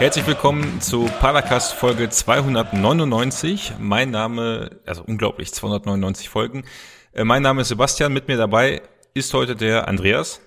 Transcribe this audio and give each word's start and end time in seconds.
Herzlich 0.00 0.26
willkommen 0.26 0.80
zu 0.80 1.10
Paracast 1.20 1.74
Folge 1.74 2.08
299. 2.08 3.74
Mein 3.78 4.10
Name, 4.10 4.80
also 4.86 5.04
unglaublich, 5.06 5.52
299 5.52 6.30
Folgen. 6.30 6.64
Äh, 7.12 7.24
mein 7.24 7.42
Name 7.42 7.60
ist 7.60 7.68
Sebastian, 7.68 8.10
mit 8.10 8.26
mir 8.26 8.38
dabei 8.38 8.80
ist 9.12 9.34
heute 9.34 9.56
der 9.56 9.88
Andreas. 9.88 10.40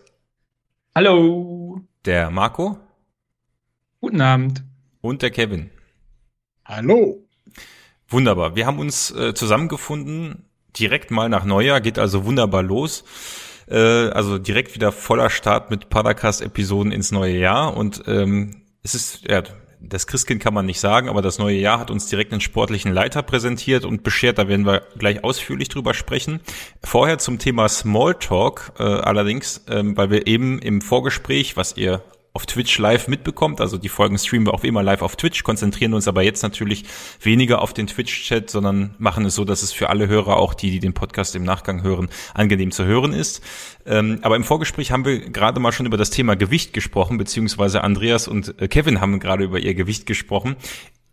Hallo. 0.96 1.82
Der 2.04 2.32
Marco. 2.32 2.80
Guten 4.02 4.22
Abend. 4.22 4.64
Und 5.02 5.22
der 5.22 5.30
Kevin. 5.30 5.70
Hallo. 6.66 7.24
Wunderbar. 8.08 8.56
Wir 8.56 8.66
haben 8.66 8.80
uns 8.80 9.12
äh, 9.12 9.36
zusammengefunden, 9.36 10.50
direkt 10.80 11.12
mal 11.12 11.30
nach 11.30 11.46
Neujahr, 11.46 11.80
geht 11.80 12.00
also 12.00 12.26
wunderbar 12.26 12.64
los. 12.64 13.04
Äh, 13.68 13.78
also 13.78 14.40
direkt 14.40 14.74
wieder 14.74 14.92
voller 14.92 15.30
Start 15.30 15.70
mit 15.70 15.92
Paracast-Episoden 15.92 16.92
ins 16.92 17.12
neue 17.12 17.38
Jahr 17.38 17.78
und 17.78 18.02
ähm, 18.08 18.63
es 18.84 18.96
ist, 18.96 19.30
ja, 19.30 19.44
das 19.86 20.08
Christkind 20.08 20.42
kann 20.42 20.54
man 20.54 20.66
nicht 20.66 20.80
sagen, 20.80 21.10
aber 21.10 21.22
das 21.22 21.40
neue 21.40 21.58
Jahr 21.58 21.80
hat 21.80 21.92
uns 21.92 22.08
direkt 22.08 22.32
einen 22.32 22.42
sportlichen 22.42 22.94
Leiter 22.94 23.22
präsentiert 23.22 23.84
und 23.84 24.04
beschert. 24.04 24.38
Da 24.38 24.48
werden 24.48 24.66
wir 24.66 24.84
gleich 24.98 25.24
ausführlich 25.24 25.70
drüber 25.70 25.94
sprechen. 25.94 26.40
Vorher 26.82 27.18
zum 27.18 27.38
Thema 27.38 27.68
Smalltalk 27.68 28.74
äh, 28.80 28.84
allerdings, 28.84 29.66
ähm, 29.70 29.98
weil 29.98 30.10
wir 30.10 30.28
eben 30.28 30.60
im 30.60 30.82
Vorgespräch, 30.82 31.58
was 31.58 31.76
ihr 31.76 32.02
auf 32.36 32.48
Twitch 32.48 32.80
live 32.80 33.08
mitbekommt. 33.08 33.62
Also 33.62 33.78
die 33.78 33.90
Folgen 33.90 34.18
streamen 34.18 34.48
wir 34.48 34.56
auch 34.56 34.64
immer 34.64 34.82
live 34.82 35.04
auf 35.04 35.16
Twitch, 35.16 35.44
konzentrieren 35.44 35.94
uns 35.94 36.08
aber 36.08 36.24
jetzt 36.24 36.42
natürlich 36.42 36.84
weniger 37.22 37.62
auf 37.62 37.74
den 37.74 37.86
Twitch-Chat, 37.86 38.50
sondern 38.50 38.96
machen 38.98 39.26
es 39.26 39.36
so, 39.36 39.46
dass 39.46 39.62
es 39.62 39.72
für 39.72 39.90
alle 39.90 40.08
Hörer, 40.08 40.38
auch 40.38 40.56
die, 40.56 40.72
die 40.72 40.80
den 40.80 40.94
Podcast 40.94 41.36
im 41.36 41.44
Nachgang 41.44 41.84
hören, 41.84 42.10
angenehm 42.34 42.72
zu 42.72 42.86
hören 42.86 43.14
ist. 43.14 43.44
Ähm, 43.86 44.18
aber 44.24 44.36
im 44.36 44.44
Vorgespräch 44.44 44.92
haben 44.92 45.06
wir 45.06 45.20
gerade 45.30 45.60
mal 45.60 45.72
schon 45.72 45.86
über 45.86 45.98
das 45.98 46.10
Thema 46.10 46.36
Gewicht 46.36 46.74
gesprochen, 46.74 47.20
beziehungsweise 47.20 47.84
Andreas 47.84 48.28
und 48.28 48.60
äh, 48.60 48.68
Kevin 48.68 49.00
haben 49.00 49.20
gerade 49.20 49.44
über 49.44 49.60
ihr 49.60 49.76
Gewicht 49.76 50.08
gesprochen. 50.08 50.56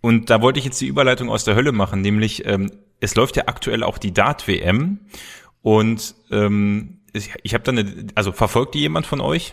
Und 0.01 0.31
da 0.31 0.41
wollte 0.41 0.59
ich 0.59 0.65
jetzt 0.65 0.81
die 0.81 0.87
Überleitung 0.87 1.29
aus 1.29 1.45
der 1.45 1.55
Hölle 1.55 1.73
machen, 1.73 2.01
nämlich 2.01 2.47
ähm, 2.47 2.71
es 3.01 3.15
läuft 3.15 3.37
ja 3.37 3.43
aktuell 3.47 3.83
auch 3.83 3.99
die 3.99 4.15
Dart-WM 4.15 5.01
und 5.61 6.15
ähm, 6.31 7.01
ich, 7.13 7.31
ich 7.43 7.53
habe 7.53 7.65
da 7.65 7.73
eine, 7.73 8.07
also 8.15 8.33
verfolgt 8.33 8.75
die 8.75 8.81
jemand 8.81 9.05
von 9.05 9.21
euch? 9.21 9.53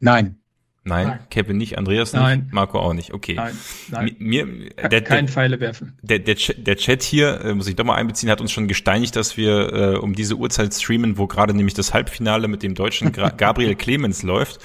Nein. 0.00 0.40
Nein, 0.82 1.08
nein. 1.08 1.18
Kevin 1.28 1.58
nicht, 1.58 1.76
Andreas 1.76 2.14
nicht, 2.14 2.22
nein. 2.22 2.48
Marco 2.52 2.78
auch 2.78 2.94
nicht. 2.94 3.12
Okay. 3.12 3.34
Nein, 3.34 3.56
nein. 3.90 4.16
Mir, 4.18 4.46
der, 4.90 5.02
Kein 5.02 5.26
der, 5.26 5.32
Pfeile 5.32 5.60
werfen. 5.60 5.98
Der, 6.00 6.18
der, 6.18 6.34
der 6.34 6.76
Chat 6.76 7.02
hier, 7.02 7.44
äh, 7.44 7.54
muss 7.54 7.68
ich 7.68 7.76
doch 7.76 7.84
mal 7.84 7.96
einbeziehen, 7.96 8.30
hat 8.30 8.40
uns 8.40 8.50
schon 8.50 8.66
gesteinigt, 8.66 9.14
dass 9.14 9.36
wir 9.36 9.72
äh, 9.72 9.96
um 9.98 10.14
diese 10.14 10.36
Uhrzeit 10.36 10.72
streamen, 10.72 11.18
wo 11.18 11.26
gerade 11.26 11.52
nämlich 11.52 11.74
das 11.74 11.92
Halbfinale 11.92 12.48
mit 12.48 12.62
dem 12.62 12.74
deutschen 12.74 13.12
Gabriel 13.36 13.74
Clemens 13.74 14.22
läuft. 14.22 14.60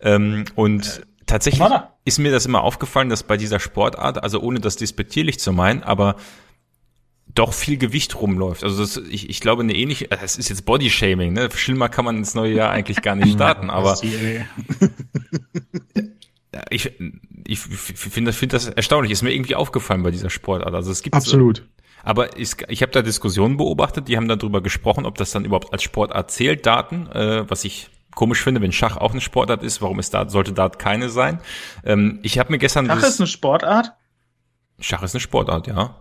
Ähm, 0.00 0.44
und 0.56 0.86
äh, 0.86 1.06
tatsächlich 1.26 1.62
ist 2.04 2.18
mir 2.18 2.32
das 2.32 2.46
immer 2.46 2.62
aufgefallen, 2.62 3.08
dass 3.08 3.22
bei 3.22 3.36
dieser 3.36 3.60
Sportart, 3.60 4.22
also 4.24 4.40
ohne 4.40 4.58
das 4.58 4.74
despektierlich 4.74 5.38
zu 5.38 5.52
meinen, 5.52 5.84
aber 5.84 6.16
doch 7.34 7.52
viel 7.52 7.76
Gewicht 7.76 8.20
rumläuft. 8.20 8.64
Also 8.64 8.82
das, 8.82 8.96
ich, 8.96 9.30
ich 9.30 9.40
glaube 9.40 9.62
eine 9.62 9.74
ähnliche, 9.74 10.08
das 10.08 10.36
ist 10.36 10.48
jetzt 10.48 10.64
Bodyshaming, 10.64 11.32
ne? 11.32 11.48
Schlimmer 11.54 11.88
kann 11.88 12.04
man 12.04 12.16
ins 12.16 12.34
neue 12.34 12.52
Jahr 12.54 12.70
eigentlich 12.70 13.02
gar 13.02 13.14
nicht 13.14 13.32
starten, 13.34 13.70
aber 13.70 13.98
ich, 16.70 16.92
ich 17.46 17.58
finde 17.58 18.32
find 18.32 18.52
das 18.52 18.66
erstaunlich. 18.68 19.12
Ist 19.12 19.22
mir 19.22 19.32
irgendwie 19.32 19.54
aufgefallen 19.54 20.02
bei 20.02 20.10
dieser 20.10 20.30
Sportart. 20.30 20.74
Also 20.74 20.90
es 20.90 21.02
gibt 21.02 21.14
absolut. 21.14 21.66
Aber 22.02 22.38
ich, 22.38 22.52
ich 22.68 22.82
habe 22.82 22.92
da 22.92 23.02
Diskussionen 23.02 23.58
beobachtet, 23.58 24.08
die 24.08 24.16
haben 24.16 24.26
darüber 24.26 24.62
gesprochen, 24.62 25.04
ob 25.04 25.18
das 25.18 25.32
dann 25.32 25.44
überhaupt 25.44 25.72
als 25.72 25.82
Sportart 25.82 26.30
zählt, 26.30 26.64
Daten, 26.64 27.06
äh, 27.08 27.44
was 27.48 27.64
ich 27.64 27.90
komisch 28.14 28.42
finde, 28.42 28.62
wenn 28.62 28.72
Schach 28.72 28.96
auch 28.96 29.12
eine 29.12 29.20
Sportart 29.20 29.62
ist, 29.62 29.82
warum 29.82 29.98
ist 29.98 30.14
da, 30.14 30.28
sollte 30.28 30.52
Dart 30.52 30.78
keine 30.78 31.10
sein? 31.10 31.40
Ähm, 31.84 32.18
ich 32.22 32.38
habe 32.38 32.52
mir 32.52 32.58
gestern. 32.58 32.86
Schach 32.86 33.02
ist 33.02 33.20
eine 33.20 33.26
Sportart? 33.26 33.92
Schach 34.80 35.02
ist 35.02 35.14
eine 35.14 35.20
Sportart, 35.20 35.66
ja. 35.66 35.94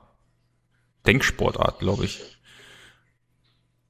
Denksportart, 1.05 1.79
glaube 1.79 2.05
ich. 2.05 2.21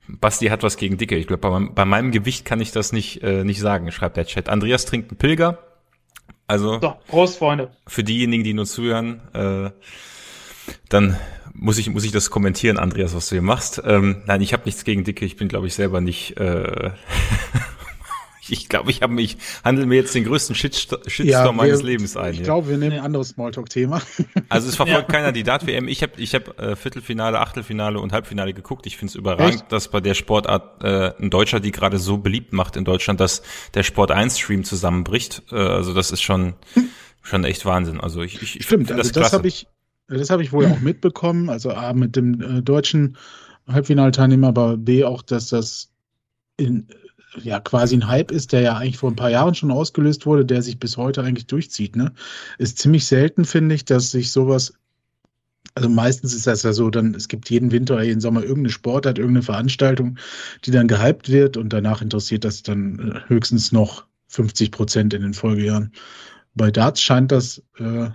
Basti 0.07 0.47
hat 0.47 0.63
was 0.63 0.77
gegen 0.77 0.97
Dicke. 0.97 1.15
Ich 1.15 1.27
glaube, 1.27 1.47
bei, 1.47 1.59
bei, 1.59 1.85
meinem 1.85 2.11
Gewicht 2.11 2.45
kann 2.45 2.61
ich 2.61 2.71
das 2.71 2.91
nicht, 2.91 3.21
äh, 3.21 3.43
nicht 3.43 3.59
sagen, 3.59 3.91
schreibt 3.91 4.17
der 4.17 4.25
Chat. 4.25 4.49
Andreas 4.49 4.85
trinkt 4.85 5.11
einen 5.11 5.17
Pilger. 5.17 5.59
Also. 6.47 6.79
So, 6.81 6.95
Prost, 7.07 7.37
Freunde. 7.37 7.71
Für 7.87 8.03
diejenigen, 8.03 8.43
die 8.43 8.53
nur 8.53 8.65
zuhören, 8.65 9.21
äh, 9.33 9.69
dann 10.89 11.17
muss 11.53 11.77
ich, 11.77 11.89
muss 11.89 12.05
ich 12.05 12.11
das 12.11 12.29
kommentieren, 12.29 12.77
Andreas, 12.77 13.13
was 13.13 13.29
du 13.29 13.35
hier 13.35 13.41
machst. 13.41 13.81
Ähm, 13.85 14.23
nein, 14.25 14.41
ich 14.41 14.53
habe 14.53 14.63
nichts 14.65 14.83
gegen 14.83 15.03
Dicke. 15.03 15.25
Ich 15.25 15.35
bin, 15.35 15.47
glaube 15.47 15.67
ich, 15.67 15.75
selber 15.75 16.01
nicht 16.01 16.37
äh, 16.37 16.91
ich 18.51 18.69
glaube, 18.69 18.91
ich 18.91 19.01
habe 19.01 19.13
mich, 19.13 19.37
handel 19.63 19.85
mir 19.85 19.95
jetzt 19.95 20.15
den 20.15 20.23
größten 20.23 20.55
Shitstorm, 20.55 21.01
Shitstorm 21.07 21.45
ja, 21.45 21.51
meines 21.51 21.81
Lebens 21.81 22.17
ein. 22.17 22.33
Ich 22.33 22.43
glaube, 22.43 22.69
wir 22.69 22.77
nehmen 22.77 22.93
ein 22.93 23.03
anderes 23.03 23.29
Smalltalk-Thema. 23.29 24.01
Also 24.47 24.69
es 24.69 24.75
verfolgt 24.75 25.11
ja. 25.11 25.17
keiner 25.17 25.31
die 25.31 25.43
Dart-WM. 25.43 25.87
Ich 25.87 26.01
habe 26.01 26.13
ich 26.17 26.33
hab, 26.33 26.59
äh, 26.59 26.75
Viertelfinale, 26.75 27.39
Achtelfinale 27.39 27.99
und 27.99 28.13
Halbfinale 28.13 28.53
geguckt. 28.53 28.85
Ich 28.87 28.97
finde 28.97 29.11
es 29.11 29.15
überragend, 29.15 29.61
Echt? 29.61 29.71
dass 29.71 29.89
bei 29.89 29.99
der 29.99 30.13
Sportart 30.13 30.83
äh, 30.83 31.11
ein 31.21 31.29
Deutscher 31.29 31.59
die 31.59 31.71
gerade 31.71 31.99
so 31.99 32.17
beliebt 32.17 32.53
macht 32.53 32.75
in 32.75 32.85
Deutschland, 32.85 33.19
dass 33.19 33.43
der 33.73 33.83
Sport 33.83 34.11
1-Stream 34.11 34.63
zusammenbricht. 34.63 35.43
Äh, 35.51 35.55
also 35.55 35.93
das 35.93 36.11
ist 36.11 36.21
schon, 36.21 36.55
schon 37.21 37.43
echt 37.43 37.65
Wahnsinn. 37.65 37.99
Also 37.99 38.21
ich, 38.21 38.41
ich, 38.41 38.59
ich 38.59 38.65
Stimmt, 38.65 38.91
also 38.91 39.03
das, 39.03 39.11
das 39.11 39.33
habe 39.33 39.47
ich, 39.47 39.67
das 40.07 40.29
habe 40.29 40.41
ich 40.41 40.51
wohl 40.51 40.65
auch 40.65 40.79
mitbekommen. 40.79 41.49
Also 41.49 41.71
A, 41.71 41.93
mit 41.93 42.15
dem 42.15 42.41
äh, 42.41 42.61
deutschen 42.61 43.17
Halbfinalteilnehmer, 43.67 44.47
aber 44.47 44.77
B 44.77 45.03
auch, 45.03 45.21
dass 45.21 45.49
das 45.49 45.89
in 46.57 46.87
ja 47.37 47.59
quasi 47.59 47.95
ein 47.95 48.07
Hype 48.07 48.31
ist, 48.31 48.51
der 48.51 48.61
ja 48.61 48.77
eigentlich 48.77 48.97
vor 48.97 49.11
ein 49.11 49.15
paar 49.15 49.29
Jahren 49.29 49.55
schon 49.55 49.71
ausgelöst 49.71 50.25
wurde, 50.25 50.45
der 50.45 50.61
sich 50.61 50.79
bis 50.79 50.97
heute 50.97 51.23
eigentlich 51.23 51.47
durchzieht. 51.47 51.95
Ne? 51.95 52.11
Ist 52.57 52.79
ziemlich 52.79 53.05
selten, 53.05 53.45
finde 53.45 53.75
ich, 53.75 53.85
dass 53.85 54.11
sich 54.11 54.31
sowas 54.31 54.73
also 55.75 55.87
meistens 55.89 56.33
ist 56.33 56.47
das 56.47 56.63
ja 56.63 56.73
so, 56.73 56.89
dann 56.89 57.13
es 57.13 57.27
gibt 57.27 57.49
jeden 57.49 57.71
Winter 57.71 57.93
oder 57.93 58.03
jeden 58.03 58.21
Sommer 58.21 58.41
irgendeine 58.41 58.71
Sportart, 58.71 59.17
irgendeine 59.17 59.43
Veranstaltung, 59.43 60.17
die 60.65 60.71
dann 60.71 60.87
gehypt 60.87 61.29
wird 61.29 61.57
und 61.57 61.71
danach 61.71 62.01
interessiert 62.01 62.43
das 62.43 62.63
dann 62.63 62.99
äh, 62.99 63.29
höchstens 63.29 63.71
noch 63.71 64.05
50 64.27 64.71
Prozent 64.71 65.13
in 65.13 65.21
den 65.21 65.33
Folgejahren. 65.33 65.93
Bei 66.53 66.71
Darts 66.71 67.01
scheint 67.01 67.31
das 67.31 67.63
äh, 67.77 68.09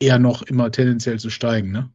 eher 0.00 0.18
noch 0.18 0.42
immer 0.42 0.70
tendenziell 0.70 1.18
zu 1.18 1.28
steigen, 1.28 1.72
ne? 1.72 1.90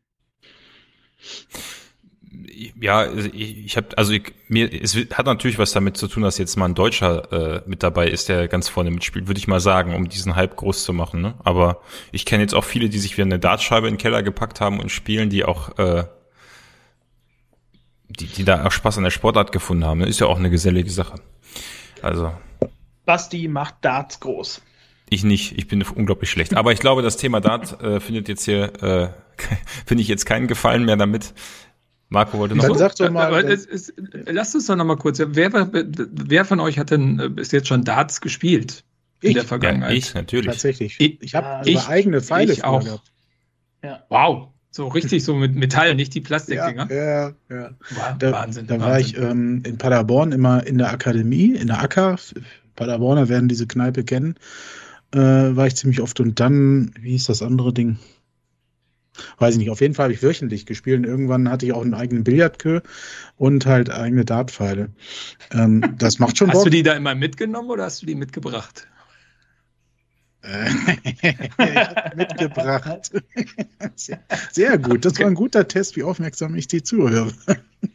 Ja, 2.80 3.12
ich, 3.12 3.66
ich 3.66 3.78
habe, 3.78 3.98
also 3.98 4.14
ich, 4.14 4.34
mir, 4.48 4.72
es 4.72 4.96
hat 4.96 5.26
natürlich 5.26 5.60
was 5.60 5.72
damit 5.72 5.98
zu 5.98 6.08
tun, 6.08 6.24
dass 6.24 6.38
jetzt 6.38 6.56
mal 6.56 6.66
ein 6.66 6.76
Deutscher 6.76 7.32
äh, 7.58 7.62
mit 7.68 7.84
dabei 7.84 8.08
ist, 8.08 8.30
der 8.30 8.48
ganz 8.48 8.70
vorne 8.70 8.92
mitspielt, 8.92 9.28
würde 9.28 9.38
ich 9.38 9.48
mal 9.48 9.60
sagen, 9.60 9.94
um 9.94 10.10
diesen 10.10 10.36
Hype 10.36 10.56
groß 10.56 10.84
zu 10.84 10.94
machen. 10.94 11.22
Ne? 11.22 11.36
Aber 11.44 11.82
ich 12.12 12.26
kenne 12.26 12.44
jetzt 12.44 12.56
auch 12.56 12.64
viele, 12.64 12.90
die 12.90 13.00
sich 13.00 13.18
wieder 13.18 13.26
eine 13.26 13.40
Dartscheibe 13.40 13.88
in 13.88 13.94
den 13.94 14.00
Keller 14.00 14.24
gepackt 14.24 14.62
haben 14.62 14.80
und 14.80 14.92
spielen, 14.92 15.30
die 15.30 15.46
auch, 15.46 15.78
äh, 15.78 16.06
die, 18.10 18.28
die 18.28 18.44
da 18.44 18.66
auch 18.66 18.72
Spaß 18.72 18.98
an 18.98 19.04
der 19.04 19.12
Sportart 19.12 19.52
gefunden 19.52 19.86
haben. 19.86 20.00
Ne? 20.00 20.08
Ist 20.08 20.20
ja 20.20 20.28
auch 20.28 20.40
eine 20.40 20.50
gesellige 20.50 20.90
Sache. 20.90 21.16
Also. 22.02 22.32
Basti 23.06 23.48
macht 23.48 23.76
Darts 23.82 24.20
groß. 24.20 24.62
Ich 25.10 25.24
nicht, 25.24 25.58
ich 25.58 25.68
bin 25.68 25.82
unglaublich 25.84 26.30
schlecht. 26.30 26.56
Aber 26.56 26.74
ich 26.74 26.80
glaube, 26.80 27.02
das 27.02 27.16
Thema 27.16 27.40
Dart 27.40 27.82
äh, 27.82 28.00
findet 28.00 28.28
jetzt 28.28 28.44
hier, 28.44 28.84
äh, 28.84 29.10
finde 29.86 30.02
ich 30.02 30.10
jetzt 30.10 30.26
keinen 30.26 30.48
Gefallen 30.48 30.86
mehr 30.86 30.98
damit. 30.98 31.34
Marco 32.10 32.38
wollte 32.38 32.56
noch. 32.56 32.66
Dann 32.68 32.78
sag 32.78 32.96
doch 32.96 33.10
mal. 33.10 33.34
Es, 33.46 33.66
es, 33.66 33.94
lasst 34.26 34.56
uns 34.56 34.68
doch 34.68 34.76
noch 34.76 34.86
mal 34.86 34.96
kurz. 34.96 35.20
Wer, 35.20 35.52
wer 35.72 36.46
von 36.46 36.60
euch 36.60 36.80
hat 36.80 36.92
denn 36.92 37.20
äh, 37.20 37.30
bis 37.30 37.52
jetzt 37.52 37.68
schon 37.68 37.84
Darts 37.84 38.22
gespielt 38.22 38.84
in 39.22 39.30
ich, 39.30 39.36
der 39.36 39.44
Vergangenheit? 39.44 39.92
Ja, 39.92 39.98
ich 39.98 40.14
natürlich. 40.14 40.48
Tatsächlich. 40.48 40.96
Ich, 41.00 41.22
ich 41.22 41.36
habe 41.36 41.70
ja, 41.70 41.88
eigene 41.88 42.22
Pfeile 42.22 42.54
ich 42.54 42.64
auch. 42.64 42.84
Gehabt. 42.84 43.12
Ja. 43.84 44.04
Wow. 44.10 44.50
So 44.72 44.88
richtig 44.88 45.24
so 45.24 45.36
mit 45.36 45.56
Metall, 45.56 45.96
nicht 45.96 46.14
die 46.14 46.22
Plastikdinger. 46.22 46.88
Ja, 46.92 47.30
ja, 47.30 47.34
ja. 47.50 47.70
Da, 48.20 48.32
Wahnsinn. 48.32 48.68
Da 48.68 48.76
Wahnsinn. 48.76 48.82
war 48.82 49.00
ich 49.00 49.18
ähm, 49.18 49.64
in 49.66 49.78
Paderborn 49.78 50.32
immer 50.32 50.66
in 50.66 50.78
der 50.78 50.92
Akademie, 50.92 51.56
in 51.56 51.68
der 51.68 51.82
Acker. 51.82 52.18
Paderborner 52.76 53.28
werden 53.28 53.50
diese 53.50 53.66
Kneipe 53.66 54.04
kennen. 54.04 54.36
Äh, 55.14 55.20
war 55.20 55.68
ich 55.68 55.76
ziemlich 55.76 56.02
oft 56.02 56.20
und 56.20 56.40
dann, 56.40 56.92
wie 57.00 57.12
hieß 57.12 57.26
das 57.26 57.42
andere 57.42 57.74
Ding? 57.74 57.98
Weiß 59.38 59.54
ich 59.54 59.60
nicht, 59.60 59.70
auf 59.70 59.82
jeden 59.82 59.94
Fall 59.94 60.06
habe 60.06 60.14
ich 60.14 60.24
wöchentlich 60.24 60.66
gespielt 60.66 61.00
und 61.00 61.06
irgendwann 61.06 61.50
hatte 61.50 61.66
ich 61.66 61.74
auch 61.74 61.82
einen 61.82 61.94
eigenen 61.94 62.24
Billardkö 62.24 62.82
und 63.38 63.66
halt 63.66 63.90
eigene 63.90 64.26
Dartpfeile. 64.26 64.90
Ähm, 65.52 65.96
das 65.98 66.20
macht 66.20 66.38
schon 66.38 66.48
Bock. 66.48 66.58
Hast 66.58 66.66
du 66.66 66.70
die 66.70 66.84
da 66.84 66.94
immer 66.94 67.16
mitgenommen 67.16 67.70
oder 67.70 67.84
hast 67.86 68.02
du 68.02 68.06
die 68.06 68.16
mitgebracht? 68.16 68.88
mitgebracht. 72.16 73.12
Sehr, 73.96 74.20
sehr, 74.52 74.78
gut. 74.78 75.04
Das 75.04 75.20
war 75.20 75.28
ein 75.28 75.34
guter 75.34 75.68
Test, 75.68 75.96
wie 75.96 76.04
aufmerksam 76.04 76.56
ich 76.56 76.68
die 76.68 76.84
zuhöre. 76.84 77.34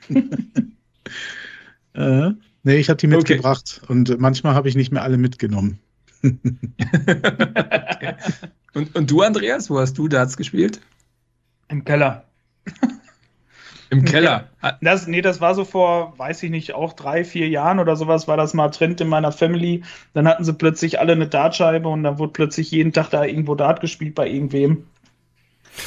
äh, 1.94 2.30
nee, 2.62 2.76
ich 2.76 2.90
habe 2.90 2.98
die 2.98 3.06
mitgebracht 3.06 3.80
okay. 3.82 3.92
und 3.92 4.18
manchmal 4.20 4.54
habe 4.54 4.68
ich 4.68 4.74
nicht 4.74 4.92
mehr 4.92 5.02
alle 5.02 5.16
mitgenommen. 5.16 5.78
und, 8.74 8.94
und 8.94 9.10
du, 9.10 9.22
Andreas, 9.22 9.70
wo 9.70 9.80
hast 9.80 9.96
du 9.98 10.06
Darts 10.08 10.36
gespielt? 10.36 10.80
Im 11.72 11.84
Keller. 11.84 12.24
Im 13.88 14.04
Keller. 14.04 14.48
Das, 14.82 15.06
nee, 15.06 15.22
das 15.22 15.40
war 15.40 15.54
so 15.54 15.64
vor, 15.64 16.14
weiß 16.18 16.42
ich 16.42 16.50
nicht, 16.50 16.74
auch 16.74 16.92
drei, 16.92 17.24
vier 17.24 17.48
Jahren 17.48 17.78
oder 17.78 17.96
sowas 17.96 18.28
war 18.28 18.36
das 18.36 18.52
mal 18.52 18.68
Trend 18.68 19.00
in 19.00 19.08
meiner 19.08 19.32
Family. 19.32 19.82
Dann 20.12 20.28
hatten 20.28 20.44
sie 20.44 20.52
plötzlich 20.52 21.00
alle 21.00 21.12
eine 21.12 21.28
Dartscheibe 21.28 21.88
und 21.88 22.02
dann 22.02 22.18
wurde 22.18 22.32
plötzlich 22.32 22.70
jeden 22.70 22.92
Tag 22.92 23.08
da 23.08 23.24
irgendwo 23.24 23.54
Dart 23.54 23.80
gespielt 23.80 24.14
bei 24.14 24.28
irgendwem. 24.28 24.84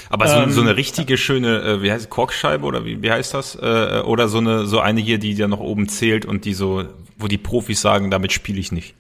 Aber 0.10 0.28
so, 0.28 0.38
ähm, 0.38 0.52
so 0.52 0.62
eine 0.62 0.76
richtige 0.76 1.18
schöne, 1.18 1.62
äh, 1.62 1.82
wie 1.84 1.92
heißt 1.92 2.10
Korkscheibe 2.10 2.66
oder 2.66 2.84
wie, 2.84 3.04
wie 3.04 3.12
heißt 3.12 3.36
das? 3.36 3.56
Äh, 3.56 4.02
oder 4.06 4.28
so 4.28 4.40
eine, 4.40 4.66
so 4.66 4.80
eine 4.80 5.02
hier, 5.02 5.20
die 5.20 5.34
ja 5.34 5.48
noch 5.48 5.60
oben 5.60 5.88
zählt 5.88 6.26
und 6.26 6.46
die 6.46 6.56
so, 6.56 6.84
wo 7.18 7.28
die 7.28 7.38
Profis 7.38 7.82
sagen, 7.82 8.10
damit 8.10 8.34
spiele 8.34 8.60
ich 8.60 8.72
nicht. 8.72 8.96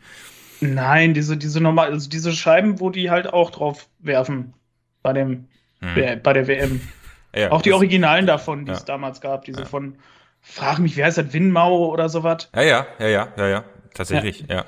Nein, 0.61 1.15
diese, 1.15 1.35
diese 1.35 1.61
normal, 1.61 1.91
also 1.91 2.09
diese 2.09 2.31
Scheiben, 2.31 2.79
wo 2.79 2.91
die 2.91 3.09
halt 3.09 3.33
auch 3.33 3.49
drauf 3.49 3.87
werfen 3.99 4.53
bei 5.01 5.13
dem, 5.13 5.47
hm. 5.93 6.21
bei 6.21 6.33
der 6.33 6.47
WM. 6.47 6.81
Ja, 7.37 7.51
auch 7.51 7.61
die 7.61 7.73
Originalen 7.73 8.27
davon, 8.27 8.63
die 8.63 8.71
ja. 8.71 8.77
es 8.77 8.85
damals 8.85 9.19
gab, 9.19 9.43
diese 9.43 9.59
ja. 9.59 9.65
von, 9.65 9.97
frag 10.39 10.79
mich, 10.79 10.95
wie 10.95 11.03
heißt 11.03 11.17
das, 11.17 11.33
Winmau 11.33 11.89
oder 11.89 12.07
sowas? 12.07 12.49
Ja, 12.55 12.61
ja, 12.61 12.87
ja, 12.97 13.07
ja, 13.07 13.27
ja, 13.35 13.47
ja, 13.47 13.63
tatsächlich, 13.93 14.45
ja. 14.47 14.63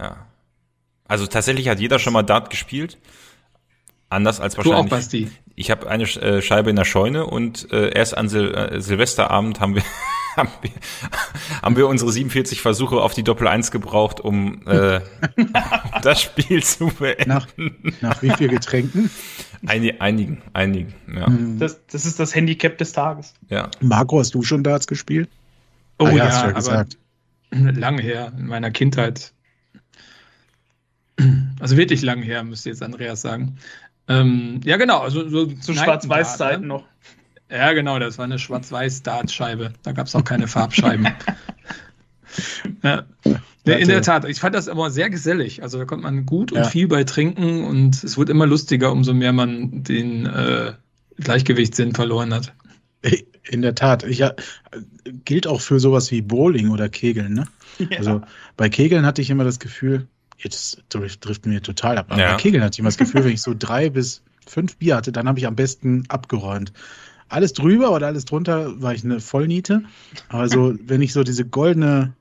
ja. 0.00 0.26
Also 1.06 1.28
tatsächlich 1.28 1.68
hat 1.68 1.78
jeder 1.78 2.00
schon 2.00 2.12
mal 2.12 2.24
Dart 2.24 2.50
gespielt. 2.50 2.98
Anders 4.08 4.40
als 4.40 4.56
wahrscheinlich. 4.56 4.80
Du 4.80 4.86
auch, 4.86 4.98
Basti. 4.98 5.30
Ich 5.56 5.70
habe 5.70 5.88
eine 5.88 6.04
äh, 6.04 6.42
Scheibe 6.42 6.70
in 6.70 6.76
der 6.76 6.84
Scheune 6.84 7.26
und 7.26 7.72
äh, 7.72 7.90
erst 7.90 8.16
an 8.16 8.28
Sil 8.30 8.54
äh, 8.54 8.80
Silvesterabend 8.80 9.58
haben 9.58 9.74
wir, 9.74 9.82
haben 10.36 10.50
wir 10.60 10.70
haben 11.62 11.76
wir 11.76 11.88
unsere 11.88 12.12
47 12.12 12.60
Versuche 12.60 13.00
auf 13.00 13.14
die 13.14 13.24
Doppel 13.24 13.48
1 13.48 13.70
gebraucht, 13.70 14.20
um 14.20 14.66
äh, 14.66 15.00
das 16.06 16.22
Spiel 16.22 16.62
zu 16.62 16.86
beenden. 16.86 17.28
Nach, 17.28 17.46
nach 18.00 18.22
wie 18.22 18.30
viel 18.30 18.48
Getränken? 18.48 19.10
Einige, 19.66 20.00
einigen, 20.00 20.42
einigen, 20.52 20.94
ja. 21.12 21.28
Mhm. 21.28 21.58
Das, 21.58 21.84
das 21.86 22.06
ist 22.06 22.20
das 22.20 22.34
Handicap 22.34 22.78
des 22.78 22.92
Tages. 22.92 23.34
Ja. 23.48 23.70
Marco, 23.80 24.18
hast 24.18 24.34
du 24.34 24.42
schon 24.42 24.62
Darts 24.62 24.86
gespielt? 24.86 25.28
Oh 25.98 26.06
ah, 26.06 26.10
ja, 26.10 26.16
ja, 26.16 26.24
hast 26.26 26.42
du 26.42 26.46
ja 26.46 26.52
gesagt. 26.52 26.98
Lang 27.50 27.98
her, 27.98 28.32
in 28.38 28.46
meiner 28.46 28.70
Kindheit. 28.70 29.32
Also 31.58 31.76
wirklich 31.76 32.02
lang 32.02 32.22
her, 32.22 32.44
müsste 32.44 32.68
jetzt 32.68 32.82
Andreas 32.82 33.22
sagen. 33.22 33.56
Ähm, 34.08 34.60
ja, 34.64 34.76
genau. 34.76 35.00
Also, 35.00 35.28
so 35.28 35.46
Zu 35.46 35.74
Schwarz-Weiß-Zeiten 35.74 36.62
ne? 36.62 36.68
noch. 36.68 36.84
Ja, 37.50 37.72
genau, 37.72 37.98
das 37.98 38.18
war 38.18 38.24
eine 38.24 38.38
Schwarz-Weiß-Dartscheibe. 38.38 39.72
Da 39.82 39.92
gab 39.92 40.06
es 40.06 40.14
auch 40.14 40.24
keine 40.24 40.48
Farbscheiben. 40.48 41.08
ja. 42.82 43.04
In 43.66 43.88
der 43.88 44.02
Tat, 44.02 44.24
ich 44.24 44.38
fand 44.38 44.54
das 44.54 44.68
aber 44.68 44.90
sehr 44.90 45.10
gesellig. 45.10 45.62
Also 45.62 45.78
da 45.78 45.84
konnte 45.84 46.04
man 46.04 46.24
gut 46.24 46.52
und 46.52 46.58
ja. 46.58 46.64
viel 46.64 46.86
bei 46.86 47.04
trinken 47.04 47.64
und 47.64 48.02
es 48.04 48.16
wurde 48.16 48.32
immer 48.32 48.46
lustiger, 48.46 48.92
umso 48.92 49.12
mehr 49.12 49.32
man 49.32 49.82
den 49.82 50.26
äh, 50.26 50.72
Gleichgewichtssinn 51.18 51.94
verloren 51.94 52.32
hat. 52.32 52.54
In 53.48 53.62
der 53.62 53.74
Tat. 53.74 54.04
Ich, 54.04 54.18
ja, 54.18 54.34
gilt 55.24 55.46
auch 55.46 55.60
für 55.60 55.80
sowas 55.80 56.10
wie 56.10 56.22
Bowling 56.22 56.70
oder 56.70 56.88
Kegeln. 56.88 57.34
Ne? 57.34 57.46
Ja. 57.78 57.98
Also 57.98 58.22
bei 58.56 58.68
Kegeln 58.68 59.04
hatte 59.04 59.22
ich 59.22 59.30
immer 59.30 59.44
das 59.44 59.58
Gefühl, 59.58 60.06
jetzt 60.38 60.82
trifft 60.88 61.46
mir 61.46 61.62
total 61.62 61.98
ab. 61.98 62.06
Aber 62.10 62.20
ja. 62.20 62.32
bei 62.32 62.36
Kegeln 62.38 62.62
hatte 62.62 62.76
ich 62.76 62.78
immer 62.80 62.88
das 62.88 62.98
Gefühl, 62.98 63.24
wenn 63.24 63.32
ich 63.32 63.42
so 63.42 63.54
drei 63.56 63.90
bis 63.90 64.22
fünf 64.46 64.76
Bier 64.76 64.96
hatte, 64.96 65.12
dann 65.12 65.28
habe 65.28 65.38
ich 65.38 65.46
am 65.46 65.56
besten 65.56 66.04
abgeräumt. 66.08 66.72
Alles 67.28 67.52
drüber 67.52 67.92
oder 67.92 68.06
alles 68.06 68.24
drunter 68.24 68.80
war 68.80 68.94
ich 68.94 69.04
eine 69.04 69.20
Vollniete. 69.20 69.82
Aber 70.28 70.48
so, 70.48 70.74
wenn 70.86 71.02
ich 71.02 71.12
so 71.12 71.24
diese 71.24 71.44
goldene 71.44 72.12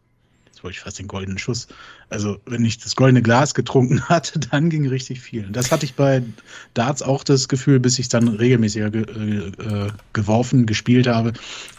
wollte 0.65 0.75
ich 0.75 0.81
fast 0.81 0.99
den 0.99 1.07
goldenen 1.07 1.37
Schuss. 1.37 1.67
Also, 2.09 2.37
wenn 2.45 2.65
ich 2.65 2.77
das 2.77 2.95
goldene 2.95 3.21
Glas 3.21 3.53
getrunken 3.53 4.01
hatte, 4.09 4.39
dann 4.39 4.69
ging 4.69 4.87
richtig 4.87 5.21
viel. 5.21 5.47
Das 5.51 5.71
hatte 5.71 5.85
ich 5.85 5.95
bei 5.95 6.23
Darts 6.73 7.01
auch 7.01 7.23
das 7.23 7.47
Gefühl, 7.47 7.79
bis 7.79 7.99
ich 7.99 8.09
dann 8.09 8.27
regelmäßiger 8.27 8.89
ge 8.89 9.03
äh, 9.03 9.91
geworfen, 10.11 10.65
gespielt 10.65 11.07
habe, 11.07 11.33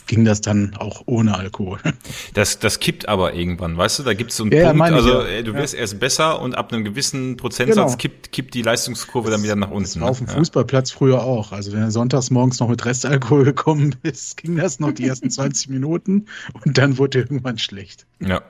ging 0.06 0.24
das 0.24 0.40
dann 0.40 0.76
auch 0.76 1.02
ohne 1.06 1.36
Alkohol. 1.36 1.78
Das, 2.34 2.58
das 2.58 2.80
kippt 2.80 3.08
aber 3.08 3.34
irgendwann, 3.34 3.76
weißt 3.76 3.98
du? 3.98 4.02
Da 4.02 4.12
gibt 4.12 4.30
es 4.30 4.36
so 4.36 4.44
einen 4.44 4.52
ja, 4.52 4.70
Punkt, 4.70 4.92
also 4.92 5.22
ja. 5.22 5.42
du 5.42 5.54
wirst 5.54 5.74
ja. 5.74 5.80
erst 5.80 5.98
besser 5.98 6.40
und 6.40 6.54
ab 6.54 6.72
einem 6.72 6.84
gewissen 6.84 7.36
Prozentsatz 7.36 7.92
genau. 7.92 7.96
kippt, 7.96 8.30
kippt 8.30 8.54
die 8.54 8.62
Leistungskurve 8.62 9.30
das, 9.30 9.36
dann 9.36 9.44
wieder 9.44 9.56
nach 9.56 9.70
unten. 9.70 9.84
Das 9.84 10.00
war 10.00 10.10
auf 10.10 10.18
dem 10.18 10.28
Fußballplatz 10.28 10.90
früher 10.90 11.22
auch. 11.22 11.52
Also 11.52 11.72
wenn 11.72 11.80
du 11.80 11.90
sonntags 11.90 12.30
morgens 12.30 12.60
noch 12.60 12.68
mit 12.68 12.84
Restalkohol 12.84 13.44
gekommen 13.44 13.96
bist, 14.02 14.36
ging 14.42 14.56
das 14.56 14.80
noch 14.80 14.92
die 14.92 15.06
ersten 15.06 15.30
20 15.30 15.70
Minuten 15.70 16.26
und 16.64 16.76
dann 16.76 16.98
wurde 16.98 17.18
irgendwann 17.18 17.58
schlecht. 17.58 18.06
Ja. 18.20 18.42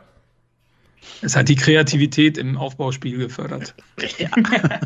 Es 1.22 1.36
hat 1.36 1.48
die 1.48 1.56
Kreativität 1.56 2.38
im 2.38 2.56
Aufbauspiel 2.56 3.18
gefördert. 3.18 3.74
Ja. 4.18 4.28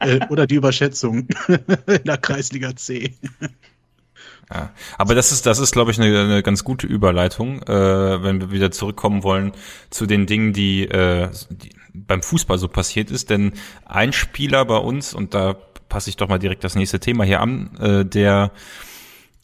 Äh, 0.00 0.20
oder 0.28 0.46
die 0.46 0.56
Überschätzung 0.56 1.26
in 1.48 2.04
der 2.04 2.18
Kreisliga 2.18 2.76
C. 2.76 3.14
Ja, 4.52 4.70
aber 4.98 5.14
das 5.14 5.32
ist, 5.32 5.46
das 5.46 5.58
ist, 5.58 5.72
glaube 5.72 5.90
ich, 5.90 6.00
eine, 6.00 6.20
eine 6.20 6.42
ganz 6.42 6.64
gute 6.64 6.86
Überleitung, 6.86 7.62
äh, 7.62 8.22
wenn 8.22 8.40
wir 8.40 8.50
wieder 8.50 8.70
zurückkommen 8.70 9.22
wollen 9.22 9.52
zu 9.90 10.06
den 10.06 10.26
Dingen, 10.26 10.52
die, 10.52 10.84
äh, 10.84 11.30
die 11.50 11.70
beim 11.94 12.22
Fußball 12.22 12.58
so 12.58 12.68
passiert 12.68 13.10
ist. 13.10 13.30
Denn 13.30 13.52
ein 13.84 14.12
Spieler 14.12 14.64
bei 14.64 14.78
uns, 14.78 15.14
und 15.14 15.34
da 15.34 15.54
passe 15.88 16.10
ich 16.10 16.16
doch 16.16 16.28
mal 16.28 16.38
direkt 16.38 16.64
das 16.64 16.74
nächste 16.74 17.00
Thema 17.00 17.24
hier 17.24 17.40
an, 17.40 17.76
äh, 17.78 18.04
der 18.04 18.52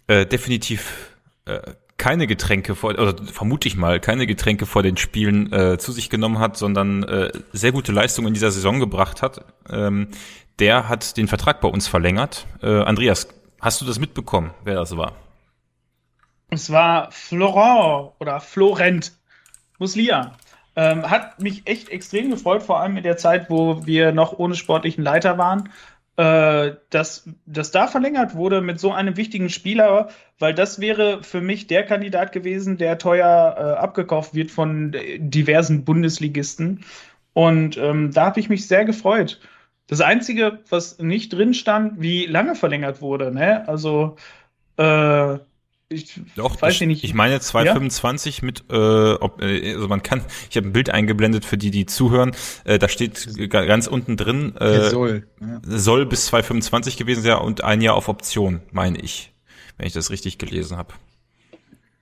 äh, 0.07 0.27
definitiv 0.27 1.17
äh, 1.47 1.61
keine 2.03 2.27
Getränke 2.27 2.75
vor, 2.75 2.91
oder 2.91 3.15
vermute 3.27 3.69
ich 3.69 3.77
mal, 3.77 4.01
keine 4.01 4.27
Getränke 4.27 4.67
vor 4.67 4.83
den 4.83 4.97
Spielen 4.97 5.53
äh, 5.53 5.79
zu 5.79 5.93
sich 5.93 6.11
genommen 6.11 6.41
hat, 6.41 6.57
sondern 6.57 7.05
äh, 7.05 7.31
sehr 7.53 7.71
gute 7.71 7.93
Leistung 7.93 8.27
in 8.27 8.35
dieser 8.35 8.51
Saison 8.51 8.81
gebracht 8.81 9.23
hat, 9.23 9.45
ähm, 9.71 10.09
der 10.59 10.89
hat 10.89 11.17
den 11.17 11.29
Vertrag 11.29 11.61
bei 11.61 11.69
uns 11.69 11.87
verlängert. 11.87 12.49
Äh, 12.61 12.81
Andreas, 12.81 13.29
hast 13.61 13.81
du 13.81 13.85
das 13.85 14.01
mitbekommen, 14.01 14.51
wer 14.65 14.75
das 14.75 14.97
war? 14.97 15.13
Es 16.51 16.73
war 16.73 17.13
Florent 17.13 18.11
oder 18.19 18.41
Florent 18.41 19.13
Muslia. 19.79 20.33
Ähm, 20.75 21.09
hat 21.09 21.41
mich 21.41 21.69
echt 21.69 21.89
extrem 21.89 22.33
gefreut, 22.33 22.65
vor 22.65 22.81
allem 22.81 22.97
in 22.97 23.05
der 23.05 23.17
Zeit, 23.17 23.49
wo 23.49 23.87
wir 23.87 24.11
noch 24.11 24.33
ohne 24.33 24.57
sportlichen 24.57 25.05
Leiter 25.05 25.39
waren 25.39 25.69
äh, 26.17 26.73
dass, 26.91 27.29
dass 27.47 27.71
da 27.71 27.87
verlängert 27.87 28.35
wurde 28.35 28.61
mit 28.61 28.79
so 28.79 28.93
einem 28.93 29.17
wichtigen 29.17 29.49
Spieler, 29.49 30.11
weil 30.39 30.55
das 30.55 30.81
wäre 30.81 31.23
für 31.23 31.41
mich 31.41 31.67
der 31.67 31.85
Kandidat 31.85 32.33
gewesen, 32.33 32.77
der 32.77 32.99
teuer 32.99 33.57
äh, 33.57 33.63
abgekauft 33.81 34.35
wird 34.35 34.51
von 34.51 34.95
diversen 35.19 35.85
Bundesligisten. 35.85 36.85
Und 37.33 37.79
ähm, 37.79 38.11
da 38.13 38.27
habe 38.27 38.41
ich 38.41 38.51
mich 38.51 38.69
sehr 38.69 38.85
gefreut. 38.85 39.41
Das 39.87 40.01
Einzige, 40.01 40.61
was 40.69 40.99
nicht 40.99 41.33
drin 41.33 41.55
stand, 41.55 42.01
wie 42.01 42.27
lange 42.27 42.55
verlängert 42.55 43.01
wurde. 43.01 43.33
Ne? 43.33 43.67
Also 43.69 44.17
äh, 44.77 45.39
ich 45.93 46.21
Doch, 46.37 46.61
weiß 46.61 46.81
ich 46.81 46.87
nicht. 46.87 47.05
Ich 47.05 47.15
meine 47.15 47.41
225 47.41 48.39
ja? 48.39 48.45
mit, 48.45 48.65
äh, 48.71 49.13
ob, 49.15 49.41
äh, 49.43 49.75
also 49.75 49.89
man 49.89 50.03
kann, 50.03 50.23
ich 50.51 50.57
habe 50.57 50.69
ein 50.69 50.73
Bild 50.73 50.91
eingeblendet 50.91 51.45
für 51.45 51.57
die, 51.57 51.71
die 51.71 51.87
zuhören. 51.87 52.33
Äh, 52.65 52.79
da 52.79 52.89
steht 52.89 53.29
ganz 53.51 53.87
unten 53.87 54.17
drin, 54.17 54.57
äh, 54.57 54.91
soll, 54.91 55.27
ja. 55.41 55.61
soll 55.65 56.07
bis 56.07 56.27
225 56.27 56.97
gewesen 56.97 57.23
sein 57.23 57.39
und 57.39 57.65
ein 57.65 57.81
Jahr 57.81 57.95
auf 57.95 58.09
Option, 58.09 58.61
meine 58.71 58.99
ich, 59.01 59.33
wenn 59.77 59.87
ich 59.87 59.93
das 59.93 60.11
richtig 60.11 60.39
gelesen 60.39 60.77
habe. 60.77 60.95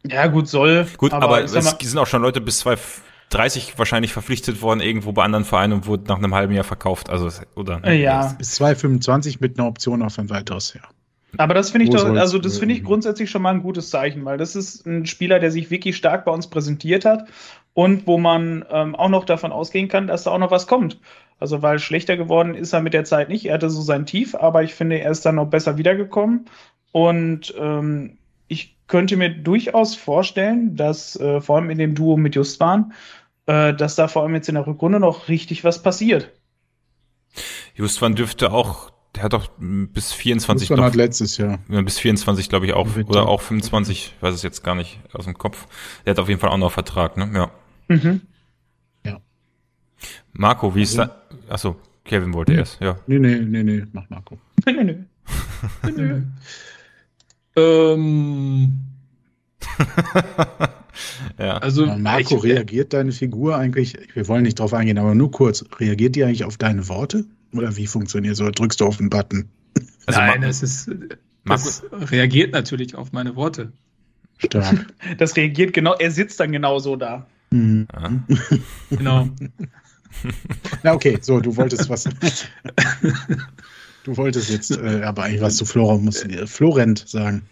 Ja, 0.06 0.26
gut, 0.28 0.48
soll. 0.48 0.86
Gut, 0.96 1.12
aber, 1.12 1.24
aber 1.24 1.44
es 1.44 1.52
sind 1.52 1.98
auch 1.98 2.06
schon 2.06 2.22
Leute 2.22 2.40
bis 2.40 2.60
230 2.60 3.74
wahrscheinlich 3.78 4.12
verpflichtet 4.12 4.62
worden 4.62 4.80
irgendwo 4.80 5.12
bei 5.12 5.24
anderen 5.24 5.44
Vereinen 5.44 5.74
und 5.74 5.86
wurden 5.86 6.04
nach 6.06 6.16
einem 6.16 6.34
halben 6.34 6.54
Jahr 6.54 6.64
verkauft. 6.64 7.10
Also 7.10 7.28
oder 7.54 7.82
äh, 7.84 8.00
ja. 8.00 8.34
bis 8.38 8.52
225 8.52 9.40
mit 9.40 9.58
einer 9.58 9.68
Option 9.68 10.02
auf 10.02 10.18
ein 10.18 10.30
weiteres 10.30 10.72
Jahr. 10.74 10.88
Aber 11.36 11.54
das 11.54 11.70
finde 11.70 11.84
ich 11.84 11.90
doch, 11.90 12.04
also 12.16 12.38
das 12.38 12.58
finde 12.58 12.74
ich 12.74 12.84
grundsätzlich 12.84 13.30
schon 13.30 13.42
mal 13.42 13.54
ein 13.54 13.62
gutes 13.62 13.90
Zeichen, 13.90 14.24
weil 14.24 14.38
das 14.38 14.56
ist 14.56 14.86
ein 14.86 15.06
Spieler, 15.06 15.38
der 15.38 15.50
sich 15.50 15.70
wirklich 15.70 15.96
stark 15.96 16.24
bei 16.24 16.32
uns 16.32 16.48
präsentiert 16.48 17.04
hat 17.04 17.28
und 17.74 18.06
wo 18.06 18.18
man 18.18 18.64
ähm, 18.70 18.94
auch 18.94 19.08
noch 19.08 19.24
davon 19.24 19.52
ausgehen 19.52 19.88
kann, 19.88 20.06
dass 20.06 20.24
da 20.24 20.32
auch 20.32 20.38
noch 20.38 20.50
was 20.50 20.66
kommt. 20.66 20.98
Also 21.38 21.62
weil 21.62 21.78
schlechter 21.78 22.16
geworden 22.16 22.54
ist 22.54 22.72
er 22.72 22.82
mit 22.82 22.94
der 22.94 23.04
Zeit 23.04 23.28
nicht. 23.28 23.46
Er 23.46 23.54
hatte 23.54 23.70
so 23.70 23.80
sein 23.80 24.06
Tief, 24.06 24.34
aber 24.34 24.62
ich 24.62 24.74
finde, 24.74 25.00
er 25.00 25.10
ist 25.10 25.24
dann 25.24 25.36
noch 25.36 25.46
besser 25.46 25.78
wiedergekommen. 25.78 26.46
Und 26.92 27.54
ähm, 27.58 28.18
ich 28.48 28.76
könnte 28.88 29.16
mir 29.16 29.30
durchaus 29.30 29.94
vorstellen, 29.94 30.76
dass 30.76 31.18
äh, 31.18 31.40
vor 31.40 31.56
allem 31.56 31.70
in 31.70 31.78
dem 31.78 31.94
Duo 31.94 32.16
mit 32.16 32.34
Justwan, 32.34 32.92
äh, 33.46 33.72
dass 33.72 33.94
da 33.94 34.08
vor 34.08 34.22
allem 34.22 34.34
jetzt 34.34 34.48
in 34.48 34.56
der 34.56 34.66
Rückrunde 34.66 35.00
noch 35.00 35.28
richtig 35.28 35.64
was 35.64 35.82
passiert. 35.82 36.30
Justwan 37.74 38.16
dürfte 38.16 38.52
auch 38.52 38.90
der 39.14 39.24
hat 39.24 39.32
doch 39.32 39.50
bis 39.58 40.12
24 40.12 40.68
doch, 40.68 40.78
hat 40.78 40.94
letztes 40.94 41.36
Jahr. 41.36 41.58
Bis 41.68 41.98
24 41.98 42.48
glaube 42.48 42.66
ich 42.66 42.72
auch 42.72 42.88
oder 43.06 43.26
auch 43.26 43.40
25, 43.40 44.14
weiß 44.20 44.34
es 44.34 44.42
jetzt 44.42 44.62
gar 44.62 44.74
nicht 44.74 45.00
aus 45.12 45.24
dem 45.24 45.34
Kopf. 45.34 45.66
Der 46.04 46.12
hat 46.12 46.18
auf 46.18 46.28
jeden 46.28 46.40
Fall 46.40 46.50
auch 46.50 46.58
noch 46.58 46.72
Vertrag, 46.72 47.16
ne? 47.16 47.30
Ja. 47.34 47.50
Mhm. 47.88 48.20
Ja. 49.04 49.20
Marco, 50.32 50.74
wie 50.74 50.82
ist 50.82 50.98
also, 50.98 51.12
da? 51.48 51.52
Achso, 51.52 51.76
Kevin 52.04 52.32
wollte 52.32 52.52
nee, 52.52 52.58
erst, 52.58 52.80
ja. 52.80 52.98
Nee, 53.06 53.18
nee, 53.18 53.40
nee, 53.40 53.62
nee, 53.62 53.84
mach 53.92 54.08
Marco. 54.10 54.38
nee, 54.66 54.72
nee. 54.72 54.96
nee, 55.84 55.92
nee. 55.92 56.22
ähm 57.56 58.78
ja. 61.38 61.58
Also 61.58 61.86
Marco, 61.86 62.36
ich, 62.38 62.44
reagiert 62.44 62.92
deine 62.92 63.12
Figur 63.12 63.56
eigentlich, 63.56 63.96
wir 64.14 64.28
wollen 64.28 64.42
nicht 64.42 64.58
drauf 64.58 64.74
eingehen, 64.74 64.98
aber 64.98 65.14
nur 65.14 65.30
kurz, 65.30 65.64
reagiert 65.78 66.16
die 66.16 66.24
eigentlich 66.24 66.44
auf 66.44 66.56
deine 66.56 66.88
Worte? 66.88 67.24
Oder 67.52 67.76
wie 67.76 67.86
funktioniert 67.86 68.36
so? 68.36 68.50
Drückst 68.50 68.80
du 68.80 68.86
auf 68.86 68.98
den 68.98 69.10
Button? 69.10 69.48
Also 70.06 70.20
Nein, 70.20 70.42
es 70.42 70.62
ist, 70.62 70.90
es 71.48 71.82
reagiert 71.92 72.52
natürlich 72.52 72.94
auf 72.94 73.12
meine 73.12 73.36
Worte. 73.36 73.72
Stark. 74.38 74.86
Das 75.18 75.36
reagiert 75.36 75.72
genau, 75.72 75.94
er 75.94 76.10
sitzt 76.10 76.40
dann 76.40 76.52
genau 76.52 76.78
so 76.78 76.96
da. 76.96 77.26
Mhm. 77.50 77.86
Ja. 77.92 78.10
genau. 78.90 79.28
Na 80.82 80.94
okay, 80.94 81.18
so, 81.20 81.40
du 81.40 81.56
wolltest 81.56 81.88
was. 81.88 82.04
du 84.04 84.16
wolltest 84.16 84.50
jetzt 84.50 84.70
äh, 84.70 85.02
aber 85.02 85.24
eigentlich 85.24 85.40
was 85.40 85.56
zu 85.56 85.64
Florent, 85.64 86.04
muss, 86.04 86.24
äh, 86.24 86.46
Florent 86.46 87.04
sagen. 87.06 87.42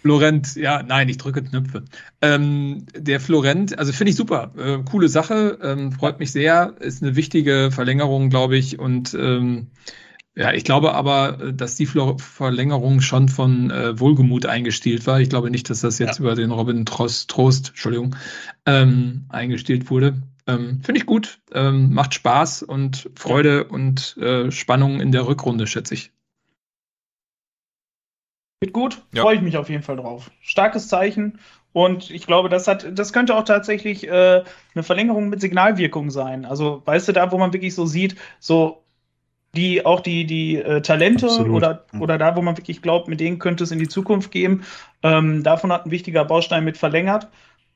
Florent, 0.00 0.54
ja, 0.56 0.82
nein, 0.82 1.08
ich 1.08 1.18
drücke 1.18 1.42
Knöpfe. 1.42 1.84
Ähm, 2.22 2.86
der 2.96 3.20
Florent, 3.20 3.78
also 3.78 3.92
finde 3.92 4.10
ich 4.10 4.16
super, 4.16 4.52
äh, 4.56 4.78
coole 4.88 5.08
Sache, 5.08 5.58
ähm, 5.62 5.92
freut 5.92 6.20
mich 6.20 6.30
sehr, 6.30 6.74
ist 6.80 7.02
eine 7.02 7.16
wichtige 7.16 7.70
Verlängerung, 7.72 8.30
glaube 8.30 8.56
ich, 8.56 8.78
und 8.78 9.14
ähm, 9.14 9.68
ja, 10.38 10.52
ich 10.52 10.62
glaube 10.62 10.94
aber, 10.94 11.40
äh, 11.40 11.52
dass 11.52 11.74
die 11.74 11.86
Verlängerung 11.86 13.00
schon 13.00 13.28
von 13.28 13.72
äh, 13.72 13.98
Wohlgemut 13.98 14.46
eingestielt 14.46 15.04
war. 15.08 15.20
Ich 15.20 15.30
glaube 15.30 15.50
nicht, 15.50 15.68
dass 15.68 15.80
das 15.80 15.98
jetzt 15.98 16.18
ja. 16.18 16.24
über 16.24 16.36
den 16.36 16.52
Robin 16.52 16.86
Trost, 16.86 17.28
Trost 17.28 17.70
Entschuldigung, 17.70 18.14
ähm, 18.64 19.24
eingestielt 19.30 19.90
wurde. 19.90 20.22
Ähm, 20.46 20.80
Finde 20.80 21.00
ich 21.00 21.06
gut, 21.06 21.40
ähm, 21.52 21.92
macht 21.92 22.14
Spaß 22.14 22.62
und 22.62 23.10
Freude 23.16 23.64
und 23.64 24.16
äh, 24.18 24.52
Spannung 24.52 25.00
in 25.00 25.10
der 25.10 25.26
Rückrunde, 25.26 25.66
schätze 25.66 25.94
ich. 25.94 26.12
Geht 28.60 28.72
gut, 28.72 29.02
ja. 29.12 29.22
freue 29.22 29.36
ich 29.36 29.42
mich 29.42 29.56
auf 29.56 29.70
jeden 29.70 29.82
Fall 29.82 29.96
drauf. 29.96 30.30
Starkes 30.40 30.88
Zeichen 30.88 31.38
und 31.72 32.10
ich 32.10 32.26
glaube, 32.26 32.48
das 32.48 32.66
hat, 32.66 32.86
das 32.98 33.12
könnte 33.12 33.36
auch 33.36 33.44
tatsächlich 33.44 34.08
äh, 34.08 34.42
eine 34.74 34.82
Verlängerung 34.82 35.28
mit 35.28 35.40
Signalwirkung 35.40 36.10
sein. 36.10 36.44
Also, 36.44 36.82
weißt 36.84 37.08
du, 37.08 37.12
da, 37.12 37.30
wo 37.30 37.38
man 37.38 37.52
wirklich 37.52 37.74
so 37.74 37.86
sieht, 37.86 38.16
so 38.40 38.82
die 39.54 39.86
auch 39.86 40.00
die, 40.00 40.26
die 40.26 40.56
äh, 40.56 40.82
Talente 40.82 41.26
oder, 41.46 41.84
oder 41.98 42.18
da, 42.18 42.36
wo 42.36 42.42
man 42.42 42.56
wirklich 42.56 42.82
glaubt, 42.82 43.08
mit 43.08 43.20
denen 43.20 43.38
könnte 43.38 43.64
es 43.64 43.70
in 43.70 43.78
die 43.78 43.88
Zukunft 43.88 44.30
gehen. 44.30 44.64
Ähm, 45.02 45.42
davon 45.42 45.72
hat 45.72 45.86
ein 45.86 45.90
wichtiger 45.90 46.24
Baustein 46.24 46.64
mit 46.64 46.76
verlängert. 46.76 47.28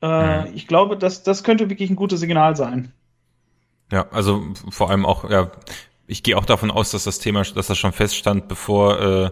Äh, 0.03 0.43
mhm. 0.43 0.51
Ich 0.55 0.67
glaube, 0.67 0.97
das, 0.97 1.23
das 1.23 1.45
könnte 1.45 1.71
wirklich 1.71 1.89
ein 1.89 1.97
gutes 1.97 2.21
Signal 2.21 2.57
sein. 2.57 2.93
Ja, 3.91 4.07
also 4.11 4.43
vor 4.71 4.91
allem 4.91 5.07
auch, 5.07 5.29
ja, 5.31 5.51
ich 6.07 6.23
gehe 6.23 6.37
auch 6.37 6.45
davon 6.45 6.71
aus, 6.71 6.91
dass 6.91 7.05
das 7.05 7.19
Thema, 7.21 7.43
dass 7.43 7.69
das 7.69 7.79
schon 7.79 7.93
feststand, 7.93 8.49
bevor 8.49 9.01
äh, 9.01 9.31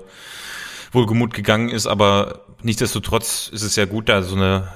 Wohlgemut 0.93 1.35
gegangen 1.35 1.69
ist, 1.69 1.87
aber 1.87 2.47
nichtsdestotrotz 2.63 3.51
ist 3.53 3.63
es 3.63 3.77
ja 3.77 3.85
gut, 3.85 4.09
da 4.09 4.23
so 4.23 4.37
eine, 4.37 4.69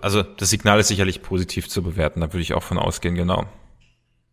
also 0.00 0.22
das 0.22 0.50
Signal 0.50 0.80
ist 0.80 0.88
sicherlich 0.88 1.22
positiv 1.22 1.68
zu 1.68 1.82
bewerten, 1.82 2.20
da 2.20 2.32
würde 2.32 2.42
ich 2.42 2.54
auch 2.54 2.62
von 2.62 2.78
ausgehen, 2.78 3.14
genau. 3.14 3.46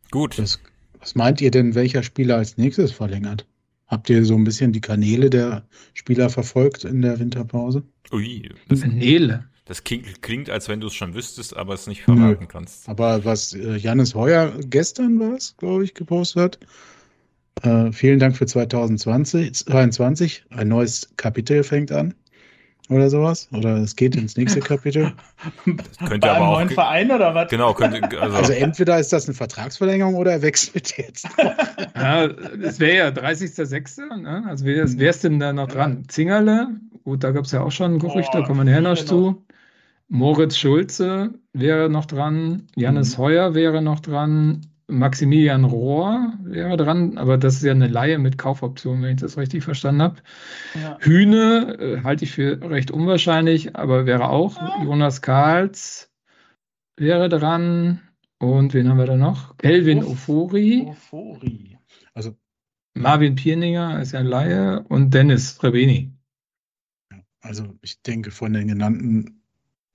Gut. 0.10 0.40
Das 0.40 0.60
was 1.00 1.16
meint 1.16 1.42
ihr 1.42 1.52
denn, 1.52 1.76
welcher 1.76 2.04
Spieler 2.04 2.38
als 2.38 2.58
nächstes 2.58 2.92
verlängert? 2.92 3.48
Habt 3.88 4.10
ihr 4.10 4.26
so 4.26 4.36
ein 4.36 4.44
bisschen 4.44 4.74
die 4.74 4.82
Kanäle 4.82 5.30
der 5.30 5.66
Spieler 5.94 6.30
verfolgt 6.30 6.84
in 6.84 7.02
der 7.02 7.20
Winterpause? 7.20 7.84
Ui, 8.12 8.50
das, 8.68 8.82
Kanäle. 8.82 9.46
Das 9.66 9.84
klingt, 9.84 10.22
klingt, 10.22 10.50
als 10.50 10.68
wenn 10.68 10.82
du 10.82 10.88
es 10.88 10.94
schon 10.94 11.14
wüsstest, 11.14 11.56
aber 11.56 11.74
es 11.74 11.88
nicht 11.88 12.02
verraten 12.02 12.42
Nö. 12.44 12.48
kannst. 12.48 12.90
Aber 12.90 13.24
was 13.24 13.54
äh, 13.54 13.78
Janis 13.78 14.16
Heuer 14.16 14.54
gestern 14.66 15.20
war 15.20 15.36
es, 15.36 15.56
glaube 15.56 15.86
ich, 15.86 15.94
gepostet 15.94 16.42
hat. 16.42 16.60
Äh, 17.64 17.92
vielen 17.92 18.20
Dank 18.20 18.38
für 18.38 18.46
2020, 18.46 19.54
2022. 19.54 20.46
Ein 20.50 20.68
neues 20.68 21.10
Kapitel 21.18 21.64
fängt 21.64 21.92
an 21.92 22.14
oder 22.90 23.10
sowas. 23.10 23.50
Oder 23.52 23.78
es 23.78 23.96
geht 23.96 24.16
ins 24.16 24.38
nächste 24.38 24.60
Kapitel. 24.60 25.14
Das 25.66 25.98
könnte 25.98 26.20
Bei 26.20 26.30
aber 26.30 26.38
einem 26.38 26.46
auch 26.46 26.56
neuen 26.56 26.70
Verein 26.70 27.12
oder 27.12 27.36
was? 27.36 27.50
Genau, 27.50 27.74
könnte, 27.74 28.02
also, 28.20 28.38
also 28.38 28.54
entweder 28.54 29.00
ist 29.00 29.12
das 29.12 29.28
eine 29.28 29.36
Vertragsverlängerung 29.36 30.16
oder 30.16 30.32
er 30.34 30.42
wechselt 30.42 30.98
jetzt. 30.98 31.28
ja, 31.96 32.26
es 32.26 32.80
wäre 32.80 32.98
ja 32.98 33.08
30.06. 33.10 34.22
Ne? 34.22 34.44
Also 34.48 34.66
wer 34.66 34.84
ist, 34.84 35.00
wer 35.00 35.10
ist 35.10 35.24
denn 35.24 35.40
da 35.40 35.54
noch 35.54 35.68
dran? 35.68 36.06
Zingerle, 36.08 36.70
gut, 37.04 37.24
da 37.24 37.32
gab 37.32 37.46
es 37.46 37.52
ja 37.52 37.62
auch 37.62 37.72
schon 37.72 38.00
Gerüchte, 38.00 38.40
oh, 38.40 38.44
kommen 38.44 38.60
wir 38.60 38.66
nachher 38.66 38.82
noch 38.82 38.96
genau. 38.96 39.08
zu. 39.08 39.44
Moritz 40.10 40.58
Schulze 40.58 41.34
wäre 41.52 41.90
noch 41.90 42.06
dran, 42.06 42.68
Jannis 42.76 43.18
mhm. 43.18 43.22
Heuer 43.22 43.54
wäre 43.56 43.82
noch 43.82 44.00
dran, 44.00 44.62
Maximilian 44.88 45.66
Rohr 45.66 46.34
wäre 46.44 46.78
dran, 46.78 47.18
aber 47.18 47.38
das 47.38 47.56
ist 47.56 47.64
ja 47.64 47.72
eine 47.72 47.88
Laie 47.88 48.18
mit 48.20 48.38
Kaufoption, 48.38 49.02
wenn 49.02 49.16
ich 49.16 49.22
das 49.22 49.38
richtig 49.38 49.64
verstanden 49.64 50.02
habe. 50.02 50.16
Ja. 50.76 50.98
Hühne 51.02 51.78
äh, 51.80 52.04
halte 52.04 52.24
ich 52.24 52.32
für 52.32 52.62
recht 52.62 52.90
unwahrscheinlich, 52.92 53.76
aber 53.76 54.06
wäre 54.06 54.30
auch. 54.30 54.58
Jonas 54.84 55.22
Karls 55.22 56.10
wäre 56.96 57.28
dran. 57.28 58.02
Und 58.40 58.74
wen 58.74 58.88
haben 58.88 58.98
wir 58.98 59.08
da 59.08 59.18
noch? 59.18 59.58
Kelvin 59.58 60.04
Ofori. 60.04 60.86
Ofori. 60.88 61.78
Also 62.14 62.36
Marvin 62.94 63.36
Pierninger 63.36 64.00
ist 64.02 64.14
ja 64.14 64.20
ein 64.20 64.26
Laie 64.28 64.84
und 64.84 65.14
Dennis 65.14 65.62
Rebeni. 65.64 66.14
Also 67.42 67.74
ich 67.82 68.02
denke, 68.02 68.32
von 68.32 68.54
den 68.54 68.68
genannten 68.68 69.42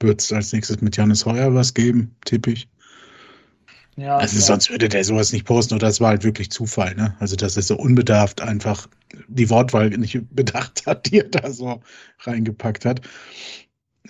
wird 0.01 0.21
es 0.21 0.33
als 0.33 0.53
nächstes 0.53 0.81
mit 0.81 0.97
Janis 0.97 1.25
Heuer 1.25 1.55
was 1.55 1.75
geben, 1.75 2.17
tippe 2.25 2.53
ich. 2.53 2.69
Ja, 3.97 4.17
also 4.17 4.37
ja. 4.37 4.43
sonst 4.43 4.71
würde 4.71 4.89
der 4.89 5.05
sowas 5.05 5.33
nicht 5.33 5.45
posten 5.45 5.75
oder 5.75 5.87
das 5.87 6.01
war 6.01 6.09
halt 6.09 6.25
wirklich 6.25 6.51
Zufall, 6.51 6.95
ne? 6.95 7.15
Also 7.21 7.37
dass 7.37 7.57
er 7.57 7.63
so 7.63 7.77
unbedarft 7.77 8.41
einfach 8.41 8.89
die 9.29 9.51
Wortwahl 9.51 9.91
nicht 9.91 10.19
bedacht 10.35 10.87
hat, 10.87 11.11
die 11.11 11.19
er 11.19 11.29
da 11.29 11.51
so 11.51 11.83
reingepackt 12.21 12.85
hat. 12.85 13.03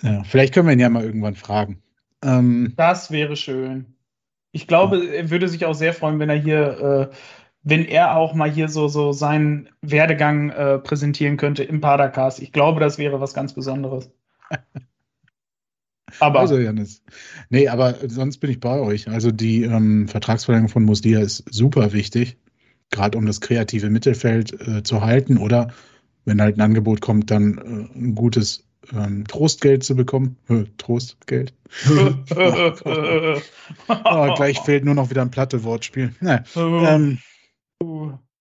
Ja, 0.01 0.23
vielleicht 0.23 0.53
können 0.53 0.67
wir 0.67 0.73
ihn 0.73 0.79
ja 0.79 0.89
mal 0.89 1.03
irgendwann 1.03 1.35
fragen. 1.35 1.81
Ähm, 2.23 2.73
das 2.77 3.11
wäre 3.11 3.35
schön. 3.35 3.95
Ich 4.51 4.67
glaube, 4.67 5.05
er 5.07 5.29
würde 5.29 5.49
sich 5.49 5.65
auch 5.65 5.73
sehr 5.73 5.93
freuen, 5.93 6.19
wenn 6.19 6.29
er 6.29 6.39
hier, 6.39 7.11
äh, 7.11 7.15
wenn 7.63 7.85
er 7.85 8.15
auch 8.15 8.33
mal 8.33 8.49
hier 8.49 8.69
so, 8.69 8.87
so 8.87 9.11
seinen 9.11 9.69
Werdegang 9.81 10.49
äh, 10.51 10.79
präsentieren 10.79 11.37
könnte 11.37 11.63
im 11.63 11.81
Padercast. 11.81 12.41
Ich 12.41 12.51
glaube, 12.51 12.79
das 12.79 12.97
wäre 12.97 13.19
was 13.19 13.33
ganz 13.33 13.53
Besonderes. 13.53 14.11
Aber 16.19 16.39
also, 16.39 16.57
Janis. 16.57 17.01
Nee, 17.49 17.67
aber 17.67 17.95
sonst 18.07 18.37
bin 18.37 18.51
ich 18.51 18.59
bei 18.59 18.79
euch. 18.79 19.07
Also 19.07 19.31
die 19.31 19.63
ähm, 19.63 20.07
Vertragsverlängerung 20.07 20.69
von 20.69 20.83
Muslia 20.83 21.19
ist 21.21 21.43
super 21.49 21.93
wichtig, 21.93 22.37
gerade 22.91 23.17
um 23.17 23.25
das 23.25 23.41
kreative 23.41 23.89
Mittelfeld 23.89 24.53
äh, 24.67 24.83
zu 24.83 25.01
halten 25.01 25.37
oder 25.37 25.73
wenn 26.25 26.41
halt 26.41 26.57
ein 26.57 26.61
Angebot 26.61 27.01
kommt, 27.01 27.31
dann 27.31 27.57
äh, 27.57 27.97
ein 27.97 28.15
gutes 28.15 28.65
ähm, 28.93 29.25
Trostgeld 29.27 29.83
zu 29.83 29.95
bekommen. 29.95 30.37
Äh, 30.49 30.65
Trostgeld. 30.77 31.53
oh, 31.89 32.13
oh, 33.87 34.33
gleich 34.35 34.59
fehlt 34.59 34.85
nur 34.85 34.95
noch 34.95 35.09
wieder 35.09 35.21
ein 35.21 35.31
platte 35.31 35.63
Wortspiel. 35.63 36.13
Nee, 36.19 36.39
ähm, 36.55 37.19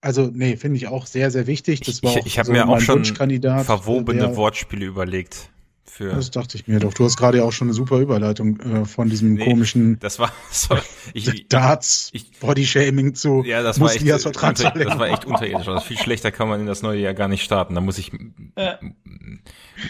also, 0.01 0.29
nee, 0.33 0.57
finde 0.57 0.77
ich 0.77 0.89
auch 0.89 1.07
sehr, 1.07 1.31
sehr 1.31 1.47
wichtig. 1.47 1.81
Das 1.83 2.03
war 2.03 2.17
ich, 2.17 2.27
ich 2.27 2.39
habe 2.39 2.47
so 2.47 2.53
mir 2.53 2.69
auch 2.69 2.81
schon 2.81 3.05
verwobene 3.05 4.19
der, 4.19 4.37
Wortspiele 4.37 4.85
überlegt 4.85 5.51
für. 5.85 6.11
Das 6.11 6.31
dachte 6.31 6.57
ich 6.57 6.69
mir 6.69 6.79
doch. 6.79 6.95
Du 6.95 7.05
hast 7.05 7.17
gerade 7.17 7.39
ja 7.39 7.45
auch 7.45 7.53
schon 7.53 7.69
eine 7.69 7.75
super 7.75 7.99
Überleitung 7.99 8.61
äh, 8.61 8.85
von 8.85 9.09
diesem 9.09 9.35
nee, 9.35 9.45
komischen 9.45 9.99
das 9.99 10.19
war, 10.19 10.33
sorry, 10.51 10.83
ich, 11.13 11.47
Darts 11.49 12.11
ich, 12.13 12.39
Bodyshaming 12.39 13.15
zu 13.15 13.43
ja, 13.45 13.63
das 13.63 13.81
war, 13.81 13.93
echt, 13.93 14.03
unter, 14.03 14.31
das 14.31 14.99
war 14.99 15.09
echt 15.09 15.25
unterirdisch. 15.25 15.69
Also 15.69 15.81
viel 15.81 15.99
schlechter 15.99 16.31
kann 16.31 16.49
man 16.49 16.61
in 16.61 16.67
das 16.67 16.83
neue 16.83 17.01
Jahr 17.01 17.15
gar 17.15 17.29
nicht 17.29 17.43
starten. 17.43 17.75
Da 17.75 17.81
muss 17.81 17.99
ich 17.99 18.13
äh. 18.57 18.75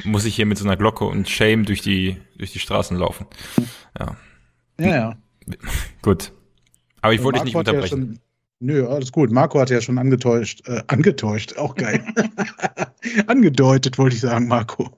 muss 0.04 0.24
ich 0.24 0.34
hier 0.34 0.46
mit 0.46 0.58
so 0.58 0.64
einer 0.64 0.76
Glocke 0.76 1.04
und 1.04 1.28
Shame 1.28 1.64
durch 1.64 1.82
die 1.82 2.16
durch 2.36 2.52
die 2.52 2.58
Straßen 2.58 2.96
laufen. 2.96 3.26
Ja. 3.98 4.16
Ja, 4.78 4.96
ja. 4.96 5.16
Gut. 6.00 6.32
Aber 7.02 7.12
ich 7.12 7.22
wollte 7.22 7.40
dich 7.40 7.46
nicht 7.46 7.56
unterbrechen. 7.56 8.20
Nö, 8.62 8.86
alles 8.86 9.10
gut. 9.10 9.32
Marco 9.32 9.58
hat 9.58 9.70
ja 9.70 9.80
schon 9.80 9.98
angetäuscht, 9.98 10.68
äh, 10.68 10.82
angetäuscht, 10.86 11.58
auch 11.58 11.74
geil. 11.74 12.00
Angedeutet, 13.26 13.98
wollte 13.98 14.14
ich 14.14 14.22
sagen, 14.22 14.46
Marco. 14.46 14.90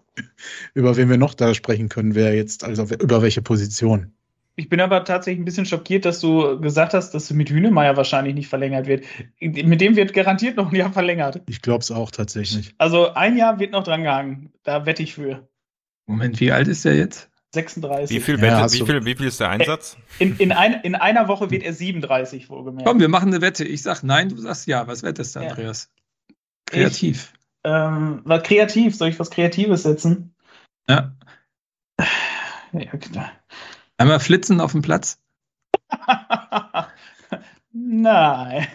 über 0.74 0.98
wen 0.98 1.08
wir 1.08 1.16
noch 1.16 1.32
da 1.32 1.54
sprechen 1.54 1.88
können, 1.88 2.14
wer 2.14 2.34
jetzt, 2.34 2.62
also 2.62 2.84
über 2.96 3.22
welche 3.22 3.40
Position. 3.40 4.12
Ich 4.56 4.68
bin 4.68 4.80
aber 4.82 5.02
tatsächlich 5.04 5.40
ein 5.40 5.46
bisschen 5.46 5.64
schockiert, 5.64 6.04
dass 6.04 6.20
du 6.20 6.60
gesagt 6.60 6.92
hast, 6.92 7.12
dass 7.12 7.26
du 7.26 7.34
mit 7.34 7.48
Hünemeyer 7.48 7.96
wahrscheinlich 7.96 8.34
nicht 8.34 8.48
verlängert 8.48 8.86
wird. 8.86 9.06
Mit 9.40 9.80
dem 9.80 9.96
wird 9.96 10.12
garantiert 10.12 10.58
noch 10.58 10.70
ein 10.70 10.76
Jahr 10.76 10.92
verlängert. 10.92 11.40
Ich 11.48 11.62
glaube 11.62 11.80
es 11.80 11.90
auch 11.90 12.10
tatsächlich. 12.10 12.74
Also 12.76 13.14
ein 13.14 13.38
Jahr 13.38 13.58
wird 13.58 13.72
noch 13.72 13.82
drangehangen. 13.82 14.52
Da 14.62 14.84
wette 14.84 15.02
ich 15.02 15.14
für. 15.14 15.48
Moment, 16.06 16.38
wie 16.38 16.52
alt 16.52 16.68
ist 16.68 16.84
er 16.84 16.94
jetzt? 16.94 17.30
36. 17.54 18.14
Wie 18.14 18.20
viel, 18.20 18.40
Wette, 18.40 18.46
ja, 18.46 18.72
wie, 18.72 18.84
viel, 18.84 19.04
wie 19.04 19.14
viel 19.14 19.26
ist 19.26 19.40
der 19.40 19.50
Einsatz? 19.50 19.96
In, 20.18 20.36
in, 20.36 20.52
ein, 20.52 20.74
in 20.82 20.94
einer 20.94 21.28
Woche 21.28 21.50
wird 21.50 21.62
er 21.62 21.72
37, 21.72 22.50
wohlgemerkt. 22.50 22.86
Komm, 22.86 23.00
wir 23.00 23.08
machen 23.08 23.28
eine 23.28 23.40
Wette. 23.40 23.64
Ich 23.64 23.82
sag 23.82 24.02
nein, 24.02 24.28
du 24.28 24.36
sagst 24.36 24.66
ja. 24.66 24.86
Was 24.86 25.02
wettest 25.02 25.36
du, 25.36 25.40
Andreas? 25.40 25.90
Kreativ. 26.66 27.32
Ich, 27.34 27.70
ähm, 27.70 28.20
war 28.24 28.40
kreativ. 28.40 28.96
Soll 28.96 29.08
ich 29.08 29.18
was 29.18 29.30
Kreatives 29.30 29.82
setzen? 29.82 30.34
Ja. 30.88 31.14
Ja, 32.72 32.96
klar. 32.96 33.32
Einmal 33.98 34.20
flitzen 34.20 34.60
auf 34.60 34.72
dem 34.72 34.82
Platz? 34.82 35.20
Nein. 37.72 38.66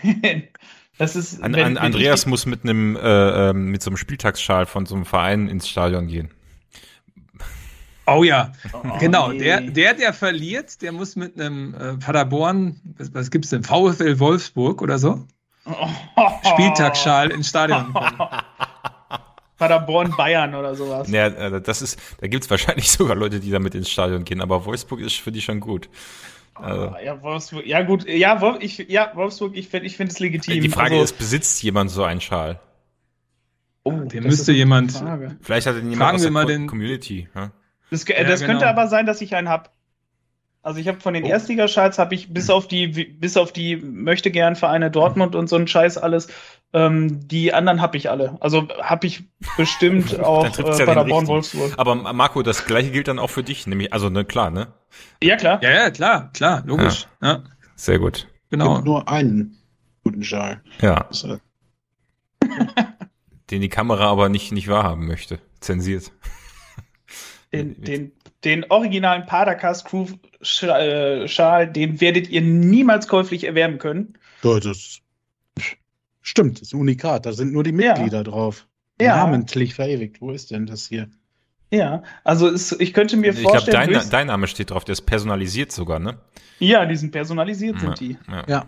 Das 0.98 1.16
ist, 1.16 1.42
an, 1.42 1.56
an, 1.56 1.78
Andreas 1.78 2.26
muss 2.26 2.46
mit 2.46 2.64
einem 2.64 2.98
äh, 2.98 3.50
ähm, 3.50 3.72
mit 3.72 3.82
so 3.82 3.90
einem 3.90 3.98
Spieltagsschal 3.98 4.66
von 4.66 4.86
so 4.86 4.96
einem 4.96 5.06
Verein 5.06 5.48
ins 5.48 5.68
Stadion 5.70 6.08
gehen. 6.08 6.30
Oh 8.16 8.24
ja, 8.24 8.52
oh, 8.74 8.98
genau. 9.00 9.30
Nee. 9.30 9.40
Der, 9.40 9.62
der, 9.62 9.94
der 9.94 10.14
verliert, 10.14 10.82
der 10.82 10.92
muss 10.92 11.16
mit 11.16 11.40
einem 11.40 11.74
äh, 11.74 11.98
Paderborn, 11.98 12.80
was, 12.98 13.14
was 13.14 13.30
es 13.34 13.50
denn, 13.50 13.64
VfL 13.64 14.20
Wolfsburg 14.20 14.82
oder 14.82 15.00
so? 15.00 15.26
Oh. 15.66 15.88
Spieltagsschal 16.54 17.32
ins 17.32 17.50
Stadion 17.50 17.94
kommen. 17.94 18.18
Paderborn 19.60 20.16
Bayern 20.16 20.56
oder 20.56 20.74
sowas. 20.74 21.12
Ja, 21.12 21.28
äh, 21.28 21.62
das 21.62 21.82
ist, 21.82 22.00
da 22.22 22.28
gibt's 22.28 22.50
wahrscheinlich 22.50 22.90
sogar 22.92 23.16
Leute, 23.16 23.40
die 23.40 23.52
damit 23.52 23.76
ins 23.76 23.90
Stadion 23.90 24.24
gehen, 24.24 24.42
aber 24.42 24.66
Wolfsburg 24.66 25.02
ist 25.02 25.18
für 25.18 25.32
die 25.32 25.42
schon 25.42 25.60
gut. 25.60 25.90
Also, 26.56 26.96
ja, 27.04 27.22
Wolfsburg, 27.22 27.66
ja 27.66 27.84
gut, 27.84 28.08
ja, 28.08 28.58
ich, 28.60 28.80
ja 28.90 29.12
Wolfsburg, 29.16 29.56
ich 29.56 29.70
finde 29.70 29.88
ich 29.88 29.96
finde 29.96 30.12
es 30.12 30.20
legitim. 30.20 30.62
Die 30.62 30.70
Frage 30.70 30.96
also, 30.96 31.04
ist, 31.04 31.18
besitzt 31.18 31.62
jemand 31.62 31.92
so 31.92 32.04
einen 32.04 32.22
Schal? 32.22 32.60
Oh, 33.84 33.92
den 33.92 34.24
müsste 34.24 34.52
jemand. 34.52 34.92
Vielleicht 35.42 35.68
hat 35.68 35.76
er 35.76 35.82
jemand 35.82 35.98
Fragen 35.98 36.16
aus 36.16 36.22
der 36.22 36.32
mal 36.32 36.46
den, 36.46 36.68
Community. 36.68 37.30
Ja? 37.34 37.52
Das, 37.92 38.04
äh, 38.06 38.26
das 38.26 38.42
ja, 38.42 38.48
könnte 38.48 38.66
genau. 38.66 38.72
aber 38.72 38.88
sein, 38.88 39.06
dass 39.06 39.22
ich 39.22 39.36
einen 39.36 39.50
hab. 39.50 39.74
Also 40.62 40.80
ich 40.80 40.90
habe 40.90 41.00
von 41.00 41.14
den 41.14 41.24
oh. 41.24 41.28
Erstligaschals 41.28 41.98
habe 42.00 42.16
ich 42.16 42.34
bis 42.34 42.50
auf 42.50 42.68
die 42.68 42.88
bis 42.88 43.38
auf 43.38 43.54
die 43.54 43.78
möchte 43.78 44.30
gern 44.30 44.58
Vereine 44.58 44.92
Dortmund 44.92 45.36
und 45.36 45.48
so 45.48 45.56
ein 45.56 45.68
Scheiß 45.68 45.98
alles. 45.98 46.28
Ähm, 46.74 47.28
die 47.28 47.54
anderen 47.54 47.82
habe 47.82 47.98
ich 47.98 48.10
alle. 48.10 48.38
Also 48.42 48.68
habe 48.82 49.08
ich 49.08 49.24
bestimmt 49.56 50.20
auch 50.24 50.46
äh, 50.46 50.78
ja 50.78 50.86
Paderborn 50.86 51.28
Wolfsburg. 51.28 51.74
Aber 51.78 51.96
Marco, 51.96 52.44
das 52.44 52.66
gleiche 52.66 52.92
gilt 52.92 53.08
dann 53.08 53.20
auch 53.20 53.30
für 53.30 53.42
dich, 53.42 53.68
nämlich 53.68 53.94
also 53.94 54.10
ne 54.10 54.26
klar, 54.26 54.52
ne? 54.52 54.68
Ja 55.24 55.38
klar. 55.38 55.64
Ja 55.64 55.72
ja 55.72 55.90
klar 55.92 56.32
klar 56.34 56.62
logisch. 56.66 57.08
Ja. 57.22 57.28
ja. 57.28 57.44
Sehr 57.76 58.00
gut. 58.00 58.28
Genau. 58.50 58.76
Gibt 58.76 58.86
nur 58.86 59.08
einen 59.08 59.58
guten 60.04 60.24
Schal. 60.24 60.62
Ja. 60.82 61.08
den 63.50 63.62
die 63.62 63.70
Kamera 63.70 64.08
aber 64.10 64.28
nicht 64.28 64.52
nicht 64.52 64.68
wahrhaben 64.68 65.08
möchte. 65.08 65.40
Zensiert. 65.62 66.12
Den, 67.52 67.82
den, 67.82 68.12
den 68.44 68.66
originalen 68.70 69.26
Padercast 69.26 69.86
Crew 69.86 70.06
äh, 70.62 71.28
Schal, 71.28 71.72
den 71.72 72.00
werdet 72.00 72.30
ihr 72.30 72.42
niemals 72.42 73.08
käuflich 73.08 73.44
erwerben 73.44 73.80
können. 73.80 74.14
Ja, 74.44 74.60
das 74.60 75.00
stimmt, 76.22 76.62
das 76.62 76.70
ist 76.70 76.74
Unikat. 76.74 77.26
Da 77.26 77.34
sind 77.34 77.52
nur 77.52 77.64
die 77.64 77.72
Mitglieder 77.72 78.18
ja. 78.18 78.24
drauf. 78.24 78.68
Ja. 79.02 79.18
Namentlich 79.18 79.74
verewigt. 79.74 80.22
Wo 80.22 80.32
ist 80.32 80.52
denn 80.52 80.66
das 80.66 80.88
hier? 80.88 81.10
Ja, 81.72 82.04
also 82.24 82.48
es, 82.48 82.72
ich 82.80 82.94
könnte 82.94 83.16
mir 83.16 83.32
ich 83.32 83.42
vorstellen. 83.42 83.84
Ich 83.84 83.90
glaube, 83.90 84.00
dein, 84.02 84.10
dein, 84.10 84.28
Name 84.28 84.48
steht 84.48 84.72
drauf, 84.72 84.86
der 84.86 84.94
ist 84.94 85.02
personalisiert 85.02 85.72
sogar, 85.72 86.00
ne? 86.00 86.18
Ja, 86.58 86.86
die 86.86 86.96
sind 86.96 87.12
personalisiert, 87.12 87.76
ja, 87.76 87.80
sind 87.82 88.00
die. 88.00 88.18
Ja. 88.28 88.44
ja. 88.48 88.66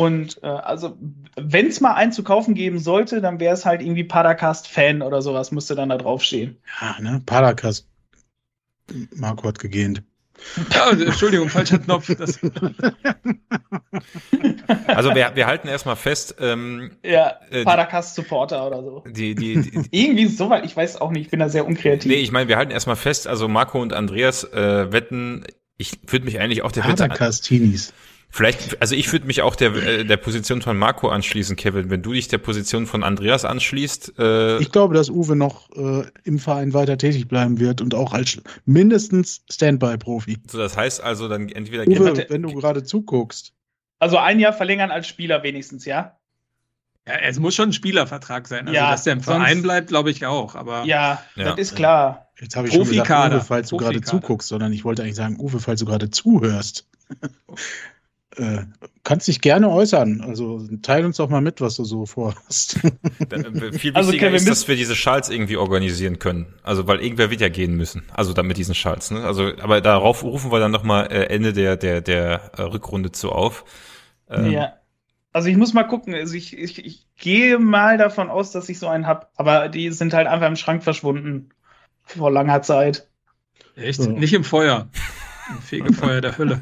Und 0.00 0.42
äh, 0.42 0.46
also, 0.46 0.96
wenn 1.36 1.66
es 1.66 1.82
mal 1.82 1.92
einen 1.92 2.12
zu 2.12 2.24
kaufen 2.24 2.54
geben 2.54 2.78
sollte, 2.78 3.20
dann 3.20 3.38
wäre 3.38 3.52
es 3.52 3.66
halt 3.66 3.82
irgendwie 3.82 4.04
Padercast-Fan 4.04 5.02
oder 5.02 5.20
sowas, 5.20 5.52
müsste 5.52 5.74
dann 5.74 5.90
da 5.90 5.98
draufstehen. 5.98 6.56
Ja, 6.80 6.96
ne? 7.00 7.20
Padercast. 7.26 7.86
Marco 9.14 9.46
hat 9.46 9.58
gegähnt. 9.58 10.02
Ja, 10.72 10.88
Entschuldigung, 10.90 11.50
falscher 11.50 11.78
Knopf. 11.78 12.08
also 14.86 15.14
wir, 15.14 15.32
wir 15.34 15.46
halten 15.46 15.68
erstmal 15.68 15.96
fest. 15.96 16.36
Ähm, 16.40 16.92
ja, 17.04 17.38
äh, 17.50 17.62
Paracast-Supporter 17.64 18.66
oder 18.66 18.82
so. 18.82 19.04
Die, 19.06 19.34
die, 19.34 19.60
die, 19.60 19.82
Irgendwie 19.90 20.28
so 20.28 20.48
weit, 20.48 20.64
ich 20.64 20.74
weiß 20.74 20.98
auch 20.98 21.10
nicht, 21.10 21.26
ich 21.26 21.30
bin 21.30 21.40
da 21.40 21.50
sehr 21.50 21.66
unkreativ. 21.66 22.10
Nee, 22.10 22.20
ich 22.20 22.32
meine, 22.32 22.48
wir 22.48 22.56
halten 22.56 22.72
erstmal 22.72 22.96
fest, 22.96 23.26
also 23.26 23.48
Marco 23.48 23.82
und 23.82 23.92
Andreas 23.92 24.44
äh, 24.44 24.90
wetten, 24.90 25.44
ich 25.76 25.98
würde 26.06 26.24
mich 26.24 26.40
eigentlich 26.40 26.62
auch 26.62 26.72
der 26.72 26.88
Wette... 26.88 27.10
Vielleicht, 28.32 28.80
also 28.80 28.94
ich 28.94 29.10
würde 29.12 29.26
mich 29.26 29.42
auch 29.42 29.56
der, 29.56 29.74
äh, 29.74 30.04
der 30.04 30.16
Position 30.16 30.62
von 30.62 30.78
Marco 30.78 31.08
anschließen, 31.08 31.56
Kevin. 31.56 31.90
Wenn 31.90 32.02
du 32.02 32.12
dich 32.12 32.28
der 32.28 32.38
Position 32.38 32.86
von 32.86 33.02
Andreas 33.02 33.44
anschließt. 33.44 34.18
Äh 34.18 34.58
ich 34.58 34.70
glaube, 34.70 34.94
dass 34.94 35.10
Uwe 35.10 35.34
noch 35.34 35.68
äh, 35.72 36.04
im 36.22 36.38
Verein 36.38 36.72
weiter 36.72 36.96
tätig 36.96 37.26
bleiben 37.26 37.58
wird 37.58 37.80
und 37.80 37.94
auch 37.94 38.12
als 38.12 38.40
mindestens 38.64 39.42
Standby-Profi. 39.50 40.38
So, 40.48 40.58
das 40.58 40.76
heißt 40.76 41.02
also 41.02 41.28
dann 41.28 41.48
entweder. 41.48 41.86
Uwe, 41.88 42.26
wenn 42.28 42.42
du 42.42 42.54
gerade 42.54 42.84
zuguckst. 42.84 43.52
Also 43.98 44.16
ein 44.16 44.38
Jahr 44.38 44.52
verlängern 44.52 44.92
als 44.92 45.08
Spieler 45.08 45.42
wenigstens, 45.42 45.84
ja? 45.84 46.16
Ja, 47.08 47.14
es 47.16 47.40
muss 47.40 47.56
schon 47.56 47.70
ein 47.70 47.72
Spielervertrag 47.72 48.46
sein. 48.46 48.68
Also, 48.68 48.74
ja, 48.74 48.92
dass 48.92 49.04
der 49.04 49.14
im 49.14 49.22
Verein 49.22 49.62
bleibt, 49.62 49.88
glaube 49.88 50.10
ich 50.10 50.24
auch. 50.24 50.54
Aber 50.54 50.84
ja, 50.84 51.22
ja, 51.34 51.50
das 51.50 51.58
ist 51.58 51.74
klar. 51.74 52.28
Jetzt 52.40 52.54
habe 52.54 52.68
ich 52.68 52.74
schon 52.74 52.88
gesagt, 52.88 53.10
Uwe, 53.10 53.40
falls 53.40 53.68
du 53.70 53.76
gerade 53.76 54.00
zuguckst, 54.00 54.48
sondern 54.48 54.72
ich 54.72 54.84
wollte 54.84 55.02
eigentlich 55.02 55.16
sagen, 55.16 55.38
Uwe, 55.40 55.58
falls 55.58 55.80
du 55.80 55.86
gerade 55.86 56.10
zuhörst. 56.10 56.88
Äh, 58.36 58.62
kannst 59.02 59.26
dich 59.26 59.40
gerne 59.40 59.68
äußern. 59.68 60.20
Also 60.20 60.64
teil 60.82 61.04
uns 61.04 61.16
doch 61.16 61.28
mal 61.28 61.40
mit, 61.40 61.60
was 61.60 61.76
du 61.76 61.84
so 61.84 62.06
vorhast. 62.06 62.78
Äh, 63.28 63.72
viel 63.72 63.94
also, 63.94 64.12
wichtiger 64.12 64.28
also, 64.28 64.36
ist, 64.36 64.48
dass 64.48 64.68
wir 64.68 64.76
diese 64.76 64.94
Schals 64.94 65.30
irgendwie 65.30 65.56
organisieren 65.56 66.20
können. 66.20 66.54
Also 66.62 66.86
weil 66.86 67.00
irgendwer 67.00 67.30
wird 67.30 67.40
ja 67.40 67.48
gehen 67.48 67.74
müssen. 67.74 68.02
Also 68.14 68.32
dann 68.32 68.46
mit 68.46 68.56
diesen 68.56 68.74
Schals. 68.74 69.10
Ne? 69.10 69.24
Also 69.24 69.50
aber 69.60 69.80
darauf 69.80 70.22
rufen 70.22 70.52
wir 70.52 70.60
dann 70.60 70.70
noch 70.70 70.84
mal 70.84 71.06
äh, 71.06 71.24
Ende 71.24 71.52
der 71.52 71.76
der 71.76 72.00
der 72.00 72.52
äh, 72.56 72.62
Rückrunde 72.62 73.10
zu 73.10 73.30
auf. 73.32 73.64
Ähm, 74.28 74.52
ja. 74.52 74.74
Also 75.32 75.48
ich 75.48 75.56
muss 75.56 75.74
mal 75.74 75.84
gucken. 75.84 76.14
Also 76.14 76.34
ich, 76.34 76.56
ich, 76.56 76.84
ich 76.84 77.06
gehe 77.16 77.58
mal 77.58 77.98
davon 77.98 78.30
aus, 78.30 78.52
dass 78.52 78.68
ich 78.68 78.78
so 78.78 78.86
einen 78.86 79.08
hab. 79.08 79.32
Aber 79.36 79.68
die 79.68 79.90
sind 79.90 80.14
halt 80.14 80.28
einfach 80.28 80.46
im 80.46 80.56
Schrank 80.56 80.84
verschwunden 80.84 81.50
vor 82.04 82.30
langer 82.30 82.62
Zeit. 82.62 83.08
Echt? 83.74 84.02
So. 84.02 84.10
Nicht 84.10 84.34
im 84.34 84.44
Feuer. 84.44 84.88
Im 85.50 85.62
Fegefeuer 85.62 86.20
der 86.20 86.38
Hölle. 86.38 86.60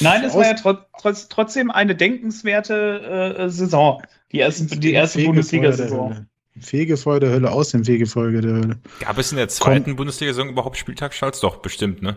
Nein, 0.00 0.24
es 0.24 0.34
war 0.34 0.44
ja 0.44 0.54
tr 0.54 0.86
trotz, 0.98 1.28
trotzdem 1.28 1.70
eine 1.70 1.94
denkenswerte 1.94 3.36
äh, 3.38 3.50
Saison. 3.50 4.02
Die 4.32 4.38
erste, 4.38 4.78
die 4.78 4.92
erste 4.92 5.24
Bundesliga-Saison. 5.24 6.26
Fegefeuer 6.58 7.20
der 7.20 7.30
Hölle 7.30 7.50
aus 7.50 7.70
dem 7.70 7.84
Fegefeuer 7.84 8.40
der 8.40 8.52
Hölle. 8.52 8.78
Gab 9.00 9.18
es 9.18 9.32
in 9.32 9.38
der 9.38 9.48
zweiten 9.48 9.96
Bundesliga-Saison 9.96 10.48
überhaupt 10.50 10.76
Spieltagsschalts? 10.76 11.40
Doch, 11.40 11.56
bestimmt, 11.56 12.02
ne? 12.02 12.16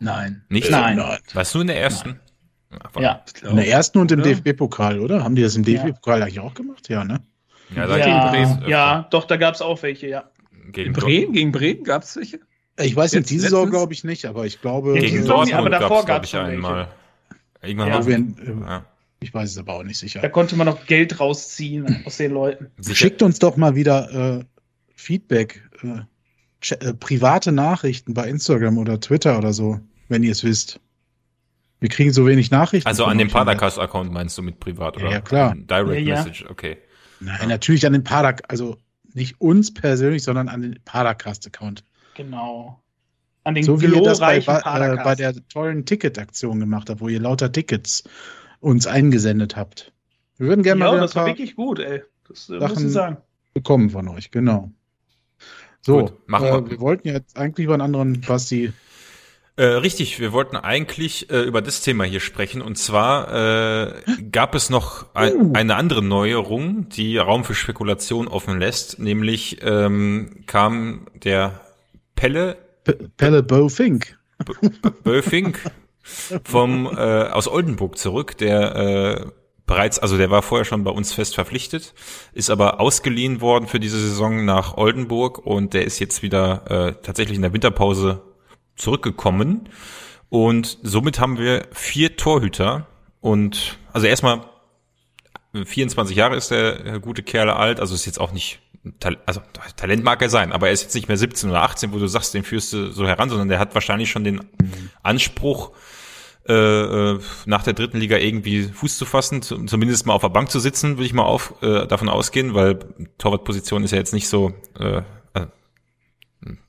Nein. 0.00 0.44
Nicht? 0.48 0.70
Nein. 0.70 0.96
Nein. 0.96 1.18
Warst 1.32 1.54
du 1.54 1.60
in 1.60 1.68
der 1.68 1.80
ersten? 1.80 2.20
Ja. 2.98 3.24
In 3.42 3.56
der 3.56 3.68
ersten 3.68 3.98
und 3.98 4.10
im 4.12 4.22
DFB-Pokal, 4.22 4.98
oder? 4.98 5.22
Haben 5.22 5.34
die 5.34 5.42
das 5.42 5.56
im 5.56 5.64
DFB-Pokal 5.64 6.22
eigentlich 6.22 6.40
auch 6.40 6.54
gemacht? 6.54 6.88
Ja, 6.88 7.04
ne? 7.04 7.20
Ja, 7.74 7.86
da 7.86 7.96
ja, 7.96 8.30
Bremen, 8.30 8.64
ja 8.66 9.06
doch, 9.10 9.24
da 9.24 9.36
gab 9.36 9.54
es 9.54 9.62
auch 9.62 9.82
welche, 9.82 10.08
ja. 10.08 10.30
Gegen 10.72 10.92
Bremen? 10.92 11.32
Gegen 11.32 11.52
Bremen 11.52 11.84
gab 11.84 12.02
es 12.02 12.16
welche? 12.16 12.40
Ich 12.78 12.96
weiß 12.96 13.12
nicht, 13.12 13.28
diese 13.30 13.44
Saison 13.44 13.70
glaube 13.70 13.92
ich 13.92 14.04
nicht, 14.04 14.24
aber 14.24 14.46
ich 14.46 14.60
glaube. 14.60 14.94
Gegen 14.94 15.24
äh, 15.24 15.26
Dortmund 15.26 15.54
aber 15.54 15.70
davor 15.70 16.04
gab 16.04 16.24
es 16.24 16.34
einmal. 16.34 16.88
Irgendwann 17.62 17.88
ja. 17.88 18.06
Wir, 18.06 18.16
äh, 18.16 18.60
ja. 18.60 18.86
Ich 19.20 19.32
weiß 19.32 19.50
es 19.50 19.58
aber 19.58 19.74
auch 19.74 19.82
nicht 19.84 19.98
sicher. 19.98 20.20
Da 20.20 20.28
konnte 20.28 20.56
man 20.56 20.66
noch 20.66 20.86
Geld 20.86 21.20
rausziehen 21.20 22.04
aus 22.04 22.16
den 22.16 22.32
Leuten. 22.32 22.70
Sicher. 22.78 22.96
Schickt 22.96 23.22
uns 23.22 23.38
doch 23.38 23.56
mal 23.56 23.76
wieder 23.76 24.38
äh, 24.40 24.44
Feedback, 24.94 25.62
äh, 25.82 26.74
äh, 26.74 26.94
private 26.94 27.52
Nachrichten 27.52 28.14
bei 28.14 28.28
Instagram 28.28 28.78
oder 28.78 28.98
Twitter 29.00 29.38
oder 29.38 29.52
so, 29.52 29.80
wenn 30.08 30.22
ihr 30.22 30.32
es 30.32 30.42
wisst. 30.42 30.80
Wir 31.78 31.88
kriegen 31.88 32.12
so 32.12 32.26
wenig 32.26 32.50
Nachrichten. 32.50 32.88
Also 32.88 33.04
an 33.04 33.18
dem 33.18 33.28
Padercast-Account 33.28 34.12
meinst 34.12 34.38
du 34.38 34.42
mit 34.42 34.60
privat, 34.60 34.96
oder? 34.96 35.10
Ja, 35.10 35.20
klar. 35.20 35.54
Direct 35.56 36.06
ja, 36.06 36.16
Message, 36.16 36.44
okay. 36.48 36.78
Nein, 37.18 37.48
natürlich 37.48 37.86
an 37.86 37.92
den 37.92 38.04
Padercast, 38.04 38.50
also 38.50 38.76
nicht 39.14 39.40
uns 39.40 39.74
persönlich, 39.74 40.22
sondern 40.22 40.48
an 40.48 40.62
den 40.62 40.78
Padercast-Account. 40.84 41.84
Genau. 42.14 42.82
An 43.44 43.54
den 43.54 43.64
so 43.64 43.80
wie 43.80 43.86
ihr 43.86 44.02
das 44.02 44.20
bei, 44.20 44.38
äh, 44.38 44.96
bei 45.02 45.14
der 45.14 45.34
tollen 45.48 45.84
Ticketaktion 45.84 46.60
gemacht 46.60 46.88
habt, 46.88 47.00
wo 47.00 47.08
ihr 47.08 47.20
lauter 47.20 47.50
Tickets 47.50 48.04
uns 48.60 48.86
eingesendet 48.86 49.56
habt. 49.56 49.92
Wir 50.38 50.48
würden 50.48 50.62
gerne 50.62 50.80
ja, 50.80 50.86
mal 50.86 50.92
wieder 50.92 51.02
das 51.02 51.16
war 51.16 51.26
wirklich 51.26 51.56
gut, 51.56 51.80
ey. 51.80 52.02
Das 52.28 52.48
äh, 52.48 52.58
muss 52.58 52.80
ich 52.80 52.92
sagen. 52.92 53.16
bekommen 53.52 53.90
von 53.90 54.08
euch, 54.08 54.30
genau. 54.30 54.70
So, 55.80 55.98
gut, 55.98 56.28
machen 56.28 56.46
äh, 56.46 56.52
wir. 56.52 56.70
wir 56.70 56.80
wollten 56.80 57.08
jetzt 57.08 57.36
eigentlich 57.36 57.64
über 57.64 57.74
einen 57.74 57.82
anderen 57.82 58.20
Basti 58.20 58.72
äh, 59.56 59.64
richtig, 59.64 60.18
wir 60.18 60.32
wollten 60.32 60.56
eigentlich 60.56 61.30
äh, 61.30 61.42
über 61.42 61.60
das 61.60 61.82
Thema 61.82 62.04
hier 62.04 62.20
sprechen. 62.20 62.62
Und 62.62 62.78
zwar 62.78 63.86
äh, 63.86 64.02
gab 64.32 64.54
es 64.54 64.70
noch 64.70 65.14
ein, 65.14 65.36
uh. 65.36 65.52
eine 65.52 65.76
andere 65.76 66.02
Neuerung, 66.02 66.88
die 66.88 67.18
Raum 67.18 67.44
für 67.44 67.54
Spekulation 67.54 68.28
offen 68.28 68.58
lässt. 68.58 68.98
Nämlich 68.98 69.58
ähm, 69.62 70.44
kam 70.46 71.06
der 71.22 71.60
Pelle. 72.22 72.56
P 72.84 72.92
Pelle 73.16 73.42
Bofink. 73.42 74.16
Bofink 75.02 75.58
vom 76.44 76.86
äh, 76.86 77.24
aus 77.24 77.48
Oldenburg 77.48 77.98
zurück, 77.98 78.38
der 78.38 78.76
äh, 78.76 79.26
bereits, 79.66 79.98
also 79.98 80.16
der 80.16 80.30
war 80.30 80.42
vorher 80.42 80.64
schon 80.64 80.84
bei 80.84 80.92
uns 80.92 81.12
fest 81.12 81.34
verpflichtet, 81.34 81.94
ist 82.32 82.48
aber 82.48 82.78
ausgeliehen 82.78 83.40
worden 83.40 83.66
für 83.66 83.80
diese 83.80 83.98
Saison 83.98 84.44
nach 84.44 84.76
Oldenburg 84.76 85.44
und 85.44 85.74
der 85.74 85.84
ist 85.84 85.98
jetzt 85.98 86.22
wieder 86.22 86.70
äh, 86.70 86.94
tatsächlich 87.02 87.34
in 87.34 87.42
der 87.42 87.52
Winterpause 87.52 88.22
zurückgekommen. 88.76 89.68
Und 90.28 90.78
somit 90.84 91.18
haben 91.18 91.38
wir 91.38 91.66
vier 91.72 92.16
Torhüter 92.16 92.86
und 93.20 93.78
also 93.92 94.06
erstmal 94.06 94.42
24 95.52 96.16
Jahre 96.16 96.36
ist 96.36 96.52
der 96.52 97.00
gute 97.00 97.24
Kerl 97.24 97.50
alt, 97.50 97.80
also 97.80 97.96
ist 97.96 98.06
jetzt 98.06 98.20
auch 98.20 98.30
nicht 98.30 98.60
also 99.26 99.40
Talent 99.76 100.02
mag 100.02 100.20
er 100.22 100.28
sein, 100.28 100.52
aber 100.52 100.66
er 100.66 100.72
ist 100.72 100.82
jetzt 100.82 100.94
nicht 100.94 101.08
mehr 101.08 101.16
17 101.16 101.50
oder 101.50 101.62
18, 101.62 101.92
wo 101.92 101.98
du 101.98 102.06
sagst, 102.08 102.34
den 102.34 102.42
führst 102.42 102.72
du 102.72 102.90
so 102.90 103.06
heran, 103.06 103.28
sondern 103.28 103.48
der 103.48 103.58
hat 103.58 103.74
wahrscheinlich 103.74 104.10
schon 104.10 104.24
den 104.24 104.40
Anspruch, 105.02 105.70
äh, 106.48 106.52
äh 106.52 107.20
nach 107.46 107.62
der 107.62 107.74
dritten 107.74 107.98
Liga 107.98 108.16
irgendwie 108.16 108.64
Fuß 108.64 108.98
zu 108.98 109.04
fassen, 109.04 109.42
zumindest 109.42 110.06
mal 110.06 110.14
auf 110.14 110.22
der 110.22 110.30
Bank 110.30 110.50
zu 110.50 110.58
sitzen, 110.58 110.96
würde 110.96 111.04
ich 111.04 111.14
mal 111.14 111.22
auf, 111.22 111.54
äh, 111.62 111.86
davon 111.86 112.08
ausgehen, 112.08 112.54
weil 112.54 112.80
Torwartposition 113.18 113.84
ist 113.84 113.92
ja 113.92 113.98
jetzt 113.98 114.14
nicht 114.14 114.28
so, 114.28 114.52
äh, 114.80 115.02
äh, 115.34 115.46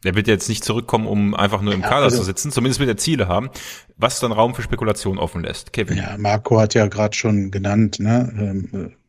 der 0.04 0.14
wird 0.14 0.28
jetzt 0.28 0.50
nicht 0.50 0.64
zurückkommen, 0.64 1.08
um 1.08 1.34
einfach 1.34 1.62
nur 1.62 1.74
im 1.74 1.82
Kader 1.82 2.04
also, 2.04 2.18
zu 2.18 2.24
sitzen, 2.24 2.52
zumindest 2.52 2.80
wird 2.80 2.90
er 2.90 2.98
Ziele 2.98 3.28
haben, 3.28 3.50
was 3.98 4.20
dann 4.20 4.32
Raum 4.32 4.54
für 4.54 4.62
Spekulation 4.62 5.18
offen 5.18 5.44
lässt. 5.44 5.74
Kevin. 5.74 5.98
Ja, 5.98 6.16
Marco 6.20 6.60
hat 6.60 6.76
ja 6.76 6.86
gerade 6.86 7.16
schon 7.16 7.50
genannt, 7.50 8.00
ne? 8.00 8.32
Ähm, 8.38 8.70
äh, 8.92 9.03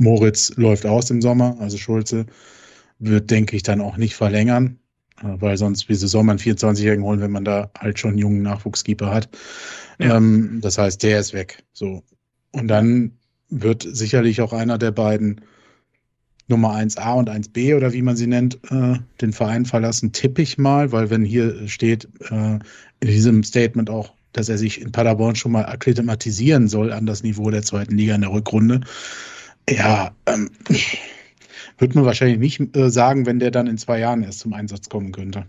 Moritz 0.00 0.52
läuft 0.56 0.86
aus 0.86 1.10
im 1.10 1.22
Sommer, 1.22 1.56
also 1.60 1.78
Schulze 1.78 2.26
wird, 2.98 3.30
denke 3.30 3.56
ich, 3.56 3.62
dann 3.62 3.80
auch 3.80 3.96
nicht 3.96 4.14
verlängern, 4.14 4.78
äh, 5.22 5.26
weil 5.40 5.56
sonst, 5.56 5.88
wie 5.88 5.94
soll 5.94 6.24
man 6.24 6.38
24-Jährigen 6.38 7.04
holen, 7.04 7.20
wenn 7.20 7.30
man 7.30 7.44
da 7.44 7.70
halt 7.78 7.98
schon 7.98 8.10
einen 8.10 8.18
jungen 8.18 8.42
Nachwuchskeeper 8.42 9.12
hat. 9.12 9.28
Ja. 9.98 10.16
Ähm, 10.16 10.60
das 10.62 10.78
heißt, 10.78 11.02
der 11.02 11.20
ist 11.20 11.32
weg. 11.32 11.64
So. 11.72 12.02
Und 12.52 12.68
dann 12.68 13.18
wird 13.48 13.86
sicherlich 13.88 14.40
auch 14.40 14.52
einer 14.52 14.78
der 14.78 14.90
beiden 14.90 15.40
Nummer 16.46 16.74
1a 16.74 17.14
und 17.14 17.30
1b 17.30 17.76
oder 17.76 17.92
wie 17.92 18.02
man 18.02 18.16
sie 18.16 18.26
nennt, 18.26 18.58
äh, 18.70 18.98
den 19.20 19.32
Verein 19.32 19.64
verlassen, 19.64 20.12
tippe 20.12 20.42
ich 20.42 20.58
mal, 20.58 20.92
weil 20.92 21.10
wenn 21.10 21.24
hier 21.24 21.68
steht 21.68 22.08
äh, 22.30 22.58
in 23.00 23.08
diesem 23.08 23.42
Statement 23.44 23.88
auch, 23.88 24.12
dass 24.32 24.48
er 24.48 24.58
sich 24.58 24.80
in 24.80 24.92
Paderborn 24.92 25.36
schon 25.36 25.52
mal 25.52 25.64
akklimatisieren 25.64 26.68
soll 26.68 26.92
an 26.92 27.06
das 27.06 27.22
Niveau 27.22 27.50
der 27.50 27.62
zweiten 27.62 27.96
Liga 27.96 28.14
in 28.14 28.20
der 28.20 28.32
Rückrunde, 28.32 28.80
ja, 29.68 30.14
ähm, 30.26 30.50
wird 31.78 31.94
man 31.94 32.04
wahrscheinlich 32.04 32.38
nicht 32.38 32.76
äh, 32.76 32.90
sagen, 32.90 33.26
wenn 33.26 33.38
der 33.38 33.50
dann 33.50 33.66
in 33.66 33.78
zwei 33.78 33.98
Jahren 33.98 34.22
erst 34.22 34.40
zum 34.40 34.52
Einsatz 34.52 34.88
kommen 34.88 35.12
könnte. 35.12 35.46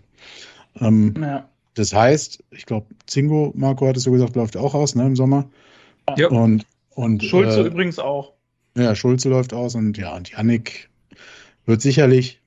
Ähm, 0.80 1.14
ja. 1.20 1.48
Das 1.74 1.92
heißt, 1.92 2.42
ich 2.50 2.66
glaube, 2.66 2.86
Zingo, 3.06 3.52
Marco 3.54 3.86
hat 3.86 3.96
es 3.96 4.04
so 4.04 4.10
gesagt, 4.10 4.34
läuft 4.34 4.56
auch 4.56 4.74
aus, 4.74 4.94
ne, 4.94 5.06
im 5.06 5.16
Sommer. 5.16 5.48
Ja. 6.16 6.28
Und, 6.28 6.64
und 6.90 7.22
Schulze 7.22 7.60
äh, 7.60 7.66
übrigens 7.66 7.98
auch. 7.98 8.32
Ja, 8.76 8.94
Schulze 8.94 9.28
läuft 9.28 9.52
aus 9.52 9.74
und 9.74 9.96
ja, 9.98 10.14
und 10.14 10.30
Yannick 10.30 10.88
wird 11.64 11.82
sicherlich 11.82 12.40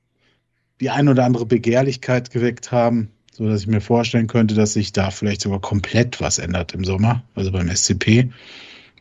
die 0.79 0.89
ein 0.89 1.09
oder 1.09 1.25
andere 1.25 1.45
Begehrlichkeit 1.45 2.31
geweckt 2.31 2.71
haben, 2.71 3.09
so 3.31 3.47
dass 3.47 3.61
ich 3.61 3.67
mir 3.67 3.81
vorstellen 3.81 4.27
könnte, 4.27 4.55
dass 4.55 4.73
sich 4.73 4.93
da 4.93 5.11
vielleicht 5.11 5.41
sogar 5.41 5.59
komplett 5.59 6.21
was 6.21 6.37
ändert 6.37 6.73
im 6.73 6.85
Sommer, 6.85 7.23
also 7.35 7.51
beim 7.51 7.69
SCP, 7.69 8.31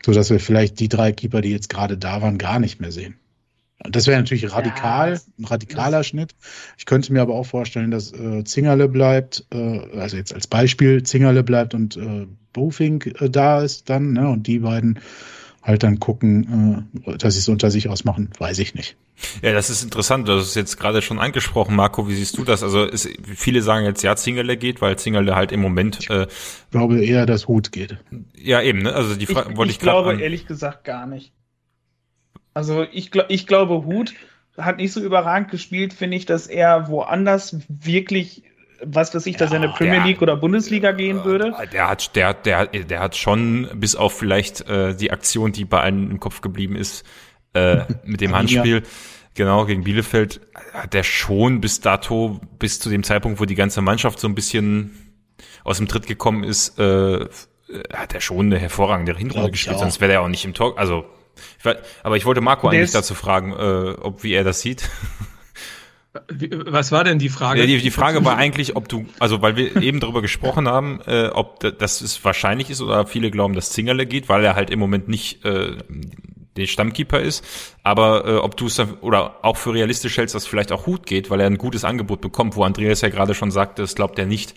so 0.05 0.11
dass 0.13 0.29
wir 0.29 0.39
vielleicht 0.39 0.79
die 0.79 0.89
drei 0.89 1.11
Keeper, 1.11 1.41
die 1.41 1.51
jetzt 1.51 1.69
gerade 1.69 1.97
da 1.97 2.21
waren, 2.21 2.37
gar 2.37 2.59
nicht 2.59 2.79
mehr 2.79 2.91
sehen. 2.91 3.15
Das 3.89 4.07
wäre 4.07 4.19
natürlich 4.19 4.51
radikal, 4.51 5.13
ja, 5.13 5.19
ein 5.37 5.45
radikaler 5.45 6.03
Schnitt. 6.03 6.35
Ich 6.77 6.85
könnte 6.85 7.13
mir 7.13 7.21
aber 7.21 7.35
auch 7.35 7.45
vorstellen, 7.45 7.91
dass 7.91 8.11
äh, 8.11 8.43
Zingerle 8.43 8.89
bleibt, 8.89 9.45
äh, 9.53 9.79
also 9.97 10.17
jetzt 10.17 10.33
als 10.33 10.47
Beispiel 10.47 11.03
Zingerle 11.03 11.43
bleibt 11.43 11.73
und 11.73 11.95
äh, 11.95 12.27
Bofink 12.51 13.21
äh, 13.21 13.29
da 13.29 13.61
ist 13.61 13.89
dann, 13.89 14.13
ne, 14.13 14.27
und 14.27 14.47
die 14.47 14.59
beiden 14.59 14.99
halt 15.69 15.83
dann 15.83 15.99
gucken, 15.99 16.89
äh, 17.05 17.17
dass 17.17 17.35
sie 17.35 17.39
es 17.39 17.47
unter 17.47 17.71
sich 17.71 17.87
ausmachen, 17.87 18.29
weiß 18.37 18.59
ich 18.59 18.75
nicht. 18.75 18.97
Ja, 19.41 19.53
das 19.53 19.69
ist 19.69 19.83
interessant. 19.83 20.27
Du 20.27 20.33
hast 20.33 20.47
es 20.47 20.55
jetzt 20.55 20.77
gerade 20.77 21.01
schon 21.01 21.19
angesprochen, 21.19 21.75
Marco. 21.75 22.07
Wie 22.07 22.15
siehst 22.15 22.37
du 22.37 22.43
das? 22.43 22.63
Also 22.63 22.85
ist, 22.85 23.07
viele 23.23 23.61
sagen 23.61 23.85
jetzt, 23.85 24.01
ja, 24.01 24.15
Zingerle 24.15 24.57
geht, 24.57 24.81
weil 24.81 24.97
Zingerle 24.97 25.35
halt 25.35 25.51
im 25.51 25.61
Moment. 25.61 26.09
Äh, 26.09 26.23
ich 26.23 26.71
glaube 26.71 27.03
eher, 27.03 27.25
dass 27.25 27.47
Hut 27.47 27.71
geht. 27.71 27.97
Ja, 28.35 28.61
eben. 28.61 28.81
Ne? 28.81 28.93
Also 28.93 29.15
die 29.15 29.25
Frage 29.25 29.55
wollte 29.55 29.71
ich, 29.71 29.77
ich 29.77 29.81
glaube 29.81 30.11
an, 30.11 30.19
ehrlich 30.19 30.47
gesagt 30.47 30.83
gar 30.83 31.05
nicht. 31.05 31.31
Also 32.53 32.85
ich, 32.91 33.11
ich 33.29 33.47
glaube, 33.47 33.85
Hut 33.85 34.13
hat 34.57 34.77
nicht 34.77 34.91
so 34.91 35.01
überragend 35.01 35.51
gespielt, 35.51 35.93
finde 35.93 36.17
ich, 36.17 36.25
dass 36.25 36.47
er 36.47 36.89
woanders 36.89 37.57
wirklich 37.69 38.43
was 38.83 39.13
weiß 39.13 39.25
ich, 39.25 39.37
dass 39.37 39.51
ja, 39.51 39.57
er 39.57 39.63
in 39.63 39.69
der 39.69 39.75
Premier 39.75 40.03
League 40.03 40.21
oder 40.21 40.35
Bundesliga 40.35 40.91
gehen 40.91 41.23
würde? 41.23 41.53
Der 41.71 41.89
hat, 41.89 42.15
der, 42.15 42.33
der, 42.33 42.67
der 42.67 42.99
hat 42.99 43.15
schon, 43.15 43.69
bis 43.75 43.95
auf 43.95 44.17
vielleicht 44.17 44.67
äh, 44.69 44.95
die 44.95 45.11
Aktion, 45.11 45.51
die 45.51 45.65
bei 45.65 45.81
allen 45.81 46.11
im 46.11 46.19
Kopf 46.19 46.41
geblieben 46.41 46.75
ist, 46.75 47.05
äh, 47.53 47.81
mit 48.03 48.21
dem 48.21 48.35
Handspiel, 48.35 48.83
genau, 49.35 49.65
gegen 49.65 49.83
Bielefeld, 49.83 50.41
hat 50.73 50.93
der 50.93 51.03
schon 51.03 51.61
bis 51.61 51.81
dato, 51.81 52.39
bis 52.57 52.79
zu 52.79 52.89
dem 52.89 53.03
Zeitpunkt, 53.03 53.39
wo 53.39 53.45
die 53.45 53.55
ganze 53.55 53.81
Mannschaft 53.81 54.19
so 54.19 54.27
ein 54.27 54.35
bisschen 54.35 55.09
aus 55.63 55.77
dem 55.77 55.87
Tritt 55.87 56.07
gekommen 56.07 56.43
ist, 56.43 56.79
äh, 56.79 57.25
hat 57.93 58.13
er 58.13 58.21
schon 58.21 58.47
eine 58.47 58.57
hervorragende 58.57 59.15
Hinrunde 59.15 59.51
gespielt, 59.51 59.79
sonst 59.79 60.01
wäre 60.01 60.13
er 60.13 60.21
auch 60.21 60.27
nicht 60.27 60.45
im 60.45 60.53
Talk. 60.53 60.77
Also, 60.77 61.05
ich, 61.59 61.75
aber 62.03 62.17
ich 62.17 62.25
wollte 62.25 62.41
Marco 62.41 62.67
eigentlich 62.67 62.91
dazu 62.91 63.15
fragen, 63.15 63.53
äh, 63.53 63.95
ob 64.01 64.23
wie 64.23 64.33
er 64.33 64.43
das 64.43 64.61
sieht. 64.61 64.89
Was 66.11 66.91
war 66.91 67.03
denn 67.03 67.19
die 67.19 67.29
Frage? 67.29 67.67
Die, 67.67 67.77
die 67.77 67.91
Frage 67.91 68.25
war 68.25 68.35
eigentlich, 68.35 68.75
ob 68.75 68.89
du, 68.89 69.05
also 69.19 69.43
weil 69.43 69.55
wir 69.55 69.75
eben 69.81 69.99
darüber 69.99 70.21
gesprochen 70.21 70.67
haben, 70.67 71.01
äh, 71.05 71.27
ob 71.27 71.59
das 71.59 72.01
es 72.01 72.23
wahrscheinlich 72.25 72.71
ist 72.71 72.81
oder 72.81 73.05
viele 73.05 73.29
glauben, 73.29 73.53
dass 73.53 73.71
Zingerle 73.71 74.07
geht, 74.07 74.27
weil 74.27 74.43
er 74.43 74.55
halt 74.55 74.71
im 74.71 74.79
Moment 74.79 75.07
nicht 75.07 75.45
äh, 75.45 75.77
der 76.57 76.65
Stammkeeper 76.65 77.19
ist, 77.19 77.45
aber 77.83 78.25
äh, 78.25 78.35
ob 78.37 78.57
du 78.57 78.65
es 78.65 78.79
oder 79.01 79.45
auch 79.45 79.57
für 79.57 79.73
realistisch 79.73 80.17
hältst, 80.17 80.33
dass 80.33 80.47
vielleicht 80.47 80.71
auch 80.71 80.87
Hut 80.87 81.05
geht, 81.05 81.29
weil 81.29 81.39
er 81.41 81.47
ein 81.47 81.59
gutes 81.59 81.85
Angebot 81.85 82.21
bekommt, 82.21 82.55
wo 82.55 82.63
Andreas 82.63 83.01
ja 83.01 83.09
gerade 83.09 83.35
schon 83.35 83.51
sagte, 83.51 83.83
das 83.83 83.93
glaubt 83.95 84.17
er 84.17 84.25
nicht. 84.25 84.55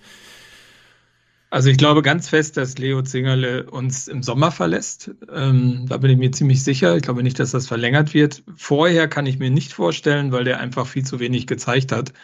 Also 1.53 1.69
ich 1.69 1.77
glaube 1.77 2.01
ganz 2.01 2.31
fest, 2.31 2.57
dass 2.57 2.79
Leo 2.79 3.03
Zingerle 3.03 3.71
uns 3.71 4.09
im 4.09 4.23
Sommer 4.23 4.53
verlässt. 4.53 5.11
Ähm, 5.31 5.85
da 5.87 5.99
bin 5.99 6.11
ich 6.11 6.17
mir 6.17 6.31
ziemlich 6.31 6.65
sicher. 6.65 6.97
Ich 6.97 7.03
glaube 7.03 7.23
nicht, 7.23 7.39
dass 7.39 7.51
das 7.51 7.67
verlängert 7.67 8.15
wird. 8.15 8.43
Vorher 8.57 9.07
kann 9.07 9.27
ich 9.27 9.39
mir 9.39 9.51
nicht 9.51 9.75
vorstellen, 9.75 10.33
weil 10.33 10.45
der 10.45 10.61
einfach 10.61 10.87
viel 10.87 11.05
zu 11.05 11.21
wenig 11.21 11.47
gezeigt 11.47 11.93
hat 11.93 12.15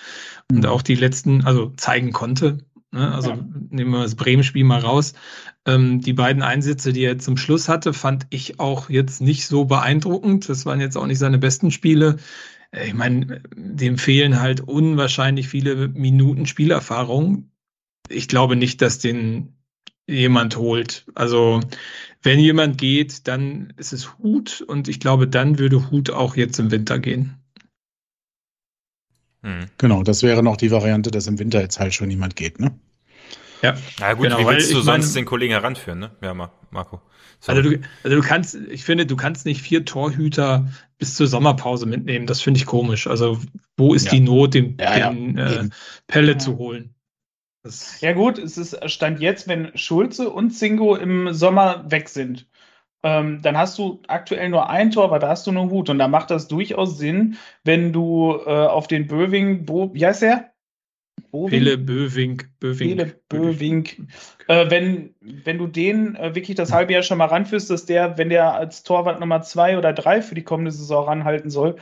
und 0.51 0.61
mhm. 0.61 0.65
auch 0.65 0.81
die 0.81 0.95
letzten, 0.95 1.45
also 1.45 1.75
zeigen 1.77 2.13
konnte. 2.13 2.65
Ne? 2.91 3.13
Also 3.13 3.33
ja. 3.33 3.39
nehmen 3.69 3.91
wir 3.91 4.01
das 4.01 4.15
Bremen-Spiel 4.15 4.65
mal 4.65 4.81
raus. 4.81 5.13
Ähm, 5.67 6.01
die 6.01 6.15
beiden 6.15 6.43
Einsätze, 6.43 6.95
die 6.95 7.05
er 7.05 7.19
zum 7.19 7.37
Schluss 7.37 7.69
hatte, 7.69 7.93
fand 7.93 8.27
ich 8.31 8.59
auch 8.59 8.89
jetzt 8.89 9.21
nicht 9.21 9.47
so 9.47 9.67
beeindruckend. 9.67 10.49
Das 10.49 10.65
waren 10.65 10.81
jetzt 10.81 10.97
auch 10.97 11.07
nicht 11.07 11.19
seine 11.19 11.37
besten 11.37 11.71
Spiele. 11.71 12.17
Äh, 12.71 12.87
ich 12.87 12.95
meine, 12.95 13.43
dem 13.55 13.99
fehlen 13.99 14.41
halt 14.41 14.63
unwahrscheinlich 14.63 15.49
viele 15.49 15.89
Minuten 15.89 16.47
Spielerfahrung 16.47 17.51
ich 18.09 18.29
glaube 18.29 18.57
nicht, 18.57 18.83
dass 18.83 18.99
den 18.99 19.55
jemand 20.07 20.57
holt. 20.57 21.07
Also 21.15 21.61
wenn 22.23 22.41
jemand 22.41 22.79
geht, 22.79 23.29
dann 23.29 23.73
ist 23.77 23.93
es 23.93 24.19
Hut 24.19 24.61
und 24.61 24.89
ich 24.89 25.01
glaube, 25.01 25.29
dann 25.29 25.59
würde 25.59 25.91
Hut 25.91 26.11
auch 26.11 26.37
jetzt 26.37 26.59
im 26.59 26.71
Winter 26.71 26.99
gehen. 26.99 27.37
Hm. 29.43 29.67
Genau, 29.79 30.03
das 30.03 30.23
wäre 30.23 30.43
noch 30.43 30.57
die 30.57 30.71
Variante, 30.71 31.11
dass 31.11 31.27
im 31.27 31.39
Winter 31.39 31.61
jetzt 31.61 31.79
halt 31.79 31.95
schon 31.95 32.09
niemand 32.09 32.35
geht, 32.37 32.59
ne? 32.59 32.79
Ja, 33.63 33.77
Na 33.99 34.15
gut, 34.15 34.25
genau, 34.25 34.39
wie 34.39 34.47
willst 34.47 34.73
du 34.73 34.81
sonst 34.81 35.15
den 35.15 35.25
Kollegen 35.25 35.53
heranführen, 35.53 35.99
ne? 35.99 36.11
Ja, 36.23 36.35
Marco. 36.35 37.01
So. 37.41 37.53
Also, 37.53 37.63
du, 37.63 37.81
also 38.03 38.17
du 38.17 38.23
kannst, 38.23 38.55
ich 38.55 38.85
finde, 38.85 39.07
du 39.07 39.17
kannst 39.17 39.47
nicht 39.47 39.63
vier 39.63 39.85
Torhüter 39.85 40.69
bis 40.99 41.15
zur 41.15 41.29
Sommerpause 41.29 41.87
mitnehmen. 41.87 42.27
Das 42.27 42.41
finde 42.41 42.59
ich 42.59 42.67
komisch. 42.67 43.07
Also 43.07 43.39
wo 43.77 43.95
ist 43.95 44.07
ja. 44.07 44.13
die 44.13 44.21
Not, 44.21 44.55
den, 44.55 44.77
ja, 44.81 45.11
den 45.11 45.39
ja. 45.39 45.63
Äh, 45.63 45.69
Pelle 46.09 46.39
zu 46.39 46.59
holen? 46.59 46.95
Ja 48.01 48.13
gut, 48.13 48.39
es 48.39 48.59
ist 48.59 48.91
Stand 48.91 49.21
jetzt, 49.21 49.49
wenn 49.49 49.77
Schulze 49.77 50.31
und 50.31 50.51
Zingo 50.51 50.97
im 50.97 51.33
Sommer 51.33 51.91
weg 51.91 52.09
sind, 52.09 52.49
ähm, 53.03 53.41
dann 53.43 53.57
hast 53.57 53.79
du 53.79 54.03
aktuell 54.09 54.49
nur 54.49 54.69
ein 54.71 54.91
Tor, 54.91 55.05
aber 55.05 55.19
da 55.19 55.29
hast 55.29 55.47
du 55.47 55.53
nur 55.53 55.71
Hut. 55.71 55.89
Und 55.89 55.99
da 55.99 56.09
macht 56.09 56.31
das 56.31 56.49
durchaus 56.49 56.99
Sinn, 56.99 57.37
wenn 57.65 57.93
du 57.93 58.39
äh, 58.45 58.51
auf 58.51 58.89
den 58.89 59.07
Böwing, 59.07 59.65
Bo, 59.65 59.95
wie 59.95 60.05
heißt 60.05 60.23
der? 60.23 60.53
Pele 61.31 61.77
Böwing, 61.77 62.43
Böwing. 62.59 62.97
Pele 62.97 63.21
Böwing. 63.29 64.09
Äh, 64.49 64.71
wenn, 64.71 65.15
wenn 65.21 65.59
du 65.59 65.67
den 65.67 66.17
äh, 66.17 66.35
wirklich 66.35 66.57
das 66.57 66.73
halbe 66.73 66.93
Jahr 66.93 67.03
schon 67.03 67.19
mal 67.19 67.27
ranführst, 67.27 67.71
dass 67.71 67.87
der, 67.87 68.19
wenn 68.19 68.31
der 68.31 68.55
als 68.55 68.83
Torwart 68.83 69.21
Nummer 69.21 69.43
zwei 69.43 69.77
oder 69.79 69.93
drei 69.93 70.23
für 70.23 70.35
die 70.35 70.45
kommende 70.45 70.71
Saison 70.71 71.05
ranhalten 71.05 71.51
soll, 71.51 71.77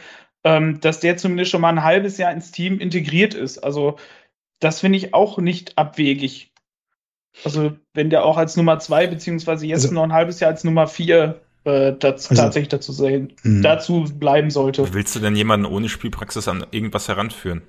ähm, 0.44 0.81
dass 0.81 1.01
der 1.01 1.16
zumindest 1.16 1.51
schon 1.51 1.61
mal 1.61 1.70
ein 1.70 1.85
halbes 1.85 2.18
Jahr 2.18 2.33
ins 2.33 2.51
Team 2.51 2.79
integriert 2.79 3.35
ist. 3.35 3.59
Also 3.59 3.96
das 4.60 4.80
finde 4.80 4.98
ich 4.98 5.14
auch 5.14 5.38
nicht 5.38 5.76
abwegig. 5.78 6.52
Also, 7.44 7.76
wenn 7.92 8.10
der 8.10 8.24
auch 8.24 8.38
als 8.38 8.56
Nummer 8.56 8.78
zwei, 8.78 9.06
beziehungsweise 9.06 9.66
jetzt 9.66 9.84
also, 9.84 9.94
noch 9.94 10.04
ein 10.04 10.12
halbes 10.12 10.40
Jahr 10.40 10.50
als 10.50 10.64
Nummer 10.64 10.86
vier 10.86 11.42
äh, 11.64 11.92
das, 11.92 12.30
also, 12.30 12.42
tatsächlich 12.42 12.68
dazu, 12.68 12.92
sehen, 12.92 13.34
mhm. 13.42 13.62
dazu 13.62 14.04
bleiben 14.04 14.50
sollte. 14.50 14.94
Willst 14.94 15.14
du 15.14 15.20
denn 15.20 15.36
jemanden 15.36 15.66
ohne 15.66 15.88
Spielpraxis 15.88 16.48
an 16.48 16.64
irgendwas 16.70 17.08
heranführen? 17.08 17.62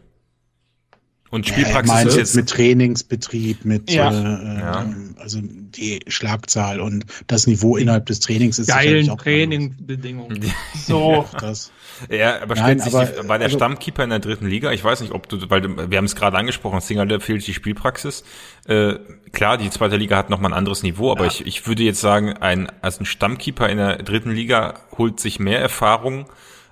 Und 1.30 1.46
Spielpraxis 1.48 1.94
ja, 1.94 2.08
ist 2.08 2.18
jetzt 2.18 2.36
mit 2.36 2.50
Trainingsbetrieb, 2.50 3.66
mit 3.66 3.92
ja. 3.92 4.12
Äh, 4.12 4.60
ja. 4.60 4.86
Also 5.18 5.40
die 5.42 6.00
Schlagzahl 6.08 6.80
und 6.80 7.06
das 7.28 7.48
Niveau 7.48 7.76
innerhalb 7.76 8.06
des 8.06 8.22
Trainings 8.22 8.60
ist 8.60 8.68
geilen 8.68 9.08
Trainingsbedingungen. 9.18 10.46
so 10.74 11.26
das. 11.40 11.72
Ja, 12.10 12.42
aber 12.42 12.56
stellt 12.56 12.82
sich 12.82 12.94
aber, 12.94 13.06
die, 13.06 13.28
war 13.28 13.40
der 13.40 13.48
also, 13.48 13.58
Stammkeeper 13.58 14.04
in 14.04 14.10
der 14.10 14.20
dritten 14.20 14.48
Liga? 14.48 14.72
Ich 14.72 14.84
weiß 14.84 15.02
nicht, 15.02 15.12
ob 15.14 15.28
du, 15.28 15.50
weil 15.50 15.64
wir 15.92 15.98
haben 15.98 16.06
es 16.06 16.16
gerade 16.16 16.38
angesprochen, 16.38 16.80
Singerle 16.80 17.20
fehlt 17.20 17.46
die 17.46 17.54
Spielpraxis. 17.54 18.24
Äh, 18.66 18.96
klar, 19.34 19.58
die 19.58 19.70
zweite 19.70 19.98
Liga 19.98 20.16
hat 20.16 20.30
nochmal 20.30 20.54
ein 20.54 20.58
anderes 20.58 20.84
Niveau, 20.84 21.12
aber 21.12 21.26
ich, 21.26 21.46
ich 21.46 21.68
würde 21.68 21.84
jetzt 21.84 22.00
sagen, 22.00 22.34
ein 22.34 22.72
als 22.82 23.00
ein 23.00 23.06
Stammkeeper 23.06 23.68
in 23.68 23.78
der 23.78 23.98
dritten 23.98 24.32
Liga 24.32 24.76
holt 24.98 25.20
sich 25.20 25.40
mehr 25.40 25.60
Erfahrung 25.60 26.28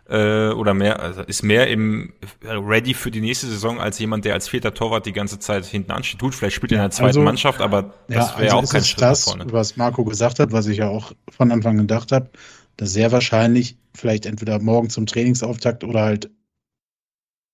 äh, 0.08 0.50
oder 0.50 0.74
mehr, 0.74 1.00
also 1.00 1.22
ist 1.22 1.44
mehr 1.44 1.68
im 1.68 2.14
ready 2.44 2.94
für 2.94 3.12
die 3.12 3.22
nächste 3.22 3.48
Saison 3.48 3.80
als 3.80 3.98
jemand, 4.00 4.26
der 4.26 4.34
als 4.34 4.48
vierter 4.48 4.74
Torwart 4.74 5.06
die 5.06 5.14
ganze 5.14 5.40
Zeit 5.40 5.66
hinten 5.66 5.92
ansteht. 5.92 6.20
Gut, 6.20 6.36
vielleicht 6.36 6.56
spielt 6.56 6.72
er 6.72 6.78
in 6.78 6.84
der 6.84 6.92
zweiten 6.92 7.08
also, 7.08 7.22
Mannschaft, 7.22 7.62
aber 7.62 7.94
das 8.08 8.32
ja, 8.32 8.40
wäre 8.40 8.56
also 8.56 8.68
auch 8.68 8.72
kein 8.72 8.84
Schritt 8.84 9.02
das, 9.02 9.24
vorne. 9.24 9.46
Was 9.52 9.78
Marco 9.78 10.04
gesagt 10.04 10.40
hat, 10.40 10.52
was 10.52 10.68
ich 10.68 10.78
ja 10.78 10.90
auch 10.90 11.12
von 11.30 11.52
Anfang 11.52 11.78
gedacht 11.78 12.12
habe, 12.12 12.30
dass 12.78 12.94
sehr 12.94 13.12
wahrscheinlich 13.12 13.78
vielleicht 13.96 14.26
entweder 14.26 14.60
morgen 14.60 14.90
zum 14.90 15.06
Trainingsauftakt 15.06 15.84
oder 15.84 16.02
halt 16.02 16.30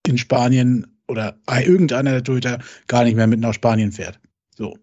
in 0.05 0.17
Spanien 0.17 0.99
oder 1.07 1.37
irgendeiner 1.47 2.11
der 2.11 2.23
Torhüter 2.23 2.59
gar 2.87 3.03
nicht 3.03 3.15
mehr 3.15 3.27
mit 3.27 3.39
nach 3.39 3.53
Spanien 3.53 3.91
fährt. 3.91 4.19
So. 4.55 4.77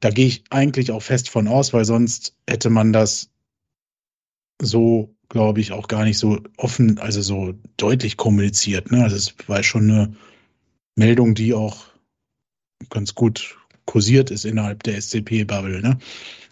Da 0.00 0.10
gehe 0.10 0.26
ich 0.26 0.44
eigentlich 0.50 0.92
auch 0.92 1.02
fest 1.02 1.30
von 1.30 1.48
aus, 1.48 1.72
weil 1.72 1.84
sonst 1.84 2.36
hätte 2.48 2.68
man 2.70 2.92
das 2.92 3.30
so, 4.60 5.14
glaube 5.28 5.60
ich, 5.60 5.72
auch 5.72 5.88
gar 5.88 6.04
nicht 6.04 6.18
so 6.18 6.40
offen, 6.56 6.98
also 6.98 7.20
so 7.20 7.54
deutlich 7.76 8.16
kommuniziert. 8.16 8.90
Ne? 8.90 9.02
Also 9.02 9.16
es 9.16 9.34
war 9.46 9.62
schon 9.62 9.90
eine 9.90 10.16
Meldung, 10.94 11.34
die 11.34 11.54
auch 11.54 11.86
ganz 12.90 13.14
gut 13.14 13.56
kursiert 13.84 14.30
ist 14.30 14.44
innerhalb 14.44 14.82
der 14.82 15.00
SCP-Bubble. 15.00 15.80
Ne? 15.80 15.98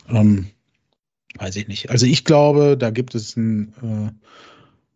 Ähm, 0.09 0.47
weiß 1.39 1.57
ich 1.57 1.69
nicht. 1.69 1.91
Also 1.91 2.07
ich 2.07 2.25
glaube, 2.25 2.77
da 2.77 2.91
gibt 2.91 3.15
es 3.15 3.37
ein, 3.37 3.75
äh, 3.83 4.13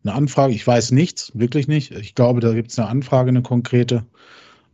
eine 0.05 0.15
Anfrage. 0.15 0.55
Ich 0.55 0.67
weiß 0.67 0.93
nichts, 0.93 1.33
wirklich 1.35 1.69
nicht. 1.69 1.91
Ich 1.93 2.15
glaube, 2.15 2.41
da 2.41 2.53
gibt 2.53 2.71
es 2.71 2.79
eine 2.79 2.89
Anfrage, 2.89 3.29
eine 3.29 3.43
konkrete. 3.43 4.07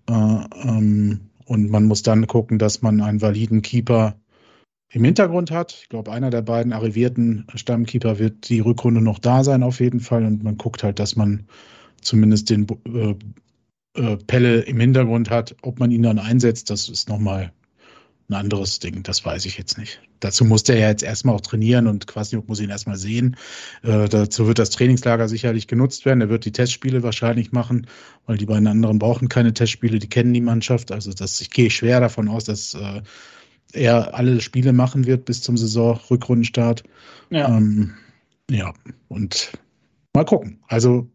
Äh, 0.08 0.12
ähm, 0.12 1.30
und 1.46 1.70
man 1.70 1.84
muss 1.84 2.02
dann 2.02 2.26
gucken, 2.26 2.58
dass 2.58 2.82
man 2.82 3.00
einen 3.00 3.20
validen 3.20 3.62
Keeper 3.62 4.16
im 4.94 5.04
Hintergrund 5.04 5.50
hat. 5.50 5.76
Ich 5.82 5.88
glaube, 5.88 6.12
einer 6.12 6.30
der 6.30 6.42
beiden 6.42 6.72
arrivierten 6.72 7.46
Stammkeeper 7.54 8.20
wird 8.20 8.48
die 8.48 8.60
Rückrunde 8.60 9.00
noch 9.00 9.18
da 9.18 9.42
sein, 9.42 9.64
auf 9.64 9.80
jeden 9.80 10.00
Fall. 10.00 10.24
Und 10.24 10.44
man 10.44 10.56
guckt 10.56 10.84
halt, 10.84 11.00
dass 11.00 11.16
man 11.16 11.46
zumindest 12.00 12.48
den 12.48 12.66
äh, 12.86 13.14
äh, 14.00 14.16
Pelle 14.16 14.60
im 14.60 14.78
Hintergrund 14.78 15.30
hat. 15.30 15.56
Ob 15.62 15.80
man 15.80 15.90
ihn 15.90 16.04
dann 16.04 16.20
einsetzt, 16.20 16.70
das 16.70 16.88
ist 16.88 17.08
nochmal 17.08 17.52
ein 18.28 18.34
anderes 18.34 18.78
Ding. 18.78 19.02
Das 19.02 19.24
weiß 19.24 19.46
ich 19.46 19.58
jetzt 19.58 19.78
nicht. 19.78 20.00
Dazu 20.20 20.44
muss 20.44 20.62
der 20.62 20.78
ja 20.78 20.88
jetzt 20.88 21.02
erstmal 21.02 21.34
auch 21.34 21.40
trainieren 21.40 21.88
und 21.88 22.06
Quasniok 22.06 22.48
muss 22.48 22.60
ihn 22.60 22.70
erstmal 22.70 22.96
sehen. 22.96 23.36
Äh, 23.82 24.08
dazu 24.08 24.46
wird 24.46 24.60
das 24.60 24.70
Trainingslager 24.70 25.28
sicherlich 25.28 25.66
genutzt 25.66 26.04
werden. 26.04 26.20
Er 26.20 26.28
wird 26.28 26.44
die 26.44 26.52
Testspiele 26.52 27.02
wahrscheinlich 27.02 27.50
machen, 27.50 27.88
weil 28.26 28.36
die 28.36 28.46
beiden 28.46 28.68
anderen 28.68 29.00
brauchen 29.00 29.28
keine 29.28 29.52
Testspiele, 29.52 29.98
die 29.98 30.08
kennen 30.08 30.32
die 30.32 30.40
Mannschaft. 30.40 30.92
Also 30.92 31.12
das, 31.12 31.40
ich 31.40 31.50
gehe 31.50 31.68
schwer 31.68 31.98
davon 31.98 32.28
aus, 32.28 32.44
dass 32.44 32.74
äh, 32.74 33.02
er 33.74 34.14
alle 34.14 34.40
Spiele 34.40 34.72
machen 34.72 35.06
wird 35.06 35.24
bis 35.24 35.42
zum 35.42 35.56
Saison-Rückrundenstart. 35.56 36.84
Ja. 37.30 37.48
Ähm, 37.48 37.94
ja, 38.50 38.72
und 39.08 39.52
mal 40.14 40.24
gucken. 40.24 40.60
Also 40.68 41.08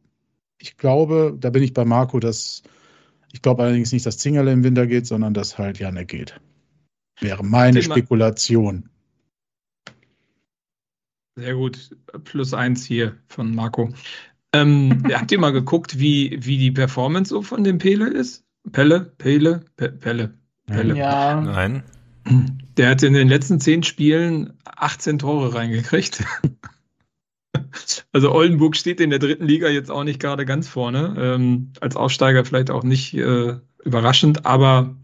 ich 0.60 0.78
glaube, 0.78 1.36
da 1.40 1.50
bin 1.50 1.64
ich 1.64 1.74
bei 1.74 1.86
Marco, 1.86 2.20
dass 2.20 2.64
ich 3.32 3.42
glaube 3.42 3.64
allerdings 3.64 3.92
nicht, 3.92 4.06
dass 4.06 4.18
Zingerle 4.18 4.52
im 4.52 4.64
Winter 4.64 4.88
geht, 4.88 5.06
sondern 5.06 5.34
dass 5.34 5.58
halt 5.58 5.80
Janek 5.80 6.08
geht. 6.08 6.40
Wäre 7.20 7.44
meine 7.44 7.82
Spekulation. 7.82 8.90
Sehr 11.36 11.56
gut. 11.56 11.96
Plus 12.24 12.54
eins 12.54 12.86
hier 12.86 13.18
von 13.28 13.54
Marco. 13.54 13.90
Ähm, 14.54 15.04
habt 15.14 15.32
ihr 15.32 15.40
mal 15.40 15.52
geguckt, 15.52 16.00
wie, 16.00 16.38
wie 16.42 16.58
die 16.58 16.72
Performance 16.72 17.30
so 17.30 17.42
von 17.42 17.64
dem 17.64 17.78
Pele 17.78 18.10
ist? 18.10 18.44
Pelle? 18.72 19.02
Pele? 19.18 19.64
Pe 19.78 19.90
Pelle? 19.90 20.34
Pelle? 20.66 20.98
Ja. 20.98 21.40
Nein. 21.40 21.84
Der 22.78 22.90
hat 22.90 23.04
in 23.04 23.14
den 23.14 23.28
letzten 23.28 23.60
zehn 23.60 23.84
Spielen 23.84 24.54
18 24.66 25.20
Tore 25.20 25.54
reingekriegt. 25.54 26.24
Also 28.12 28.32
Oldenburg 28.32 28.76
steht 28.76 29.00
in 29.00 29.10
der 29.10 29.20
dritten 29.20 29.46
Liga 29.46 29.70
jetzt 29.70 29.92
auch 29.92 30.04
nicht 30.04 30.20
gerade 30.20 30.46
ganz 30.46 30.68
vorne. 30.68 31.16
Ähm, 31.18 31.74
als 31.82 31.96
Aufsteiger 31.96 32.46
vielleicht 32.46 32.72
auch 32.72 32.84
nicht 32.84 33.14
äh, 33.14 33.56
überraschend, 33.84 34.46
aber 34.46 34.96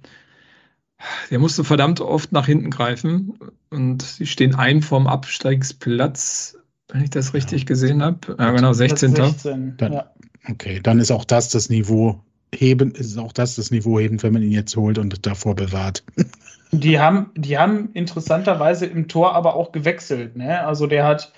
der 1.29 1.39
musste 1.39 1.63
verdammt 1.63 2.01
oft 2.01 2.31
nach 2.31 2.45
hinten 2.45 2.71
greifen 2.71 3.37
und 3.69 4.01
sie 4.01 4.25
stehen 4.25 4.55
ein 4.55 4.81
vom 4.81 5.07
Absteigsplatz, 5.07 6.57
wenn 6.89 7.03
ich 7.03 7.09
das 7.09 7.33
richtig 7.33 7.61
ja. 7.61 7.65
gesehen 7.65 8.01
habe. 8.01 8.35
Ja, 8.39 8.51
genau, 8.51 8.73
16. 8.73 9.15
16 9.15 9.77
dann, 9.77 9.93
ja. 9.93 10.11
Okay, 10.47 10.79
dann 10.81 10.99
ist 10.99 11.11
auch 11.11 11.25
das 11.25 11.49
das 11.49 11.69
Niveau 11.69 12.23
heben, 12.55 12.91
ist 12.91 13.17
auch 13.17 13.33
das 13.33 13.55
das 13.55 13.71
Niveau 13.71 13.99
heben, 13.99 14.21
wenn 14.23 14.33
man 14.33 14.41
ihn 14.41 14.51
jetzt 14.51 14.75
holt 14.75 14.97
und 14.97 15.25
davor 15.25 15.55
bewahrt. 15.55 16.03
Die 16.71 16.99
haben, 16.99 17.29
die 17.35 17.57
haben 17.57 17.91
interessanterweise 17.93 18.85
im 18.85 19.07
Tor 19.07 19.33
aber 19.33 19.55
auch 19.55 19.71
gewechselt. 19.71 20.35
Ne? 20.35 20.65
Also 20.65 20.87
der 20.87 21.05
hat 21.05 21.31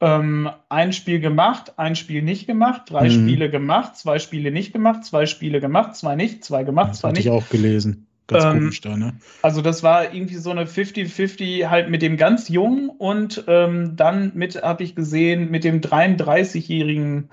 ähm, 0.00 0.50
ein 0.68 0.92
Spiel 0.92 1.20
gemacht, 1.20 1.78
ein 1.78 1.94
Spiel 1.94 2.22
nicht 2.22 2.46
gemacht, 2.46 2.82
drei 2.86 3.04
mhm. 3.04 3.12
Spiele 3.12 3.50
gemacht, 3.50 3.96
zwei 3.96 4.18
Spiele 4.18 4.50
nicht 4.50 4.72
gemacht, 4.72 5.04
zwei 5.04 5.26
Spiele 5.26 5.60
gemacht, 5.60 5.94
zwei 5.94 6.16
nicht, 6.16 6.42
zwei 6.42 6.64
gemacht, 6.64 6.90
das 6.90 7.00
zwei 7.00 7.12
nicht. 7.12 7.26
Das 7.26 7.26
ich 7.26 7.30
auch 7.30 7.48
gelesen. 7.50 8.06
Ganz 8.26 8.44
ähm, 8.44 8.52
komisch 8.52 8.80
da, 8.80 8.96
ne? 8.96 9.14
Also 9.42 9.60
das 9.60 9.82
war 9.82 10.14
irgendwie 10.14 10.36
so 10.36 10.50
eine 10.50 10.64
50-50 10.64 11.68
halt 11.68 11.90
mit 11.90 12.00
dem 12.00 12.16
ganz 12.16 12.48
Jungen 12.48 12.88
und 12.88 13.44
ähm, 13.46 13.96
dann 13.96 14.32
mit, 14.34 14.62
habe 14.62 14.82
ich 14.82 14.94
gesehen, 14.94 15.50
mit 15.50 15.64
dem 15.64 15.80
33-jährigen 15.80 17.28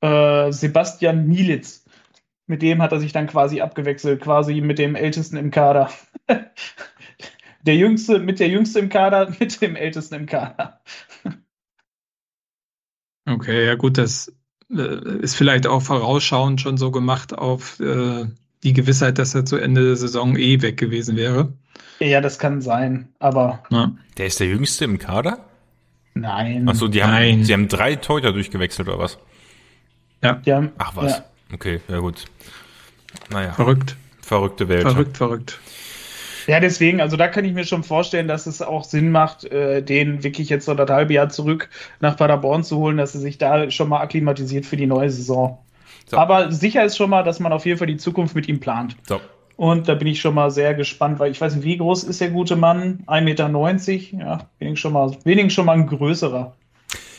äh, 0.00 0.52
Sebastian 0.52 1.26
Mielitz. 1.28 1.81
Mit 2.46 2.62
dem 2.62 2.82
hat 2.82 2.92
er 2.92 3.00
sich 3.00 3.12
dann 3.12 3.26
quasi 3.26 3.60
abgewechselt, 3.60 4.20
quasi 4.20 4.60
mit 4.60 4.78
dem 4.78 4.94
Ältesten 4.94 5.36
im 5.36 5.50
Kader. 5.50 5.90
der 7.62 7.76
Jüngste, 7.76 8.18
mit 8.18 8.40
der 8.40 8.48
Jüngste 8.48 8.80
im 8.80 8.88
Kader, 8.88 9.32
mit 9.40 9.60
dem 9.62 9.76
Ältesten 9.76 10.14
im 10.14 10.26
Kader. 10.26 10.80
Okay, 13.24 13.66
ja 13.66 13.76
gut, 13.76 13.98
das 13.98 14.34
äh, 14.70 15.18
ist 15.20 15.36
vielleicht 15.36 15.66
auch 15.66 15.80
vorausschauend 15.80 16.60
schon 16.60 16.76
so 16.76 16.90
gemacht 16.90 17.38
auf 17.38 17.78
äh, 17.78 18.26
die 18.64 18.72
Gewissheit, 18.72 19.18
dass 19.18 19.34
er 19.34 19.44
zu 19.44 19.56
Ende 19.56 19.84
der 19.84 19.96
Saison 19.96 20.36
eh 20.36 20.60
weg 20.62 20.76
gewesen 20.76 21.16
wäre. 21.16 21.52
Ja, 22.00 22.20
das 22.20 22.38
kann 22.38 22.60
sein, 22.60 23.08
aber. 23.18 23.62
Ja. 23.70 23.92
Der 24.18 24.26
ist 24.26 24.40
der 24.40 24.48
Jüngste 24.48 24.84
im 24.84 24.98
Kader? 24.98 25.38
Nein. 26.14 26.68
Achso, 26.68 26.88
die 26.88 27.02
haben, 27.02 27.12
Nein. 27.12 27.44
sie 27.44 27.52
haben 27.52 27.68
drei 27.68 27.96
Torhüter 27.96 28.32
durchgewechselt 28.32 28.88
oder 28.88 28.98
was? 28.98 29.18
Ja. 30.22 30.40
Haben, 30.46 30.72
Ach 30.78 30.96
was. 30.96 31.12
Ja. 31.12 31.24
Okay, 31.52 31.80
ja 31.88 31.98
gut. 31.98 32.24
Naja. 33.30 33.52
Verrückt. 33.52 33.96
Verrückte 34.22 34.68
Welt. 34.68 34.82
Verrückt, 34.82 35.16
verrückt. 35.16 35.60
Ja, 36.46 36.58
deswegen, 36.60 37.00
also 37.00 37.16
da 37.16 37.28
kann 37.28 37.44
ich 37.44 37.52
mir 37.52 37.64
schon 37.64 37.84
vorstellen, 37.84 38.26
dass 38.26 38.46
es 38.46 38.62
auch 38.62 38.84
Sinn 38.84 39.10
macht, 39.10 39.44
äh, 39.44 39.82
den 39.82 40.24
wirklich 40.24 40.48
jetzt 40.48 40.64
so 40.64 40.74
das 40.74 40.90
halbe 40.90 41.12
Jahr 41.12 41.28
zurück 41.28 41.68
nach 42.00 42.16
Paderborn 42.16 42.64
zu 42.64 42.78
holen, 42.78 42.96
dass 42.96 43.14
er 43.14 43.20
sich 43.20 43.38
da 43.38 43.70
schon 43.70 43.88
mal 43.88 44.00
akklimatisiert 44.00 44.66
für 44.66 44.76
die 44.76 44.86
neue 44.86 45.10
Saison. 45.10 45.58
So. 46.10 46.16
Aber 46.16 46.50
sicher 46.50 46.84
ist 46.84 46.96
schon 46.96 47.10
mal, 47.10 47.22
dass 47.22 47.38
man 47.38 47.52
auf 47.52 47.64
jeden 47.64 47.78
Fall 47.78 47.86
die 47.86 47.96
Zukunft 47.96 48.34
mit 48.34 48.48
ihm 48.48 48.58
plant. 48.58 48.96
So. 49.06 49.20
Und 49.56 49.88
da 49.88 49.94
bin 49.94 50.08
ich 50.08 50.20
schon 50.20 50.34
mal 50.34 50.50
sehr 50.50 50.74
gespannt, 50.74 51.20
weil 51.20 51.30
ich 51.30 51.40
weiß 51.40 51.54
nicht, 51.54 51.64
wie 51.64 51.76
groß 51.76 52.04
ist 52.04 52.20
der 52.20 52.30
gute 52.30 52.56
Mann? 52.56 53.04
1,90 53.06 53.22
Meter? 53.22 54.24
Ja, 54.24 54.46
wenig 54.58 54.80
schon 54.80 54.92
mal, 54.92 55.16
wenig 55.24 55.52
schon 55.52 55.66
mal 55.66 55.76
ein 55.76 55.86
größerer. 55.86 56.54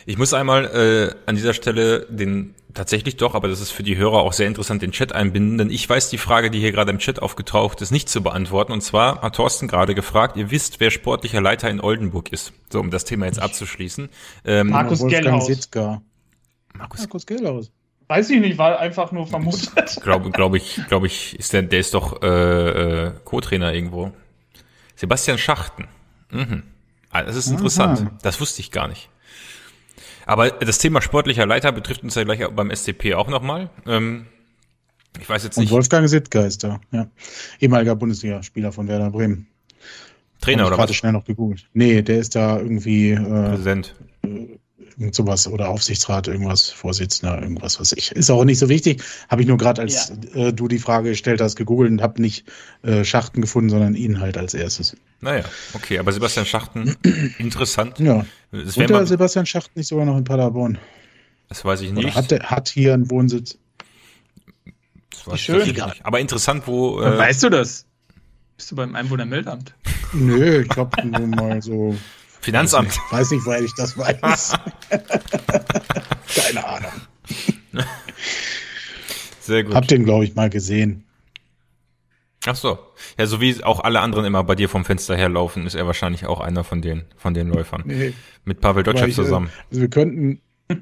Ich 0.05 0.17
muss 0.17 0.33
einmal 0.33 0.65
äh, 0.65 1.15
an 1.29 1.35
dieser 1.35 1.53
Stelle 1.53 2.05
den 2.09 2.55
tatsächlich 2.73 3.17
doch, 3.17 3.35
aber 3.35 3.47
das 3.47 3.61
ist 3.61 3.71
für 3.71 3.83
die 3.83 3.97
Hörer 3.97 4.19
auch 4.19 4.33
sehr 4.33 4.47
interessant, 4.47 4.81
den 4.81 4.91
Chat 4.91 5.13
einbinden, 5.13 5.57
denn 5.57 5.69
ich 5.69 5.87
weiß 5.87 6.09
die 6.09 6.17
Frage, 6.17 6.49
die 6.49 6.59
hier 6.59 6.71
gerade 6.71 6.91
im 6.91 6.99
Chat 6.99 7.21
aufgetaucht 7.21 7.81
ist, 7.81 7.91
nicht 7.91 8.09
zu 8.09 8.21
beantworten. 8.21 8.71
Und 8.71 8.81
zwar 8.81 9.21
hat 9.21 9.35
Thorsten 9.35 9.67
gerade 9.67 9.95
gefragt, 9.95 10.37
ihr 10.37 10.51
wisst, 10.51 10.79
wer 10.79 10.91
sportlicher 10.91 11.41
Leiter 11.41 11.69
in 11.69 11.79
Oldenburg 11.79 12.31
ist. 12.31 12.53
So, 12.71 12.79
um 12.79 12.89
das 12.89 13.05
Thema 13.05 13.27
jetzt 13.27 13.39
abzuschließen. 13.39 14.09
Ähm, 14.45 14.69
Markus 14.69 15.05
Gellhaus. 15.05 15.49
Markus, 16.73 16.99
Markus 16.99 17.25
Gellhaus. 17.25 17.71
Weiß 18.07 18.29
ich 18.29 18.41
nicht, 18.41 18.57
war 18.57 18.79
einfach 18.79 19.11
nur 19.11 19.27
vermutet. 19.27 19.99
Glaube 20.03 20.31
glaub 20.31 20.55
ich, 20.55 20.81
glaube 20.87 21.07
ich, 21.07 21.39
ist 21.39 21.53
der, 21.53 21.61
der 21.61 21.79
ist 21.79 21.93
doch 21.93 22.21
äh, 22.21 22.27
äh, 23.07 23.11
Co-Trainer 23.23 23.73
irgendwo. 23.73 24.11
Sebastian 24.95 25.37
Schachten. 25.37 25.87
Mhm. 26.29 26.63
Ah, 27.09 27.23
das 27.23 27.35
ist 27.35 27.47
interessant. 27.47 28.01
Aha. 28.01 28.11
Das 28.21 28.41
wusste 28.41 28.61
ich 28.61 28.71
gar 28.71 28.87
nicht. 28.87 29.09
Aber 30.25 30.49
das 30.51 30.77
Thema 30.77 31.01
sportlicher 31.01 31.45
Leiter 31.45 31.71
betrifft 31.71 32.03
uns 32.03 32.15
ja 32.15 32.23
gleich 32.23 32.47
beim 32.49 32.71
SCP 32.73 33.13
auch 33.15 33.27
nochmal. 33.27 33.69
Ähm, 33.85 34.25
ich 35.19 35.29
weiß 35.29 35.43
jetzt 35.43 35.57
nicht. 35.57 35.69
Und 35.69 35.75
Wolfgang 35.75 36.09
Sittger 36.09 36.45
ist 36.45 36.63
da, 36.63 36.79
ja. 36.91 37.07
Ehemaliger 37.59 37.95
Bundesligaspieler 37.95 38.71
von 38.71 38.87
Werder 38.87 39.11
Bremen. 39.11 39.47
Trainer 40.41 40.67
oder 40.67 40.77
was? 40.77 40.89
Ich 40.89 40.97
schnell 40.97 41.13
noch 41.13 41.25
gegoogelt. 41.25 41.67
Nee, 41.73 42.01
der 42.01 42.17
ist 42.17 42.35
da 42.35 42.59
irgendwie 42.59 43.11
äh, 43.11 43.19
Präsident. 43.19 43.95
Äh, 44.23 44.57
irgend 44.97 45.15
sowas 45.15 45.47
oder 45.47 45.69
Aufsichtsrat, 45.69 46.27
irgendwas, 46.27 46.69
Vorsitzender, 46.69 47.41
irgendwas, 47.41 47.79
was 47.79 47.91
ich. 47.91 48.11
Ist 48.11 48.29
auch 48.29 48.45
nicht 48.45 48.59
so 48.59 48.69
wichtig. 48.69 49.03
Habe 49.29 49.41
ich 49.41 49.47
nur 49.47 49.57
gerade, 49.57 49.81
als 49.81 50.13
ja. 50.33 50.47
äh, 50.47 50.53
du 50.53 50.67
die 50.67 50.79
Frage 50.79 51.09
gestellt 51.09 51.41
hast, 51.41 51.55
gegoogelt 51.55 51.91
und 51.91 52.01
habe 52.01 52.21
nicht 52.21 52.45
äh, 52.83 53.03
Schachten 53.03 53.41
gefunden, 53.41 53.69
sondern 53.69 53.95
ihn 53.95 54.19
halt 54.19 54.37
als 54.37 54.53
erstes. 54.53 54.95
Naja, 55.21 55.43
okay, 55.73 55.99
aber 55.99 56.11
Sebastian 56.11 56.45
Schachten, 56.45 56.95
interessant. 57.37 57.99
Ja. 57.99 58.25
Das 58.51 58.77
und 58.77 58.89
der 58.89 59.05
Sebastian 59.05 59.45
Schachten 59.45 59.79
nicht 59.79 59.87
sogar 59.87 60.05
noch 60.05 60.17
in 60.17 60.23
Paderborn? 60.23 60.77
Das 61.49 61.63
weiß 61.63 61.81
ich 61.81 61.91
nicht. 61.91 62.05
Oder 62.05 62.15
hat, 62.15 62.31
der, 62.31 62.39
hat 62.43 62.69
hier 62.69 62.93
einen 62.93 63.09
Wohnsitz. 63.09 63.57
Das 65.11 65.27
weiß 65.27 65.39
Schön. 65.39 65.67
Nicht. 65.67 65.81
Aber 66.03 66.19
interessant, 66.19 66.63
wo. 66.65 67.01
Äh, 67.01 67.17
weißt 67.17 67.43
du 67.43 67.49
das? 67.49 67.85
Bist 68.57 68.71
du 68.71 68.75
beim 68.75 68.95
Einwohnermeldamt? 68.95 69.73
Nö, 70.13 70.61
ich 70.61 70.69
glaube 70.69 71.05
nur 71.07 71.27
mal 71.27 71.61
so 71.61 71.95
Finanzamt. 72.43 72.89
Weiß 72.89 72.99
nicht, 72.99 73.11
weiß 73.11 73.31
nicht, 73.31 73.45
weil 73.45 73.63
ich 73.63 73.73
das 73.75 73.97
weiß. 73.97 74.53
Keine 76.35 76.67
Ahnung. 76.67 76.91
Sehr 79.39 79.63
gut. 79.63 79.73
Hab 79.73 79.87
den, 79.87 80.03
glaube 80.03 80.25
ich, 80.25 80.35
mal 80.35 80.49
gesehen. 80.49 81.05
Ach 82.45 82.55
so. 82.57 82.77
Ja, 83.17 83.25
so 83.25 83.39
wie 83.39 83.63
auch 83.63 83.79
alle 83.79 84.01
anderen 84.01 84.25
immer 84.25 84.43
bei 84.43 84.55
dir 84.55 84.67
vom 84.67 84.83
Fenster 84.83 85.15
herlaufen, 85.15 85.65
ist 85.65 85.75
er 85.75 85.87
wahrscheinlich 85.87 86.25
auch 86.25 86.41
einer 86.41 86.65
von 86.65 86.81
den, 86.81 87.05
von 87.15 87.33
den 87.33 87.47
Läufern. 87.47 87.83
Nee. 87.85 88.13
Mit 88.43 88.59
Pavel 88.59 88.83
Dotschew 88.83 89.05
äh, 89.05 89.11
zusammen. 89.11 89.49
Also 89.69 89.81
wir 89.81 89.89
könnten. 89.89 90.41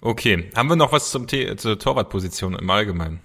okay. 0.00 0.50
Haben 0.54 0.68
wir 0.68 0.76
noch 0.76 0.92
was 0.92 1.10
zum 1.10 1.26
T 1.26 1.56
zur 1.56 1.80
Torwartposition 1.80 2.54
im 2.54 2.70
Allgemeinen? 2.70 3.18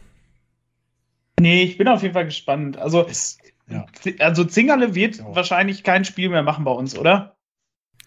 Nee, 1.40 1.64
ich 1.64 1.78
bin 1.78 1.88
auf 1.88 2.02
jeden 2.02 2.14
Fall 2.14 2.26
gespannt. 2.26 2.78
Also, 2.78 3.06
es, 3.08 3.38
Ja. 3.70 3.86
Also 4.20 4.44
Zingerle 4.44 4.96
wird 4.96 5.18
ja. 5.18 5.36
wahrscheinlich 5.36 5.84
kein 5.84 6.06
Spiel 6.06 6.30
mehr 6.30 6.44
machen 6.44 6.66
bei 6.66 6.72
uns, 6.72 6.98
oder? 6.98 7.36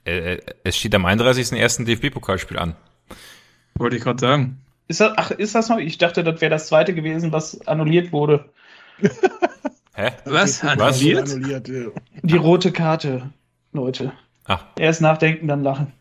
Äh, 0.05 0.35
äh 0.35 0.41
es 0.65 0.77
steht 0.77 0.95
am 0.95 1.07
31.01. 1.07 1.85
DFB-Pokalspiel 1.85 2.59
an. 2.59 2.77
Wollte 3.75 3.97
ich 3.97 4.03
gerade 4.03 4.21
sagen. 4.21 4.61
Ist 4.89 5.01
das, 5.01 5.13
ach, 5.17 5.31
ist 5.33 5.55
das 5.55 5.69
noch? 5.69 5.79
Ich 5.79 5.99
dachte, 5.99 6.23
das 6.23 6.41
wäre 6.41 6.51
das 6.51 6.69
zweite 6.69 6.95
gewesen, 6.95 7.33
was 7.33 7.67
annulliert 7.67 8.13
wurde. 8.13 8.49
Hä? 9.95 10.13
Was? 10.25 10.63
Annulliert? 10.63 11.31
annulliert 11.31 11.69
Die 12.23 12.37
rote 12.37 12.71
Karte, 12.71 13.31
Leute. 13.73 14.13
Ach. 14.45 14.65
Erst 14.79 15.01
nachdenken, 15.01 15.49
dann 15.49 15.63
lachen. 15.63 15.93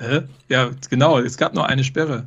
Hä? 0.00 0.22
Ja, 0.48 0.70
genau. 0.90 1.18
Es 1.18 1.38
gab 1.38 1.54
noch 1.54 1.64
eine 1.64 1.84
Sperre. 1.84 2.26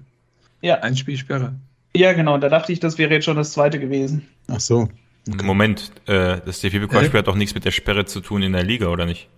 Ja. 0.62 0.80
Ein 0.80 0.96
Spielsperre. 0.96 1.56
Ja, 1.96 2.14
genau. 2.14 2.38
Da 2.38 2.50
dachte 2.50 2.72
ich, 2.72 2.80
das 2.80 2.98
wäre 2.98 3.14
jetzt 3.14 3.26
schon 3.26 3.38
das 3.38 3.52
zweite 3.52 3.80
gewesen. 3.80 4.28
Ach 4.48 4.60
so. 4.60 4.90
Moment, 5.28 5.92
äh, 6.06 6.40
das 6.46 6.62
DFB-Pokalspiel 6.62 7.20
hat 7.20 7.28
doch 7.28 7.36
nichts 7.36 7.54
mit 7.54 7.66
der 7.66 7.72
Sperre 7.72 8.06
zu 8.06 8.22
tun 8.22 8.42
in 8.44 8.54
der 8.54 8.64
Liga, 8.64 8.88
oder 8.88 9.06
nicht? 9.06 9.30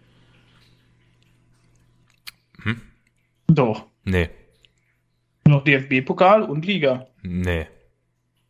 Hm? 2.63 2.81
Doch. 3.47 3.85
Nee. 4.03 4.29
Noch 5.47 5.63
DFB-Pokal 5.63 6.43
und 6.43 6.65
Liga. 6.65 7.07
Nee. 7.23 7.67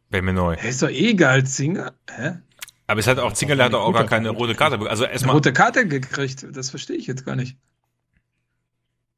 Wäre 0.10 0.24
mir 0.24 0.34
neu. 0.34 0.56
Ist 0.56 0.82
doch 0.82 0.90
eh 0.90 1.12
egal, 1.12 1.46
Zinger. 1.46 1.94
Hä? 2.10 2.40
Aber 2.88 3.00
es 3.00 3.08
hat 3.08 3.20
auch, 3.20 3.34
Zingerle 3.34 3.64
hat 3.64 3.74
auch 3.76 3.94
gar 3.94 4.08
keine 4.08 4.32
rote 4.32 4.56
Karte. 4.56 4.80
Also 4.90 5.06
erstmal. 5.06 5.36
Rote 5.36 5.54
Karte 5.54 5.88
gekriegt, 5.88 6.48
das 6.52 6.72
verstehe 6.72 6.96
ich 6.96 7.06
jetzt 7.06 7.24
gar 7.24 7.36
nicht. 7.36 7.56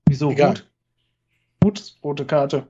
Wieso? 0.05 0.31
Egal. 0.31 0.55
Gut. 0.55 0.67
Gut, 1.63 1.95
rote 2.03 2.25
Karte. 2.25 2.67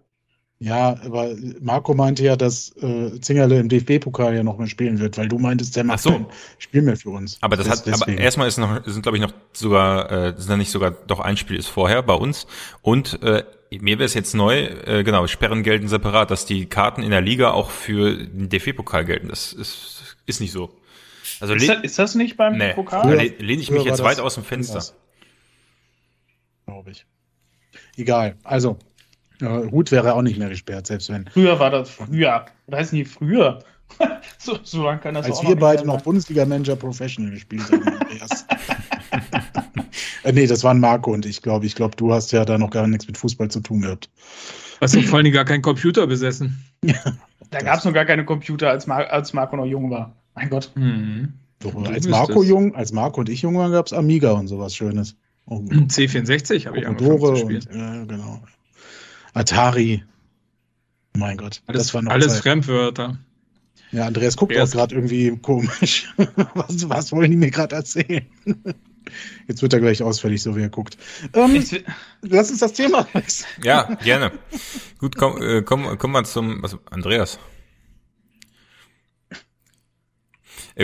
Ja, 0.63 0.95
aber 1.03 1.35
Marco 1.59 1.95
meinte 1.95 2.23
ja, 2.23 2.35
dass 2.35 2.71
äh, 2.77 3.19
Zingerle 3.19 3.59
im 3.59 3.67
DFB-Pokal 3.67 4.35
ja 4.35 4.43
noch 4.43 4.59
mal 4.59 4.67
spielen 4.67 4.99
wird, 4.99 5.17
weil 5.17 5.27
du 5.27 5.39
meintest, 5.39 5.75
der 5.75 5.83
macht 5.83 6.01
so. 6.01 6.11
kein 6.11 6.27
Spiel 6.59 6.83
mehr 6.83 6.95
für 6.95 7.09
uns. 7.09 7.39
Aber 7.41 7.57
das, 7.57 7.65
das 7.67 7.81
hat, 7.81 8.03
aber 8.03 8.15
erstmal 8.15 8.47
ist 8.47 8.59
noch, 8.59 8.85
sind 8.85 9.01
glaube 9.01 9.17
ich 9.17 9.23
noch 9.23 9.33
sogar, 9.53 10.11
äh, 10.11 10.33
sind 10.37 10.51
da 10.51 10.57
nicht 10.57 10.69
sogar, 10.69 10.91
doch 10.91 11.19
ein 11.19 11.35
Spiel 11.35 11.57
ist 11.57 11.65
vorher 11.65 12.03
bei 12.03 12.13
uns 12.13 12.45
und 12.83 13.23
äh, 13.23 13.43
mir 13.71 13.97
wäre 13.97 14.05
es 14.05 14.13
jetzt 14.13 14.35
neu, 14.35 14.59
äh, 14.59 15.03
genau, 15.03 15.25
Sperren 15.25 15.63
gelten 15.63 15.87
separat, 15.87 16.29
dass 16.29 16.45
die 16.45 16.67
Karten 16.67 17.01
in 17.01 17.09
der 17.09 17.21
Liga 17.21 17.49
auch 17.49 17.71
für 17.71 18.15
den 18.15 18.49
DFB-Pokal 18.49 19.03
gelten. 19.03 19.29
Das 19.29 19.53
ist, 19.53 20.15
ist 20.27 20.41
nicht 20.41 20.51
so. 20.51 20.77
Also 21.39 21.55
ist, 21.55 21.69
das, 21.69 21.83
ist 21.83 21.97
das 21.97 22.13
nicht 22.13 22.37
beim 22.37 22.59
nee, 22.59 22.73
Pokal? 22.73 23.01
Früher, 23.01 23.23
lehne 23.39 23.63
ich 23.63 23.71
mich 23.71 23.83
jetzt 23.83 24.03
weit 24.03 24.19
aus 24.19 24.35
dem 24.35 24.43
Fenster. 24.43 24.83
Glaube 26.67 26.91
ich. 26.91 27.07
Egal. 27.97 28.35
Also, 28.43 28.77
ja, 29.41 29.71
Hut 29.71 29.91
wäre 29.91 30.13
auch 30.13 30.21
nicht 30.21 30.37
mehr 30.37 30.49
gesperrt, 30.49 30.87
selbst 30.87 31.09
wenn. 31.09 31.27
Früher 31.27 31.59
war 31.59 31.69
das 31.69 31.89
früher. 31.89 32.45
Oder 32.67 32.77
heißt 32.77 32.93
nicht 32.93 33.11
früher? 33.11 33.59
so, 34.37 34.57
so 34.63 34.83
lange 34.85 34.99
kann 34.99 35.15
das 35.15 35.25
Als 35.25 35.39
auch 35.39 35.43
wir 35.43 35.55
noch 35.55 35.59
beide 35.59 35.85
noch 35.85 36.01
Bundesliga-Manager 36.01 36.75
Professional 36.75 37.31
gespielt 37.31 37.63
haben. 37.71 37.83
äh, 40.23 40.31
nee, 40.31 40.47
das 40.47 40.63
waren 40.63 40.79
Marco 40.79 41.11
und 41.11 41.25
ich 41.25 41.41
glaube. 41.41 41.65
Ich 41.65 41.75
glaube, 41.75 41.95
du 41.95 42.13
hast 42.13 42.31
ja 42.31 42.45
da 42.45 42.57
noch 42.57 42.69
gar 42.69 42.87
nichts 42.87 43.07
mit 43.07 43.17
Fußball 43.17 43.49
zu 43.49 43.59
tun 43.59 43.81
gehabt. 43.81 44.09
Hast 44.79 44.95
du 44.95 45.01
vor 45.01 45.19
allem 45.19 45.31
gar 45.31 45.45
keinen 45.45 45.61
Computer 45.61 46.07
besessen? 46.07 46.63
da 47.51 47.59
gab 47.59 47.79
es 47.79 47.85
noch 47.85 47.93
gar 47.93 48.05
keine 48.05 48.25
Computer, 48.25 48.69
als, 48.69 48.87
Mar 48.87 49.11
als 49.11 49.33
Marco 49.33 49.55
noch 49.55 49.65
jung 49.65 49.91
war. 49.91 50.15
Mein 50.35 50.49
Gott. 50.49 50.71
Mhm. 50.75 51.33
So, 51.61 51.69
als 51.85 52.07
Marco 52.07 52.41
jung, 52.41 52.73
als 52.73 52.91
Marco 52.91 53.19
und 53.19 53.29
ich 53.29 53.43
jung 53.43 53.55
waren, 53.55 53.71
gab 53.71 53.85
es 53.85 53.93
Amiga 53.93 54.31
und 54.31 54.47
sowas 54.47 54.75
Schönes. 54.75 55.15
Oh, 55.45 55.57
C64 55.57 56.65
habe 56.65 56.79
ich 56.79 56.87
angefangen 56.87 57.19
zu 57.19 57.35
spielen. 57.35 57.63
Und, 57.69 57.75
ja, 57.75 58.05
genau. 58.05 58.41
Atari. 59.33 60.03
Mein 61.15 61.37
Gott. 61.37 61.61
Alles, 61.67 61.83
das 61.83 61.93
war 61.93 62.01
noch 62.01 62.11
alles 62.11 62.33
Zeit. 62.33 62.43
Fremdwörter. 62.43 63.17
Ja, 63.91 64.05
Andreas 64.05 64.37
guckt 64.37 64.57
auch 64.57 64.71
gerade 64.71 64.95
irgendwie 64.95 65.37
komisch. 65.37 66.13
was, 66.53 66.89
was 66.89 67.11
wollen 67.11 67.31
die 67.31 67.37
mir 67.37 67.51
gerade 67.51 67.75
erzählen? 67.75 68.25
Jetzt 69.47 69.61
wird 69.61 69.73
er 69.73 69.79
gleich 69.79 70.01
ausfällig, 70.01 70.41
so 70.41 70.55
wie 70.55 70.61
er 70.61 70.69
guckt. 70.69 70.97
Ähm, 71.33 71.61
lass 72.21 72.49
uns 72.49 72.59
das 72.59 72.73
Thema 72.73 73.05
wechseln. 73.13 73.49
Ja, 73.63 73.95
gerne. 73.95 74.31
Gut, 74.99 75.17
komm, 75.17 75.41
äh, 75.41 75.61
komm, 75.63 75.97
komm 75.97 76.11
mal 76.11 76.23
zum 76.23 76.61
was, 76.63 76.77
Andreas. 76.89 77.39
Äh, 79.29 79.35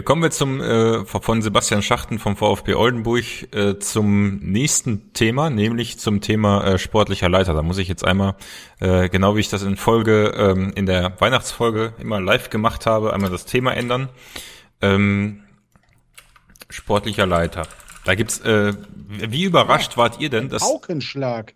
kommen 0.04 0.22
wir 0.22 0.32
zum 0.32 0.62
äh, 0.62 1.06
von 1.06 1.42
Sebastian 1.42 1.82
Schachten 1.82 2.20
vom 2.20 2.36
VfB 2.36 2.74
Oldenburg 2.74 3.24
äh, 3.54 3.80
zum 3.80 4.38
nächsten 4.40 5.14
Thema, 5.14 5.50
nämlich 5.50 5.98
zum 6.00 6.22
Thema 6.22 6.64
äh, 6.66 6.78
sportlicher 6.78 7.30
Leiter. 7.30 7.54
Da 7.54 7.62
muss 7.62 7.78
ich 7.78 7.88
jetzt 7.88 8.06
einmal, 8.06 8.36
äh, 8.80 9.10
genau 9.10 9.36
wie 9.36 9.40
ich 9.40 9.50
das 9.50 9.64
in 9.64 9.78
Folge, 9.78 10.34
ähm, 10.36 10.74
in 10.76 10.86
der 10.86 11.20
Weihnachtsfolge 11.20 11.94
immer 12.00 12.20
live 12.20 12.50
gemacht 12.50 12.86
habe, 12.86 13.14
einmal 13.14 13.30
das 13.30 13.46
Thema 13.46 13.74
ändern. 13.74 14.10
Ähm, 14.82 15.44
sportlicher 16.70 17.26
Leiter. 17.26 17.68
Da 18.04 18.16
gibt's, 18.16 18.40
äh, 18.40 18.74
wie 19.08 19.44
überrascht 19.44 19.94
ja, 19.94 19.98
wart 19.98 20.20
ihr 20.20 20.30
denn, 20.30 20.50
dass 20.50 20.64
Paukenschlag. 20.64 21.54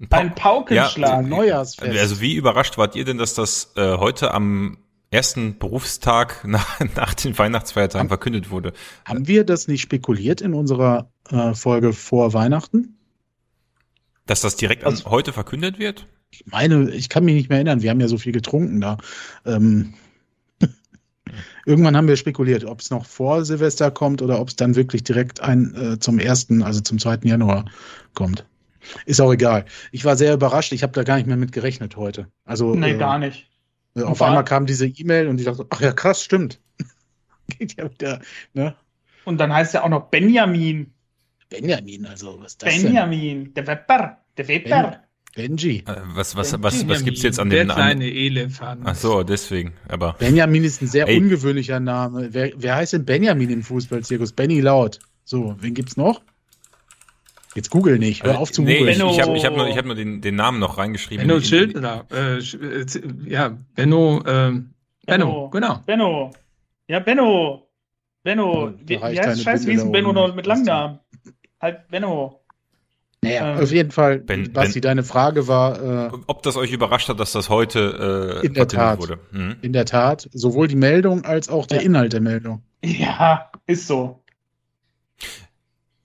Ein, 0.00 0.08
pa 0.08 0.16
ein 0.18 0.34
Paukenschlag, 0.34 1.10
ja, 1.10 1.22
Neujahrsfest. 1.22 1.98
Also 1.98 2.20
wie 2.20 2.34
überrascht 2.34 2.76
wart 2.76 2.96
ihr 2.96 3.04
denn, 3.04 3.18
dass 3.18 3.34
das 3.34 3.72
äh, 3.76 3.96
heute 3.96 4.34
am 4.34 4.78
ersten 5.10 5.58
Berufstag 5.58 6.44
nach, 6.46 6.80
nach 6.96 7.14
den 7.14 7.36
Weihnachtsfeiertagen 7.38 8.00
haben, 8.00 8.08
verkündet 8.08 8.50
wurde. 8.50 8.72
Haben 9.04 9.26
wir 9.28 9.44
das 9.44 9.68
nicht 9.68 9.82
spekuliert 9.82 10.40
in 10.40 10.54
unserer 10.54 11.10
äh, 11.30 11.54
Folge 11.54 11.92
vor 11.92 12.32
Weihnachten? 12.32 12.98
Dass 14.26 14.40
das 14.40 14.56
direkt 14.56 14.84
also, 14.84 15.08
heute 15.10 15.32
verkündet 15.32 15.78
wird? 15.78 16.06
Ich 16.30 16.44
meine, 16.46 16.90
ich 16.90 17.08
kann 17.08 17.24
mich 17.24 17.34
nicht 17.34 17.48
mehr 17.48 17.58
erinnern, 17.58 17.82
wir 17.82 17.90
haben 17.90 18.00
ja 18.00 18.08
so 18.08 18.18
viel 18.18 18.32
getrunken 18.32 18.80
da. 18.80 18.98
Ähm, 19.44 19.94
irgendwann 21.66 21.96
haben 21.96 22.08
wir 22.08 22.16
spekuliert, 22.16 22.64
ob 22.64 22.80
es 22.80 22.90
noch 22.90 23.06
vor 23.06 23.44
Silvester 23.44 23.92
kommt 23.92 24.22
oder 24.22 24.40
ob 24.40 24.48
es 24.48 24.56
dann 24.56 24.74
wirklich 24.74 25.04
direkt 25.04 25.40
ein, 25.40 25.74
äh, 25.74 25.98
zum 26.00 26.18
ersten, 26.18 26.62
also 26.62 26.80
zum 26.80 26.98
zweiten 26.98 27.28
Januar 27.28 27.66
kommt. 28.14 28.44
Ist 29.04 29.20
auch 29.20 29.32
egal. 29.32 29.64
Ich 29.92 30.04
war 30.04 30.16
sehr 30.16 30.34
überrascht, 30.34 30.72
ich 30.72 30.82
habe 30.82 30.92
da 30.92 31.02
gar 31.02 31.16
nicht 31.16 31.26
mehr 31.26 31.36
mit 31.36 31.52
gerechnet 31.52 31.96
heute. 31.96 32.28
Also, 32.44 32.74
nee, 32.74 32.92
äh, 32.92 32.98
gar 32.98 33.18
nicht. 33.18 33.48
Äh, 33.96 34.02
auf 34.02 34.22
einmal 34.22 34.44
kam 34.44 34.66
diese 34.66 34.86
E-Mail 34.86 35.28
und 35.28 35.38
ich 35.38 35.46
dachte, 35.46 35.66
ach 35.70 35.80
ja, 35.80 35.92
krass, 35.92 36.22
stimmt. 36.22 36.60
Geht 37.58 37.76
ja 37.76 37.90
wieder, 37.90 38.20
ne? 38.52 38.74
Und 39.24 39.38
dann 39.38 39.52
heißt 39.52 39.74
ja 39.74 39.82
auch 39.82 39.88
noch 39.88 40.08
Benjamin. 40.10 40.92
Benjamin, 41.48 42.06
also 42.06 42.38
was 42.40 42.52
ist 42.52 42.62
das 42.62 42.82
Benjamin, 42.82 43.44
denn? 43.44 43.54
der 43.54 43.66
Wepper, 43.66 44.18
der 44.36 44.48
Wepper. 44.48 45.02
Benji. 45.34 45.84
Äh, 45.86 45.94
was, 46.14 46.34
was, 46.34 46.52
was, 46.54 46.62
was, 46.62 46.88
was 46.88 47.04
gibt's 47.04 47.22
jetzt 47.22 47.38
an 47.38 47.50
dem 47.50 47.66
Namen? 47.66 47.76
kleine 47.76 48.10
Elefant. 48.10 48.82
Ach 48.84 48.94
so, 48.94 49.22
deswegen, 49.22 49.74
aber. 49.86 50.14
Benjamin 50.18 50.64
ist 50.64 50.80
ein 50.80 50.88
sehr 50.88 51.06
Ey. 51.08 51.18
ungewöhnlicher 51.18 51.78
Name. 51.78 52.28
Wer, 52.32 52.52
wer 52.56 52.76
heißt 52.76 52.94
denn 52.94 53.04
Benjamin 53.04 53.50
im 53.50 53.62
Fußballzirkus? 53.62 54.32
Benny 54.32 54.60
Laut. 54.60 54.98
So, 55.24 55.56
wen 55.60 55.74
gibt's 55.74 55.96
noch? 55.96 56.22
Jetzt 57.56 57.70
google 57.70 57.98
nicht, 57.98 58.22
hör 58.22 58.38
auf 58.38 58.52
zu 58.52 58.62
nee, 58.62 58.78
googeln. 58.78 58.92
Ich, 58.92 59.02
ich 59.02 59.22
habe 59.22 59.36
ich 59.36 59.44
hab 59.46 59.56
nur, 59.56 59.66
ich 59.66 59.78
hab 59.78 59.86
nur 59.86 59.94
den, 59.94 60.20
den 60.20 60.36
Namen 60.36 60.58
noch 60.60 60.76
reingeschrieben. 60.76 61.26
Benno 61.26 61.40
Schildner. 61.40 62.04
Äh, 62.12 62.36
äh, 62.36 62.86
ja, 63.24 63.56
Benno, 63.74 64.20
äh, 64.26 64.60
Benno, 65.06 65.48
genau. 65.48 65.80
Benno. 65.86 66.32
Ja, 66.86 67.00
Benno. 67.00 67.66
Benno. 68.22 68.74
Wie, 68.84 68.96
wie 68.96 68.98
heißt 68.98 69.42
Scheiß 69.42 69.66
Wiesen 69.66 69.90
Benno 69.90 70.12
noch 70.12 70.34
mit 70.34 70.46
Langnamen? 70.46 71.00
Halt 71.60 71.88
Benno. 71.88 72.42
Naja, 73.22 73.54
ähm, 73.54 73.62
auf 73.62 73.72
jeden 73.72 73.90
Fall, 73.90 74.18
ben, 74.18 74.52
Basti, 74.52 74.80
ben, 74.80 74.82
deine 74.82 75.02
Frage 75.02 75.48
war. 75.48 76.12
Äh, 76.12 76.18
ob 76.26 76.42
das 76.42 76.56
euch 76.56 76.72
überrascht 76.72 77.08
hat, 77.08 77.18
dass 77.18 77.32
das 77.32 77.48
heute 77.48 78.42
äh, 78.42 78.46
in 78.46 78.54
der 78.54 78.68
Tat 78.68 78.98
wurde. 79.00 79.18
Mhm. 79.32 79.56
In 79.62 79.72
der 79.72 79.86
Tat. 79.86 80.28
Sowohl 80.32 80.68
die 80.68 80.76
Meldung 80.76 81.24
als 81.24 81.48
auch 81.48 81.66
der 81.66 81.78
ja. 81.78 81.84
Inhalt 81.84 82.12
der 82.12 82.20
Meldung. 82.20 82.62
Ja, 82.84 83.50
ist 83.66 83.86
so. 83.86 84.22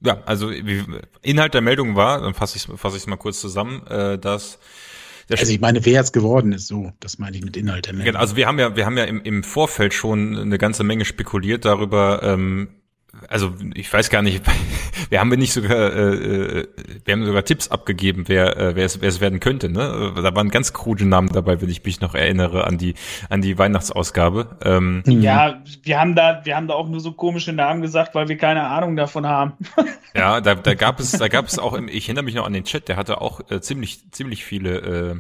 Ja, 0.03 0.21
also 0.25 0.49
wie, 0.49 0.83
Inhalt 1.21 1.53
der 1.53 1.61
Meldung 1.61 1.95
war, 1.95 2.21
dann 2.21 2.33
fasse 2.33 2.57
ich 2.57 2.67
es 2.67 2.79
fass 2.79 3.07
mal 3.07 3.17
kurz 3.17 3.39
zusammen, 3.39 3.85
äh, 3.87 4.17
dass 4.17 4.59
also 5.39 5.53
ich 5.53 5.61
meine, 5.61 5.85
wer 5.85 6.01
es 6.01 6.11
geworden 6.11 6.51
ist, 6.51 6.67
so, 6.67 6.91
das 6.99 7.17
meine 7.17 7.37
ich 7.37 7.43
mit 7.43 7.55
Inhalt 7.55 7.85
der 7.85 7.93
Meldung. 7.93 8.07
Genau, 8.07 8.19
also 8.19 8.35
wir 8.35 8.47
haben 8.47 8.59
ja, 8.59 8.75
wir 8.75 8.85
haben 8.85 8.97
ja 8.97 9.05
im, 9.05 9.21
im 9.21 9.43
Vorfeld 9.43 9.93
schon 9.93 10.37
eine 10.37 10.57
ganze 10.57 10.83
Menge 10.83 11.05
spekuliert 11.05 11.63
darüber, 11.63 12.21
ähm, 12.23 12.69
also 13.27 13.53
ich 13.73 13.91
weiß 13.91 14.09
gar 14.09 14.21
nicht, 14.21 14.43
wir 15.09 15.19
haben 15.19 15.29
wir 15.29 15.37
nicht 15.37 15.53
sogar, 15.53 15.93
äh, 15.93 16.59
äh, 16.59 16.67
wir 17.05 17.13
haben 17.13 17.25
sogar 17.25 17.43
Tipps 17.43 17.69
abgegeben, 17.69 18.25
wer, 18.27 18.57
äh, 18.57 18.75
wer, 18.75 18.85
es, 18.85 19.01
wer 19.01 19.09
es 19.09 19.21
werden 19.21 19.39
könnte. 19.39 19.69
Ne? 19.69 20.13
Da 20.15 20.35
waren 20.35 20.49
ganz 20.49 20.73
krude 20.73 21.05
Namen 21.05 21.29
dabei, 21.29 21.61
wenn 21.61 21.69
ich 21.69 21.83
mich 21.83 22.01
noch 22.01 22.15
erinnere 22.15 22.65
an 22.65 22.77
die 22.77 22.95
an 23.29 23.41
die 23.41 23.57
Weihnachtsausgabe. 23.57 24.57
Ähm, 24.63 25.03
ja, 25.05 25.61
wir 25.83 25.99
haben 25.99 26.15
da, 26.15 26.41
wir 26.43 26.55
haben 26.55 26.67
da 26.67 26.73
auch 26.73 26.87
nur 26.87 26.99
so 26.99 27.11
komische 27.13 27.53
Namen 27.53 27.81
gesagt, 27.81 28.15
weil 28.15 28.27
wir 28.27 28.37
keine 28.37 28.67
Ahnung 28.67 28.95
davon 28.95 29.27
haben. 29.27 29.53
ja, 30.15 30.41
da, 30.41 30.55
da 30.55 30.73
gab 30.73 30.99
es, 30.99 31.11
da 31.11 31.27
gab 31.27 31.45
es 31.47 31.59
auch, 31.59 31.77
ich 31.77 32.07
erinnere 32.07 32.25
mich 32.25 32.35
noch 32.35 32.45
an 32.45 32.53
den 32.53 32.63
Chat, 32.63 32.87
der 32.87 32.97
hatte 32.97 33.21
auch 33.21 33.41
äh, 33.49 33.61
ziemlich 33.61 34.11
ziemlich 34.11 34.43
viele 34.43 34.77
äh, 34.77 35.15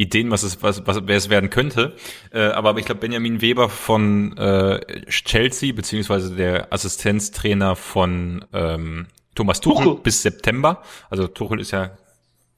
Ideen, 0.00 0.30
was 0.30 0.42
es, 0.42 0.62
was, 0.62 0.86
was 0.86 1.06
wer 1.06 1.16
es 1.16 1.28
werden 1.28 1.50
könnte. 1.50 1.94
Äh, 2.32 2.40
aber 2.40 2.76
ich 2.78 2.86
glaube, 2.86 3.02
Benjamin 3.02 3.42
Weber 3.42 3.68
von 3.68 4.36
äh, 4.38 4.80
Chelsea, 5.08 5.74
beziehungsweise 5.74 6.34
der 6.34 6.72
Assistenztrainer 6.72 7.76
von 7.76 8.44
ähm, 8.54 9.08
Thomas 9.34 9.60
Tuchel, 9.60 9.84
Tuchel, 9.84 10.02
bis 10.02 10.22
September. 10.22 10.82
Also 11.10 11.26
Tuchel 11.26 11.60
ist 11.60 11.72
ja 11.72 11.98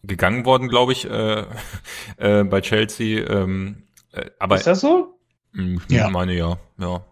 gegangen 0.04 0.44
worden, 0.44 0.68
glaube 0.68 0.92
ich, 0.92 1.04
äh, 1.10 1.44
äh, 2.18 2.44
bei 2.44 2.60
Chelsea. 2.60 3.28
Ähm, 3.28 3.88
äh, 4.12 4.30
aber 4.38 4.56
ist 4.56 4.68
das 4.68 4.80
so? 4.80 5.18
Ich 5.52 5.90
ja. 5.90 6.08
meine 6.10 6.34
ja, 6.34 6.58
ja. 6.78 7.04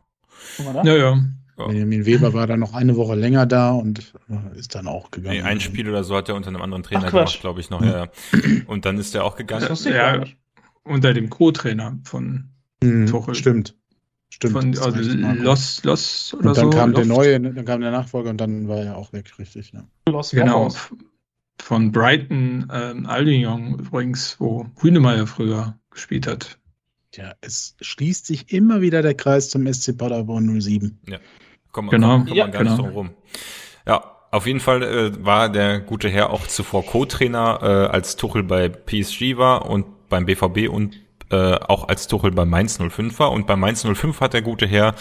Ja, 0.85 0.97
ja. 0.97 1.19
Benjamin 1.69 2.07
Weber 2.07 2.33
war 2.33 2.47
dann 2.47 2.61
noch 2.61 2.75
eine 2.75 2.97
Woche 2.97 3.15
länger 3.15 3.47
da 3.47 3.73
und 3.73 4.15
äh, 4.29 4.59
ist 4.59 4.75
dann 4.75 4.87
auch 4.87 5.11
gegangen. 5.11 5.39
Nee, 5.39 5.43
ein 5.43 5.61
Spiel 5.61 5.89
oder 5.89 6.05
so 6.05 6.17
hat 6.17 6.29
er 6.29 6.35
unter 6.35 6.49
einem 6.49 6.63
anderen 6.63 6.83
Trainer 6.83 7.07
Ach, 7.07 7.11
gemacht, 7.11 7.41
glaube 7.41 7.61
ich 7.61 7.71
noch. 7.71 7.83
Ja. 7.83 8.09
Und 8.67 8.85
dann 8.85 8.99
ist 8.99 9.15
er 9.15 9.25
auch 9.25 9.37
gegangen. 9.37 9.67
Das 9.69 9.85
ja, 9.85 10.25
unter 10.83 11.15
dem 11.15 11.31
Co-Trainer 11.31 11.99
von 12.05 12.51
mhm, 12.83 13.07
Tuchel. 13.07 13.35
Stimmt. 13.35 13.77
Stimmt. 14.31 14.53
Von 14.53 14.79
also 14.79 15.01
Los, 15.43 15.83
Los 15.83 16.35
oder 16.39 16.51
und 16.51 16.57
dann 16.57 16.73
so. 16.73 16.79
kam 16.79 16.91
Loft. 16.93 17.05
der 17.05 17.17
neue, 17.17 17.41
dann 17.41 17.65
kam 17.65 17.81
der 17.81 17.91
Nachfolger 17.91 18.31
und 18.31 18.41
dann 18.41 18.69
war 18.69 18.79
er 18.79 18.97
auch 18.97 19.13
weg, 19.13 19.39
richtig. 19.39 19.73
Ja. 19.73 19.85
Los 20.09 20.31
genau. 20.31 20.73
Von 21.61 21.93
Brighton, 21.93 22.71
ähm, 22.73 23.07
Aldion 23.07 23.79
übrigens, 23.79 24.37
wo 24.39 24.67
Hünemeyer 24.81 25.27
früher 25.27 25.79
gespielt 25.91 26.27
hat. 26.27 26.59
Ja, 27.15 27.35
es 27.41 27.75
schließt 27.81 28.25
sich 28.25 28.53
immer 28.53 28.81
wieder 28.81 29.03
der 29.03 29.15
Kreis 29.15 29.51
zum 29.51 29.71
SC 29.71 29.97
Paderborn 29.99 30.61
07. 30.61 30.99
Ja, 31.09 31.19
kommt 31.73 31.93
man, 31.93 32.01
genau. 32.01 32.15
kommt 32.15 32.29
man 32.29 32.37
ja, 32.37 32.47
gar 32.47 32.63
genau. 32.63 32.71
nicht 32.71 32.83
drum 32.83 32.93
rum. 32.93 33.11
Ja, 33.87 34.03
auf 34.31 34.47
jeden 34.47 34.61
Fall 34.61 34.83
äh, 34.83 35.25
war 35.25 35.49
der 35.49 35.81
gute 35.81 36.09
Herr 36.09 36.31
auch 36.31 36.47
zuvor 36.47 36.85
Co-Trainer, 36.87 37.59
äh, 37.63 37.67
als 37.93 38.17
Tuchel 38.17 38.43
bei 38.43 38.69
PSG 38.69 39.37
war 39.37 39.69
und 39.69 40.09
beim 40.09 40.27
BVB 40.27 40.69
und 40.69 40.97
äh, 41.31 41.55
auch 41.55 41.89
als 41.89 42.07
Tuchel 42.09 42.33
bei 42.33 42.45
Mainz 42.45 42.79
05 42.79 43.19
war. 43.19 43.33
Und 43.33 43.47
bei 43.47 43.57
Mainz 43.57 43.85
05 43.85 44.21
hat 44.21 44.35
der 44.35 44.43
gute 44.43 44.67
Herr 44.67 44.95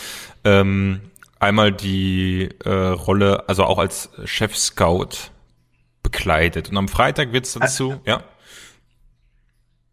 ähm, 0.44 1.02
einmal 1.40 1.72
die 1.72 2.50
äh, 2.64 2.70
Rolle, 2.70 3.48
also 3.48 3.64
auch 3.64 3.78
als 3.80 4.10
Chef-Scout 4.26 5.32
bekleidet. 6.04 6.70
Und 6.70 6.78
am 6.78 6.88
Freitag 6.88 7.34
wird's 7.34 7.54
dazu, 7.54 7.94
äh, 8.04 8.10
ja. 8.10 8.24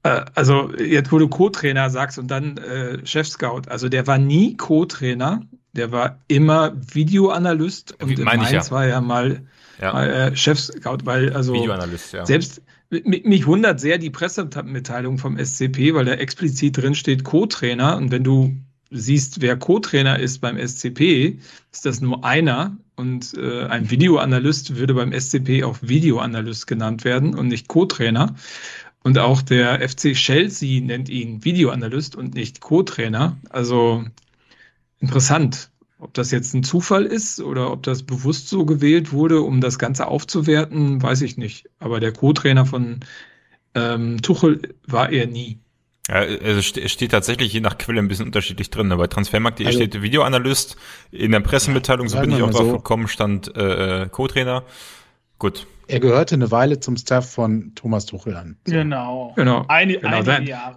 Äh, 0.03 0.24
also 0.35 0.72
jetzt, 0.77 1.11
wo 1.12 1.18
du 1.18 1.29
Co-Trainer 1.29 1.91
sagst 1.91 2.18
und 2.18 2.29
dann 2.29 2.59
äh, 2.59 3.05
Chef-Scout, 3.07 3.62
also 3.68 3.89
der 3.89 4.07
war 4.07 4.18
nie 4.18 4.57
Co-Trainer, 4.57 5.43
der 5.77 5.93
war 5.93 6.20
immer 6.29 6.74
Videoanalyst 6.77 8.03
und 8.03 8.18
in 8.18 8.24
Mainz 8.24 8.51
ja. 8.51 8.70
war 8.70 8.87
ja 8.87 9.01
mal, 9.01 9.43
ja. 9.81 9.93
mal 9.93 10.11
äh, 10.11 10.37
Chef-Scout, 10.37 10.99
weil 11.05 11.33
also 11.33 11.55
Videoanalyst, 11.55 12.12
ja. 12.12 12.27
selbst 12.27 12.62
mich 12.91 13.47
wundert 13.47 13.81
sehr 13.81 13.99
die 13.99 14.11
Pressemitteilung 14.11 15.18
vom 15.18 15.37
SCP, 15.39 15.95
weil 15.95 16.05
da 16.05 16.12
explizit 16.12 16.77
drin 16.77 16.95
steht 16.95 17.24
Co-Trainer 17.24 17.97
und 17.97 18.12
wenn 18.12 18.22
du 18.22 18.57
siehst, 18.91 19.41
wer 19.41 19.57
Co-Trainer 19.57 20.18
ist 20.20 20.41
beim 20.41 20.57
SCP, 20.57 21.39
ist 21.72 21.87
das 21.87 22.01
nur 22.01 22.24
einer 22.24 22.77
und 22.95 23.35
äh, 23.37 23.64
ein 23.64 23.91
Videoanalyst 23.91 24.77
würde 24.77 24.95
beim 24.95 25.12
SCP 25.12 25.64
auch 25.64 25.79
Videoanalyst 25.83 26.66
genannt 26.66 27.05
werden 27.05 27.35
und 27.35 27.49
nicht 27.49 27.68
Co-Trainer. 27.68 28.35
Und 29.03 29.18
auch 29.18 29.43
der 29.43 29.89
FC 29.89 30.14
Chelsea 30.14 30.81
nennt 30.83 31.09
ihn 31.09 31.45
Videoanalyst 31.45 32.16
und 32.16 32.35
nicht 32.35 32.61
Co-Trainer. 32.61 33.37
Also 33.51 34.05
interessant. 35.01 35.70
Ob 35.99 36.12
das 36.12 36.30
jetzt 36.30 36.55
ein 36.55 36.62
Zufall 36.62 37.07
ist 37.07 37.40
oder 37.40 37.72
ob 37.72 37.82
das 37.82 38.03
bewusst 38.03 38.49
so 38.49 38.66
gewählt 38.66 39.12
wurde, 39.12 39.40
um 39.40 39.61
das 39.61 39.78
Ganze 39.78 40.09
aufzuwerten, 40.09 41.03
weiß 41.03 41.22
ich 41.22 41.38
nicht. 41.38 41.70
Aber 41.78 42.01
der 42.01 42.12
Co-Trainer 42.12 42.66
von 42.66 43.01
ähm, 43.74 44.20
Tuchel 44.20 44.74
war 44.86 45.11
er 45.11 45.26
nie. 45.26 45.59
Ja, 46.09 46.16
also 46.16 46.80
es 46.80 46.92
steht 46.92 47.11
tatsächlich 47.11 47.53
je 47.53 47.61
nach 47.61 47.78
Quelle 47.78 47.99
ein 47.99 48.09
bisschen 48.09 48.26
unterschiedlich 48.26 48.70
drin. 48.70 48.90
Bei 48.90 49.07
Transfermarkt.de 49.07 49.66
also, 49.66 49.78
steht 49.78 50.01
Videoanalyst. 50.01 50.76
In 51.11 51.32
der 51.32 51.40
Pressemitteilung, 51.40 52.09
so 52.09 52.20
bin 52.20 52.30
ich 52.30 52.42
auch 52.42 52.51
drauf 52.51 52.66
so. 52.66 52.76
gekommen, 52.76 53.09
stand 53.09 53.57
äh, 53.57 54.09
Co-Trainer. 54.11 54.64
Gut. 55.38 55.66
Er 55.88 56.01
gehörte 56.01 56.34
eine 56.34 56.51
Weile 56.51 56.80
zum 56.80 56.97
Staff 56.97 57.30
von 57.30 57.72
Thomas 57.74 58.07
Tuchel 58.07 58.36
an. 58.36 58.57
Genau. 58.64 59.32
Genau. 59.36 59.64
Eine, 59.68 59.99
genau. 59.99 60.09
Einige 60.09 60.51
Jahre. 60.51 60.76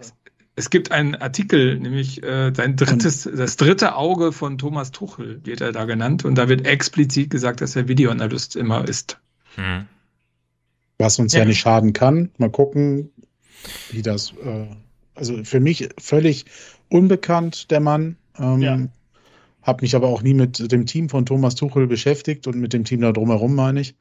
Es 0.60 0.70
gibt 0.70 0.92
einen 0.92 1.16
Artikel, 1.16 1.80
nämlich 1.80 2.22
äh, 2.22 2.52
sein 2.54 2.76
drittes, 2.76 3.24
das 3.24 3.56
dritte 3.56 3.96
Auge 3.96 4.34
von 4.34 4.58
Thomas 4.58 4.92
Tuchel 4.92 5.40
wird 5.46 5.62
er 5.62 5.72
da 5.72 5.86
genannt 5.86 6.26
und 6.26 6.36
da 6.36 6.50
wird 6.50 6.68
explizit 6.68 7.30
gesagt, 7.30 7.62
dass 7.62 7.78
er 7.78 7.88
Videoanalyst 7.88 8.58
immer 8.58 8.86
ist. 8.86 9.22
Hm. 9.56 9.86
Was 10.98 11.18
uns 11.18 11.32
ja. 11.32 11.40
ja. 11.40 11.46
nicht 11.46 11.62
schaden 11.62 11.94
kann. 11.94 12.32
Mal 12.38 12.52
gucken, 12.52 13.10
wie 13.92 14.02
das. 14.02 14.34
Äh, 14.44 14.68
also 15.16 15.46
für 15.46 15.62
mich 15.62 15.88
völlig 15.98 16.44
unbekannt 16.90 17.72
der 17.72 17.80
Mann. 17.80 18.18
Ähm, 18.38 18.62
ja. 18.62 18.80
Habe 19.62 19.84
mich 19.84 19.96
aber 19.96 20.10
auch 20.10 20.24
nie 20.24 20.34
mit 20.34 20.74
dem 20.74 20.86
Team 20.86 21.08
von 21.08 21.26
Thomas 21.26 21.56
Tuchel 21.56 21.88
beschäftigt 21.88 22.48
und 22.48 22.58
mit 22.58 22.74
dem 22.74 22.84
Team 22.84 23.00
da 23.00 23.14
drumherum 23.14 23.56
meine 23.56 23.80
ich. 23.80 23.96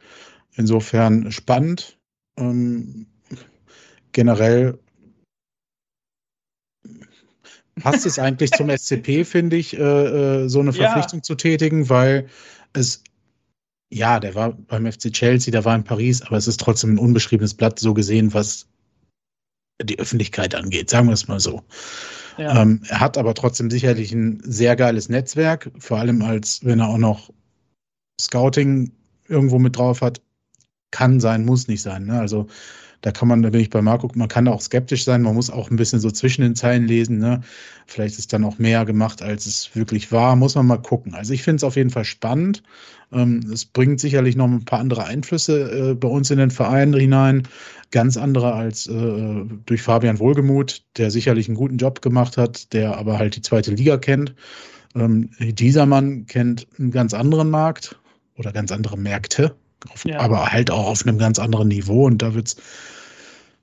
Insofern 0.57 1.31
spannend. 1.31 1.99
Ähm, 2.37 3.07
generell 4.11 4.81
passt 7.81 8.07
es 8.07 8.19
eigentlich 8.19 8.51
zum 8.53 8.69
SCP, 8.69 9.25
finde 9.25 9.57
ich, 9.57 9.77
äh, 9.77 9.83
äh, 10.45 10.49
so 10.49 10.61
eine 10.61 10.73
Verpflichtung 10.73 11.21
ja. 11.21 11.23
zu 11.23 11.35
tätigen, 11.35 11.89
weil 11.89 12.29
es, 12.73 13.03
ja, 13.91 14.21
der 14.21 14.35
war 14.35 14.53
beim 14.53 14.91
FC 14.91 15.13
Chelsea, 15.13 15.51
der 15.51 15.65
war 15.65 15.75
in 15.75 15.85
Paris, 15.85 16.23
aber 16.23 16.37
es 16.37 16.47
ist 16.47 16.61
trotzdem 16.61 16.95
ein 16.95 16.99
unbeschriebenes 16.99 17.55
Blatt 17.55 17.79
so 17.79 17.95
gesehen, 17.95 18.35
was 18.35 18.67
die 19.83 19.99
Öffentlichkeit 19.99 20.55
angeht, 20.55 20.91
sagen 20.91 21.07
wir 21.07 21.15
es 21.15 21.29
mal 21.29 21.41
so. 21.41 21.63
Ja. 22.37 22.63
Ähm, 22.63 22.83
er 22.89 23.01
hat 23.01 23.19
aber 23.19 23.35
trotzdem 23.35 23.71
sicherlich 23.71 24.13
ein 24.13 24.41
sehr 24.45 24.77
geiles 24.77 25.09
Netzwerk, 25.09 25.71
vor 25.79 25.99
allem 25.99 26.23
als 26.23 26.65
wenn 26.65 26.81
er 26.81 26.89
auch 26.89 26.99
noch 26.99 27.31
Scouting 28.21 28.93
irgendwo 29.27 29.59
mit 29.59 29.77
drauf 29.77 30.01
hat. 30.01 30.21
Kann 30.91 31.21
sein, 31.21 31.45
muss 31.45 31.69
nicht 31.69 31.83
sein. 31.83 32.07
Ne? 32.07 32.19
Also 32.19 32.47
da 33.03 33.13
kann 33.13 33.29
man, 33.29 33.43
da 33.43 33.51
bin 33.51 33.61
ich 33.61 33.71
bei 33.71 33.81
Marco, 33.81 34.11
man 34.15 34.29
kann 34.29 34.49
auch 34.49 34.61
skeptisch 34.61 35.05
sein, 35.05 35.23
man 35.23 35.35
muss 35.35 35.51
auch 35.51 35.71
ein 35.71 35.77
bisschen 35.77 36.01
so 36.01 36.11
zwischen 36.11 36.43
den 36.43 36.57
Zeilen 36.57 36.87
lesen. 36.87 37.19
Ne? 37.19 37.43
Vielleicht 37.87 38.19
ist 38.19 38.33
dann 38.33 38.45
auch 38.45 38.59
mehr 38.59 38.85
gemacht, 38.85 39.23
als 39.23 39.47
es 39.47 39.75
wirklich 39.77 40.11
war. 40.11 40.35
Muss 40.37 40.57
man 40.57 40.67
mal 40.67 40.83
gucken. 40.83 41.15
Also 41.15 41.33
ich 41.33 41.43
finde 41.43 41.57
es 41.57 41.65
auf 41.65 41.77
jeden 41.77 41.91
Fall 41.91 42.05
spannend. 42.05 42.63
Ähm, 43.13 43.41
es 43.53 43.65
bringt 43.65 44.01
sicherlich 44.01 44.37
noch 44.37 44.47
ein 44.47 44.65
paar 44.65 44.81
andere 44.81 45.05
Einflüsse 45.05 45.91
äh, 45.91 45.95
bei 45.95 46.09
uns 46.09 46.31
in 46.31 46.39
den 46.39 46.51
Verein 46.51 46.93
hinein. 46.93 47.47
Ganz 47.91 48.17
andere 48.17 48.53
als 48.53 48.87
äh, 48.87 49.45
durch 49.65 49.81
Fabian 49.83 50.19
Wohlgemuth, 50.19 50.83
der 50.97 51.11
sicherlich 51.11 51.49
einen 51.49 51.57
guten 51.57 51.79
Job 51.79 52.03
gemacht 52.03 52.37
hat, 52.37 52.73
der 52.73 52.99
aber 52.99 53.19
halt 53.19 53.37
die 53.37 53.43
zweite 53.43 53.71
Liga 53.71 53.97
kennt. 53.97 54.35
Ähm, 54.95 55.31
dieser 55.39 55.87
Mann 55.87 56.27
kennt 56.27 56.67
einen 56.79 56.91
ganz 56.91 57.15
anderen 57.15 57.51
Markt 57.51 57.99
oder 58.37 58.53
ganz 58.53 58.73
andere 58.73 58.99
Märkte, 58.99 59.55
auf, 59.91 60.05
ja. 60.05 60.21
aber 60.21 60.53
halt 60.53 60.71
auch 60.71 60.87
auf 60.87 61.07
einem 61.07 61.19
ganz 61.19 61.39
anderen 61.39 61.69
Niveau. 61.69 62.07
Und 62.07 62.23
da 62.23 62.35
wird's 62.35 62.57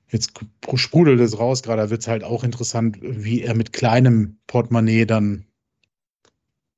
jetzt 0.08 0.32
sprudelt 0.74 1.20
es 1.20 1.38
raus, 1.38 1.62
gerade 1.62 1.82
da 1.82 1.90
wird 1.90 2.02
es 2.02 2.08
halt 2.08 2.24
auch 2.24 2.44
interessant, 2.44 2.98
wie 3.00 3.42
er 3.42 3.54
mit 3.54 3.72
kleinem 3.72 4.38
Portemonnaie 4.46 5.04
dann 5.04 5.46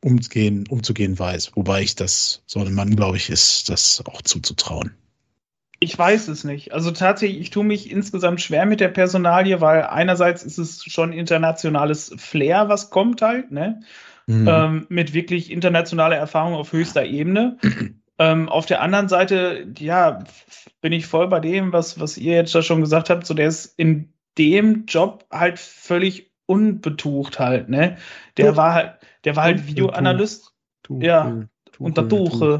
umgehen, 0.03 0.67
umzugehen 0.69 1.19
weiß. 1.19 1.57
Wobei 1.57 1.83
ich 1.83 1.95
das, 1.95 2.43
so 2.47 2.61
ein 2.61 2.75
Mann, 2.75 2.97
glaube 2.97 3.17
ich, 3.17 3.31
ist 3.31 3.69
das 3.69 4.03
auch 4.07 4.23
zuzutrauen. 4.23 4.95
Ich 5.81 5.97
weiß 5.97 6.29
es 6.29 6.43
nicht. 6.43 6.73
Also 6.73 6.91
tatsächlich, 6.91 7.41
ich 7.41 7.51
tue 7.51 7.65
mich 7.65 7.91
insgesamt 7.91 8.41
schwer 8.41 8.67
mit 8.67 8.81
der 8.81 8.89
Personalie, 8.89 9.61
weil 9.61 9.85
einerseits 9.85 10.43
ist 10.43 10.59
es 10.59 10.83
schon 10.85 11.13
internationales 11.13 12.13
Flair, 12.17 12.69
was 12.69 12.91
kommt 12.91 13.23
halt, 13.23 13.53
ne? 13.53 13.83
Mhm. 14.27 14.49
Ähm, 14.49 14.87
mit 14.89 15.15
wirklich 15.15 15.51
internationaler 15.51 16.17
Erfahrung 16.17 16.55
auf 16.55 16.73
höchster 16.73 17.05
Ebene. 17.05 17.59
Ähm, 18.19 18.49
auf 18.49 18.67
der 18.67 18.83
anderen 18.83 19.09
Seite, 19.09 19.73
ja, 19.79 20.25
bin 20.81 20.93
ich 20.93 21.07
voll 21.07 21.29
bei 21.29 21.41
dem, 21.41 21.73
was, 21.73 22.01
was 22.01 22.19
ihr 22.19 22.35
jetzt 22.35 22.55
da 22.55 22.63
schon 22.63 22.81
gesagt 22.81 23.11
habt. 23.11 23.27
So, 23.27 23.35
der 23.35 23.49
ist 23.49 23.79
in 23.79 24.13
dem 24.37 24.87
Job 24.87 25.25
halt 25.31 25.59
völlig 25.59 26.31
unbetucht 26.47 27.39
halt, 27.39 27.69
ne? 27.69 27.97
Der 28.37 28.51
Tuch. 28.51 28.57
war 28.57 28.75
halt, 28.75 28.99
der 29.25 29.37
war 29.37 29.45
halt 29.45 29.67
Videoanalyst. 29.67 30.53
Tuch. 30.83 31.03
Ja, 31.03 31.47
Tuch. 31.73 31.87
unter 31.87 32.09
Tuche. 32.09 32.59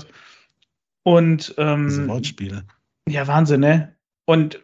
Und 1.03 1.55
ähm, 1.57 2.09
Wortspiele. 2.09 2.65
Ja, 3.09 3.27
Wahnsinn, 3.27 3.61
ne? 3.61 3.97
Und 4.27 4.63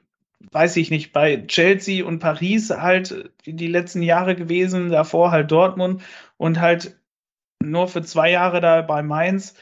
weiß 0.53 0.77
ich 0.77 0.91
nicht, 0.91 1.13
bei 1.13 1.47
Chelsea 1.47 2.05
und 2.05 2.19
Paris 2.19 2.71
halt 2.71 3.33
die, 3.47 3.55
die 3.55 3.67
letzten 3.67 4.03
Jahre 4.03 4.37
gewesen, 4.37 4.91
davor 4.91 5.31
halt 5.31 5.51
Dortmund 5.51 6.03
und 6.37 6.61
halt 6.61 6.99
nur 7.63 7.89
für 7.89 8.03
zwei 8.03 8.31
Jahre 8.31 8.61
da 8.61 8.83
bei 8.83 9.03
Mainz 9.03 9.55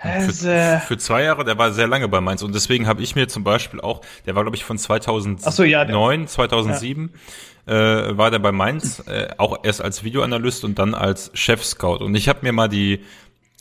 für, 0.00 0.80
für, 0.86 0.98
zwei 0.98 1.24
Jahre, 1.24 1.44
der 1.44 1.58
war 1.58 1.72
sehr 1.72 1.88
lange 1.88 2.08
bei 2.08 2.20
Mainz 2.20 2.42
und 2.42 2.54
deswegen 2.54 2.86
habe 2.86 3.02
ich 3.02 3.16
mir 3.16 3.28
zum 3.28 3.44
Beispiel 3.44 3.80
auch, 3.80 4.00
der 4.26 4.34
war 4.34 4.44
glaube 4.44 4.56
ich 4.56 4.64
von 4.64 4.78
2009, 4.78 5.52
so, 5.52 5.64
ja, 5.64 5.86
2007 6.26 7.12
ja. 7.66 8.10
äh, 8.10 8.16
war 8.16 8.30
der 8.30 8.38
bei 8.38 8.52
Mainz, 8.52 9.02
äh, 9.06 9.28
auch 9.38 9.64
erst 9.64 9.82
als 9.82 10.04
Videoanalyst 10.04 10.64
und 10.64 10.78
dann 10.78 10.94
als 10.94 11.30
Chef-Scout 11.34 12.04
und 12.04 12.14
ich 12.14 12.28
habe 12.28 12.40
mir 12.42 12.52
mal 12.52 12.68
die 12.68 13.00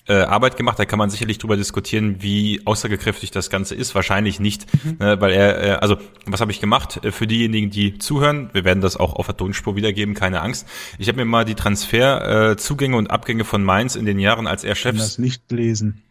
äh, 0.08 0.14
Arbeit 0.14 0.58
gemacht, 0.58 0.80
da 0.80 0.86
kann 0.86 1.00
man 1.00 1.10
sicherlich 1.10 1.38
drüber 1.38 1.58
diskutieren, 1.58 2.18
wie 2.22 2.62
aussagekräftig 2.66 3.32
das 3.32 3.50
Ganze 3.50 3.76
ist, 3.76 3.94
wahrscheinlich 3.94 4.40
nicht, 4.40 4.66
mhm. 4.84 5.02
äh, 5.02 5.20
weil 5.20 5.32
er, 5.32 5.64
äh, 5.64 5.72
also 5.74 5.98
was 6.26 6.42
habe 6.42 6.52
ich 6.52 6.62
gemacht 6.62 7.04
äh, 7.04 7.12
für 7.12 7.28
diejenigen, 7.28 7.70
die 7.70 7.98
zuhören, 7.98 8.50
wir 8.54 8.64
werden 8.64 8.82
das 8.82 8.98
auch 8.98 9.16
auf 9.16 9.26
der 9.26 9.38
Tonspur 9.38 9.76
wiedergeben, 9.76 10.14
keine 10.14 10.42
Angst. 10.42 10.68
Ich 10.98 11.08
habe 11.08 11.18
mir 11.18 11.26
mal 11.26 11.46
die 11.46 11.56
Transferzugänge 11.56 12.96
äh, 12.96 13.00
und 13.00 13.12
Abgänge 13.12 13.44
von 13.44 13.64
Mainz 13.64 13.96
in 13.96 14.06
den 14.06 14.20
Jahren 14.20 14.48
als 14.48 14.64
er 14.64 14.76
Chef... 14.76 14.94
Ich 14.94 15.00
kann 15.00 15.08
das 15.08 15.18
nicht 15.18 15.52
lesen. 15.52 16.02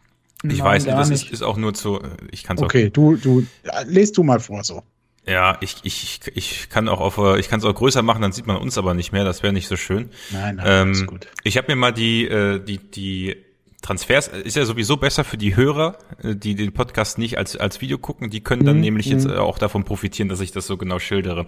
Ich 0.43 0.59
Nein, 0.59 0.59
weiß 0.59 0.85
nicht, 0.85 0.97
das 0.97 1.09
ist, 1.09 1.31
ist, 1.31 1.41
auch 1.41 1.57
nur 1.57 1.73
zu, 1.73 1.99
ich 2.31 2.43
kann 2.43 2.57
es 2.57 2.63
Okay, 2.63 2.89
du, 2.89 3.15
du, 3.15 3.45
lest 3.85 4.17
du 4.17 4.23
mal 4.23 4.39
vor 4.39 4.63
so. 4.63 4.83
Ja, 5.25 5.57
ich, 5.61 5.77
ich, 5.83 6.21
ich 6.35 6.69
kann 6.69 6.87
auch 6.87 7.01
auf, 7.01 7.37
ich 7.37 7.49
kann 7.49 7.59
es 7.59 7.65
auch 7.65 7.73
größer 7.73 8.01
machen, 8.01 8.21
dann 8.21 8.31
sieht 8.31 8.47
man 8.47 8.57
uns 8.57 8.77
aber 8.77 8.93
nicht 8.93 9.11
mehr, 9.11 9.25
das 9.25 9.43
wäre 9.43 9.51
nicht 9.51 9.67
so 9.67 9.75
schön. 9.75 10.09
Nein, 10.31 10.55
nein, 10.55 10.65
ähm, 10.67 10.91
ist 10.91 11.07
gut. 11.07 11.27
Ich 11.43 11.57
habe 11.57 11.67
mir 11.69 11.75
mal 11.75 11.91
die, 11.91 12.25
äh, 12.25 12.59
die, 12.59 12.77
die 12.77 13.35
Transfers 13.81 14.27
ist 14.27 14.55
ja 14.55 14.65
sowieso 14.65 14.97
besser 14.97 15.23
für 15.23 15.37
die 15.37 15.55
Hörer, 15.55 15.97
äh, 16.23 16.35
die 16.35 16.55
den 16.55 16.73
Podcast 16.73 17.17
nicht 17.17 17.37
als, 17.37 17.55
als 17.55 17.81
Video 17.81 17.97
gucken. 17.97 18.29
Die 18.29 18.41
können 18.41 18.65
dann 18.65 18.77
mhm. 18.77 18.81
nämlich 18.81 19.05
jetzt 19.07 19.27
mhm. 19.27 19.33
äh, 19.33 19.37
auch 19.37 19.59
davon 19.59 19.83
profitieren, 19.83 20.29
dass 20.29 20.39
ich 20.39 20.51
das 20.51 20.67
so 20.67 20.77
genau 20.77 20.99
schildere. 20.99 21.47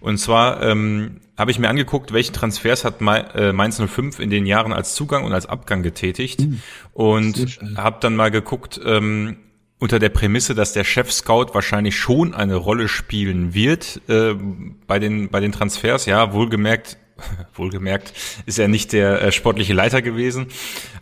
Und 0.00 0.16
zwar 0.16 0.62
ähm, 0.62 1.20
habe 1.36 1.50
ich 1.50 1.58
mir 1.58 1.68
angeguckt, 1.68 2.12
welche 2.12 2.32
Transfers 2.32 2.84
hat 2.84 3.02
äh, 3.02 3.52
Mainz 3.52 3.80
05 3.80 4.18
in 4.18 4.30
den 4.30 4.46
Jahren 4.46 4.72
als 4.72 4.94
Zugang 4.94 5.24
und 5.24 5.34
als 5.34 5.44
Abgang 5.46 5.82
getätigt. 5.82 6.40
Mhm. 6.40 6.60
Und 6.94 7.58
habe 7.76 7.98
dann 8.00 8.16
mal 8.16 8.30
geguckt, 8.30 8.80
ähm, 8.84 9.36
unter 9.78 9.98
der 9.98 10.10
Prämisse, 10.10 10.54
dass 10.54 10.72
der 10.74 10.84
Chef-Scout 10.84 11.54
wahrscheinlich 11.54 11.96
schon 11.96 12.34
eine 12.34 12.54
Rolle 12.56 12.86
spielen 12.86 13.54
wird 13.54 14.00
äh, 14.08 14.34
bei 14.86 14.98
den 14.98 15.30
bei 15.30 15.40
den 15.40 15.52
Transfers. 15.52 16.06
Ja, 16.06 16.32
wohlgemerkt 16.32 16.98
Wohlgemerkt 17.54 18.12
ist 18.46 18.58
er 18.58 18.68
nicht 18.68 18.92
der 18.92 19.22
äh, 19.22 19.32
sportliche 19.32 19.72
Leiter 19.72 20.02
gewesen, 20.02 20.46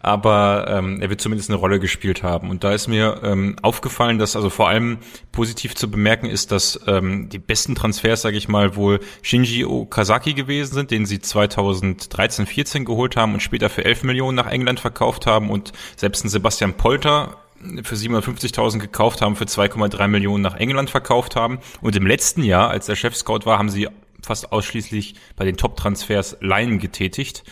aber 0.01 0.67
ähm, 0.69 1.01
er 1.01 1.11
wird 1.11 1.21
zumindest 1.21 1.51
eine 1.51 1.59
Rolle 1.59 1.81
gespielt 1.81 2.23
haben. 2.23 2.51
Und 2.51 2.65
da 2.65 2.73
ist 2.73 2.89
mir 2.89 3.21
ähm, 3.23 3.57
aufgefallen, 3.63 4.19
dass 4.19 4.37
also 4.37 4.51
vor 4.51 4.69
allem 4.69 4.99
positiv 5.33 5.75
zu 5.75 5.91
bemerken 5.91 6.27
ist, 6.27 6.53
dass 6.53 6.81
ähm, 6.87 7.29
die 7.29 7.39
besten 7.39 7.75
Transfers, 7.75 8.23
sage 8.23 8.37
ich 8.37 8.49
mal, 8.49 8.77
wohl 8.77 9.01
Shinji 9.23 9.65
Okazaki 9.65 10.35
gewesen 10.35 10.75
sind, 10.75 10.91
den 10.91 11.07
sie 11.07 11.21
2013, 11.21 12.47
14 12.47 12.85
geholt 12.85 13.17
haben 13.17 13.35
und 13.35 13.41
später 13.41 13.69
für 13.71 13.85
11 13.85 14.05
Millionen 14.05 14.37
nach 14.37 14.51
England 14.51 14.81
verkauft 14.81 15.27
haben 15.27 15.51
und 15.51 15.73
selbst 15.97 16.25
ein 16.25 16.29
Sebastian 16.29 16.75
Polter 16.75 17.37
für 17.83 17.97
750.000 17.97 18.79
gekauft 18.79 19.21
haben, 19.21 19.37
für 19.37 19.45
2,3 19.45 20.09
Millionen 20.09 20.43
nach 20.43 20.55
England 20.55 20.91
verkauft 20.91 21.37
haben. 21.37 21.59
Und 21.81 21.97
im 21.97 22.07
letzten 22.07 22.43
Jahr, 22.43 22.71
als 22.71 22.87
der 22.87 22.95
Chef-Scout 22.95 23.41
war, 23.45 23.59
haben 23.59 23.69
sie 23.69 23.89
fast 24.23 24.53
ausschließlich 24.53 25.15
bei 25.37 25.45
den 25.45 25.57
Top-Transfers 25.57 26.39
Laien 26.41 26.79
getätigt. 26.79 27.45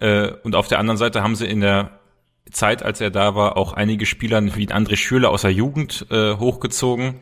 Äh, 0.00 0.32
und 0.42 0.54
auf 0.54 0.68
der 0.68 0.78
anderen 0.78 0.98
Seite 0.98 1.22
haben 1.22 1.36
sie 1.36 1.46
in 1.46 1.60
der 1.60 1.98
Zeit, 2.50 2.82
als 2.82 3.00
er 3.00 3.10
da 3.10 3.34
war, 3.34 3.56
auch 3.56 3.72
einige 3.72 4.06
Spieler 4.06 4.42
wie 4.56 4.68
André 4.68 4.96
Schürle 4.96 5.28
aus 5.28 5.42
der 5.42 5.52
Jugend 5.52 6.06
äh, 6.10 6.36
hochgezogen 6.36 7.20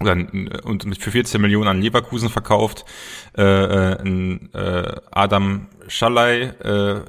und 0.00 0.96
für 0.98 1.10
14 1.10 1.40
Millionen 1.40 1.68
an 1.68 1.82
Leverkusen 1.82 2.28
verkauft. 2.28 2.84
Äh, 3.36 3.42
äh, 3.42 5.00
Adam 5.10 5.66
Schallei 5.88 6.42
äh, 6.42 7.02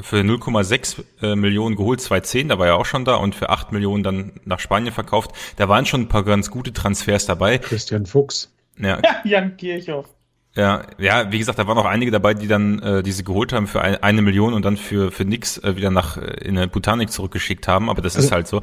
für 0.00 0.20
0,6 0.20 1.04
äh, 1.20 1.36
Millionen 1.36 1.76
geholt, 1.76 2.00
2,10, 2.00 2.48
da 2.48 2.58
war 2.58 2.66
er 2.66 2.76
auch 2.76 2.86
schon 2.86 3.04
da 3.04 3.16
und 3.16 3.34
für 3.34 3.50
8 3.50 3.72
Millionen 3.72 4.02
dann 4.02 4.32
nach 4.44 4.58
Spanien 4.58 4.92
verkauft. 4.92 5.32
Da 5.56 5.68
waren 5.68 5.84
schon 5.84 6.02
ein 6.02 6.08
paar 6.08 6.24
ganz 6.24 6.50
gute 6.50 6.72
Transfers 6.72 7.26
dabei. 7.26 7.58
Christian 7.58 8.06
Fuchs. 8.06 8.52
Ja, 8.78 9.00
Jan 9.24 9.56
Kirchhoff. 9.56 10.06
Ja, 10.54 10.82
ja, 10.98 11.32
wie 11.32 11.38
gesagt, 11.38 11.58
da 11.58 11.66
waren 11.66 11.78
auch 11.78 11.86
einige 11.86 12.10
dabei, 12.10 12.34
die 12.34 12.46
dann 12.46 12.78
äh, 12.80 13.02
diese 13.02 13.24
geholt 13.24 13.54
haben 13.54 13.66
für 13.66 13.80
ein, 13.80 13.96
eine 14.02 14.20
Million 14.20 14.52
und 14.52 14.64
dann 14.64 14.76
für 14.76 15.10
für 15.10 15.24
nix 15.24 15.56
äh, 15.58 15.76
wieder 15.76 15.90
nach 15.90 16.18
äh, 16.18 16.44
in 16.44 16.56
der 16.56 16.66
Botanik 16.66 17.10
zurückgeschickt 17.10 17.66
haben. 17.68 17.88
Aber 17.88 18.02
das 18.02 18.16
also, 18.16 18.26
ist 18.26 18.32
halt 18.32 18.48
so. 18.48 18.60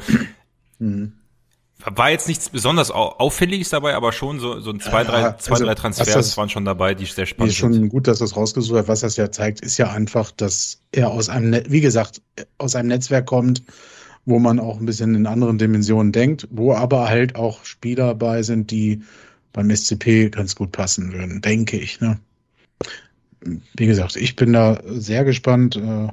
Mhm. 0.78 1.14
War 1.84 2.12
jetzt 2.12 2.28
nichts 2.28 2.50
besonders 2.50 2.92
auffälliges 2.92 3.70
dabei, 3.70 3.96
aber 3.96 4.12
schon 4.12 4.40
so, 4.40 4.60
so 4.60 4.70
ein 4.70 4.82
zwei, 4.82 5.06
drei, 5.06 5.22
ja, 5.22 5.38
zwei, 5.38 5.54
also, 5.54 5.66
drei 5.66 5.76
Transfers 5.76 6.14
das, 6.14 6.38
waren 6.38 6.50
schon 6.50 6.66
dabei, 6.66 6.94
die 6.94 7.06
sehr 7.06 7.26
spannend 7.26 7.54
sind. 7.54 7.72
Ist 7.72 7.78
schon 7.78 7.90
gut, 7.90 8.08
dass 8.08 8.20
das 8.20 8.36
rausgesucht 8.36 8.80
hat. 8.80 8.88
Was 8.90 9.00
das 9.00 9.16
ja 9.16 9.32
zeigt, 9.32 9.62
ist 9.62 9.78
ja 9.78 9.90
einfach, 9.90 10.32
dass 10.32 10.82
er 10.92 11.10
aus 11.10 11.30
einem, 11.30 11.52
Net 11.52 11.72
wie 11.72 11.80
gesagt, 11.80 12.22
aus 12.58 12.76
einem 12.76 12.90
Netzwerk 12.90 13.26
kommt, 13.28 13.64
wo 14.26 14.40
man 14.40 14.60
auch 14.60 14.78
ein 14.80 14.86
bisschen 14.86 15.16
in 15.16 15.26
anderen 15.26 15.58
Dimensionen 15.58 16.12
denkt, 16.12 16.50
wo 16.52 16.74
aber 16.74 17.08
halt 17.08 17.36
auch 17.36 17.64
Spieler 17.64 18.08
dabei 18.08 18.44
sind, 18.44 18.72
die 18.72 19.02
beim 19.54 19.70
SCP 19.70 20.30
ganz 20.30 20.56
gut 20.56 20.72
passen 20.72 21.14
würden, 21.14 21.42
denke 21.42 21.78
ich. 21.78 22.00
Ne? 22.02 22.20
Wie 23.76 23.86
gesagt, 23.86 24.16
ich 24.16 24.36
bin 24.36 24.54
da 24.54 24.82
sehr 24.86 25.24
gespannt, 25.24 25.76
äh, 25.76 26.08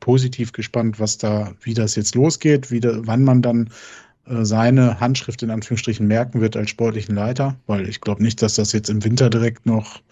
positiv 0.00 0.52
gespannt, 0.52 1.00
was 1.00 1.18
da, 1.18 1.54
wie 1.62 1.74
das 1.74 1.96
jetzt 1.96 2.14
losgeht, 2.14 2.70
wie 2.70 2.80
da, 2.80 3.06
wann 3.06 3.24
man 3.24 3.40
dann 3.40 3.70
äh, 4.26 4.44
seine 4.44 5.00
Handschrift 5.00 5.42
in 5.42 5.50
Anführungsstrichen 5.50 6.06
merken 6.06 6.40
wird 6.40 6.56
als 6.56 6.70
sportlichen 6.70 7.14
Leiter, 7.14 7.56
weil 7.66 7.88
ich 7.88 8.00
glaube 8.00 8.22
nicht, 8.22 8.42
dass 8.42 8.54
das 8.54 8.72
jetzt 8.72 8.90
im 8.90 9.02
Winter 9.04 9.30
direkt 9.30 9.66
noch 9.66 10.02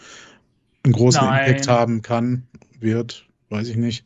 einen 0.84 0.94
großen 0.94 1.24
Nein. 1.24 1.46
Impact 1.46 1.68
haben 1.68 2.02
kann, 2.02 2.44
wird, 2.80 3.26
weiß 3.50 3.68
ich 3.68 3.76
nicht. 3.76 4.04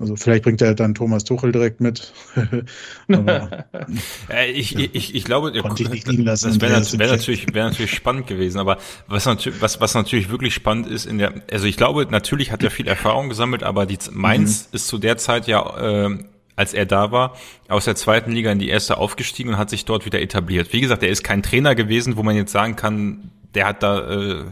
Also 0.00 0.14
vielleicht 0.14 0.44
bringt 0.44 0.62
er 0.62 0.74
dann 0.76 0.94
Thomas 0.94 1.24
Tuchel 1.24 1.50
direkt 1.50 1.80
mit. 1.80 2.12
Ich, 4.54 4.76
ich, 4.76 5.14
ich 5.14 5.24
glaube, 5.24 5.52
konnte 5.60 5.82
ich 5.82 5.88
nicht 5.90 6.06
liegen 6.06 6.24
lassen. 6.24 6.48
Das 6.48 6.60
wäre 6.60 6.72
wär 6.98 7.16
natürlich, 7.16 7.54
wär 7.54 7.64
natürlich 7.64 7.94
spannend 7.94 8.26
gewesen. 8.26 8.58
Aber 8.58 8.78
was 9.06 9.26
natürlich, 9.26 9.60
was, 9.60 9.80
was 9.80 9.94
natürlich 9.94 10.30
wirklich 10.30 10.54
spannend 10.54 10.86
ist 10.86 11.06
in 11.06 11.18
der, 11.18 11.42
also 11.50 11.66
ich 11.66 11.76
glaube, 11.76 12.06
natürlich 12.10 12.52
hat 12.52 12.62
er 12.62 12.70
viel 12.70 12.86
Erfahrung 12.86 13.28
gesammelt, 13.28 13.62
aber 13.62 13.86
die 13.86 13.98
Mainz 14.12 14.68
mhm. 14.70 14.76
ist 14.76 14.88
zu 14.88 14.98
der 14.98 15.16
Zeit 15.16 15.46
ja 15.48 16.06
äh, 16.06 16.18
als 16.58 16.74
er 16.74 16.86
da 16.86 17.12
war, 17.12 17.36
aus 17.68 17.84
der 17.84 17.94
zweiten 17.94 18.32
Liga 18.32 18.50
in 18.50 18.58
die 18.58 18.68
erste 18.68 18.98
aufgestiegen 18.98 19.50
und 19.50 19.58
hat 19.58 19.70
sich 19.70 19.84
dort 19.84 20.04
wieder 20.04 20.20
etabliert. 20.20 20.72
Wie 20.72 20.80
gesagt, 20.80 21.04
er 21.04 21.08
ist 21.08 21.22
kein 21.22 21.44
Trainer 21.44 21.76
gewesen, 21.76 22.16
wo 22.16 22.24
man 22.24 22.34
jetzt 22.34 22.50
sagen 22.50 22.74
kann, 22.74 23.30
der 23.54 23.68
hat 23.68 23.84
da 23.84 24.10
äh, 24.10 24.44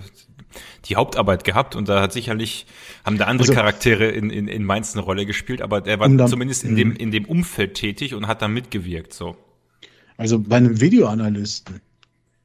die 0.86 0.96
Hauptarbeit 0.96 1.44
gehabt 1.44 1.76
und 1.76 1.88
da 1.88 2.00
hat 2.00 2.12
sicherlich 2.12 2.66
haben 3.04 3.18
da 3.18 3.26
andere 3.26 3.48
also, 3.48 3.54
Charaktere 3.54 4.06
in, 4.06 4.30
in, 4.30 4.48
in 4.48 4.64
Mainz 4.64 4.94
eine 4.94 5.02
Rolle 5.02 5.26
gespielt, 5.26 5.62
aber 5.62 5.80
der 5.80 5.98
war 5.98 6.08
dann, 6.08 6.28
zumindest 6.28 6.64
in 6.64 6.76
dem, 6.76 6.88
mhm. 6.88 6.96
in 6.96 7.10
dem 7.10 7.24
Umfeld 7.24 7.74
tätig 7.74 8.14
und 8.14 8.26
hat 8.26 8.42
da 8.42 8.48
mitgewirkt, 8.48 9.12
so. 9.12 9.36
Also 10.16 10.38
bei 10.38 10.56
einem 10.56 10.80
Videoanalysten, 10.80 11.80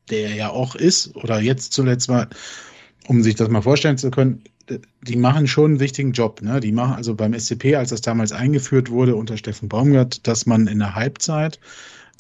der 0.10 0.36
ja 0.36 0.50
auch 0.50 0.76
ist, 0.76 1.16
oder 1.16 1.40
jetzt 1.40 1.74
zuletzt 1.74 2.10
mal, 2.10 2.28
um 3.08 3.24
sich 3.24 3.36
das 3.36 3.50
mal 3.50 3.62
vorstellen 3.62 3.98
zu 3.98 4.12
können, 4.12 4.44
die 5.02 5.16
machen 5.16 5.48
schon 5.48 5.72
einen 5.72 5.80
wichtigen 5.80 6.12
Job. 6.12 6.42
Ne? 6.42 6.60
Die 6.60 6.72
machen 6.72 6.94
also 6.96 7.16
beim 7.16 7.38
SCP, 7.38 7.76
als 7.76 7.90
das 7.90 8.02
damals 8.02 8.32
eingeführt 8.32 8.90
wurde 8.90 9.16
unter 9.16 9.38
Steffen 9.38 9.70
Baumgart, 9.70 10.28
dass 10.28 10.46
man 10.46 10.68
in 10.68 10.80
der 10.80 10.96
Halbzeit 10.96 11.60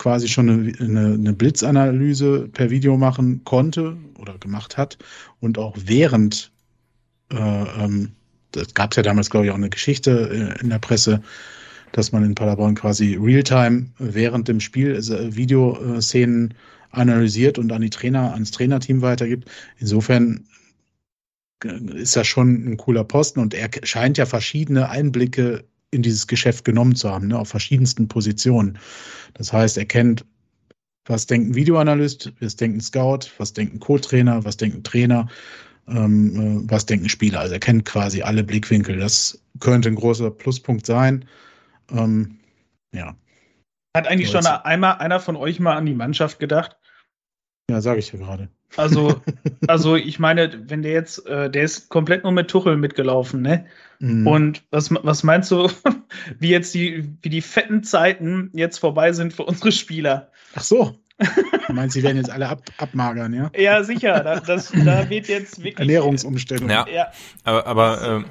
quasi 0.01 0.27
schon 0.27 0.49
eine, 0.79 1.13
eine, 1.13 1.33
Blitzanalyse 1.33 2.49
per 2.51 2.71
Video 2.71 2.97
machen 2.97 3.43
konnte 3.43 3.97
oder 4.17 4.35
gemacht 4.39 4.75
hat 4.75 4.97
und 5.39 5.59
auch 5.59 5.77
während, 5.77 6.51
äh, 7.31 7.37
ähm, 7.37 8.13
das 8.51 8.73
gab 8.73 8.91
es 8.91 8.97
ja 8.97 9.03
damals, 9.03 9.29
glaube 9.29 9.45
ich, 9.45 9.51
auch 9.51 9.57
eine 9.57 9.69
Geschichte 9.69 10.55
äh, 10.57 10.59
in 10.59 10.71
der 10.71 10.79
Presse, 10.79 11.21
dass 11.91 12.11
man 12.11 12.23
in 12.23 12.33
Paderborn 12.33 12.73
quasi 12.73 13.15
Realtime 13.21 13.89
während 13.99 14.47
dem 14.47 14.59
Spiel 14.59 14.95
also 14.95 15.35
Videoszenen 15.35 16.55
analysiert 16.89 17.59
und 17.59 17.71
an 17.71 17.83
die 17.83 17.91
Trainer, 17.91 18.33
ans 18.33 18.49
Trainerteam 18.49 19.03
weitergibt. 19.03 19.51
Insofern 19.77 20.47
ist 21.93 22.15
das 22.15 22.25
schon 22.25 22.71
ein 22.71 22.77
cooler 22.77 23.03
Posten 23.03 23.39
und 23.39 23.53
er 23.53 23.69
scheint 23.83 24.17
ja 24.17 24.25
verschiedene 24.25 24.89
Einblicke 24.89 25.63
in 25.91 26.01
dieses 26.01 26.27
Geschäft 26.27 26.65
genommen 26.65 26.95
zu 26.95 27.09
haben, 27.09 27.27
ne, 27.27 27.37
auf 27.37 27.49
verschiedensten 27.49 28.07
Positionen. 28.07 28.79
Das 29.33 29.51
heißt, 29.53 29.77
er 29.77 29.85
kennt, 29.85 30.25
was 31.05 31.27
denkt 31.27 31.49
ein 31.49 31.55
Videoanalyst, 31.55 32.31
was 32.39 32.55
denkt 32.55 32.77
ein 32.77 32.81
Scout, 32.81 33.29
was 33.37 33.53
denkt 33.53 33.75
ein 33.75 33.79
Co-Trainer, 33.79 34.43
was 34.45 34.57
denkt 34.57 34.77
ein 34.77 34.83
Trainer, 34.83 35.27
ähm, 35.87 36.65
äh, 36.65 36.71
was 36.71 36.85
denkt 36.85 37.05
ein 37.05 37.09
Spieler. 37.09 37.41
Also 37.41 37.53
er 37.53 37.59
kennt 37.59 37.85
quasi 37.85 38.21
alle 38.21 38.43
Blickwinkel. 38.43 38.97
Das 38.97 39.41
könnte 39.59 39.89
ein 39.89 39.95
großer 39.95 40.31
Pluspunkt 40.31 40.85
sein. 40.85 41.25
Ähm, 41.91 42.39
ja. 42.93 43.15
Hat 43.95 44.07
eigentlich 44.07 44.31
schon 44.31 44.45
einmal 44.45 44.97
einer 44.99 45.19
von 45.19 45.35
euch 45.35 45.59
mal 45.59 45.75
an 45.75 45.85
die 45.85 45.93
Mannschaft 45.93 46.39
gedacht? 46.39 46.77
Ja, 47.69 47.81
sage 47.81 47.99
ich 47.99 48.11
ja 48.11 48.19
gerade. 48.19 48.49
Also, 48.77 49.21
also 49.67 49.95
ich 49.95 50.19
meine, 50.19 50.69
wenn 50.69 50.81
der 50.81 50.93
jetzt, 50.93 51.25
äh, 51.25 51.49
der 51.49 51.63
ist 51.63 51.89
komplett 51.89 52.23
nur 52.23 52.31
mit 52.31 52.49
Tuchel 52.49 52.77
mitgelaufen, 52.77 53.41
ne? 53.41 53.65
Mhm. 53.99 54.27
Und 54.27 54.63
was, 54.71 54.91
was 54.91 55.23
meinst 55.23 55.51
du, 55.51 55.69
wie 56.39 56.49
jetzt 56.49 56.73
die, 56.73 57.09
wie 57.21 57.29
die 57.29 57.41
fetten 57.41 57.83
Zeiten 57.83 58.49
jetzt 58.53 58.79
vorbei 58.79 59.13
sind 59.13 59.33
für 59.33 59.43
unsere 59.43 59.71
Spieler? 59.71 60.31
Ach 60.55 60.63
so. 60.63 60.95
Du 61.67 61.73
meinst, 61.73 61.93
sie 61.93 62.03
werden 62.03 62.17
jetzt 62.17 62.29
alle 62.29 62.49
ab, 62.49 62.61
abmagern, 62.77 63.33
ja? 63.33 63.51
Ja, 63.55 63.83
sicher. 63.83 64.19
Da, 64.21 64.39
das, 64.39 64.71
da 64.71 65.09
wird 65.09 65.27
jetzt 65.27 65.59
wirklich. 65.59 65.79
Ernährungsumstellung. 65.79 66.69
Ja. 66.69 66.85
ja. 66.87 67.07
Aber, 67.43 67.67
aber 67.67 68.01
ähm, 68.01 68.25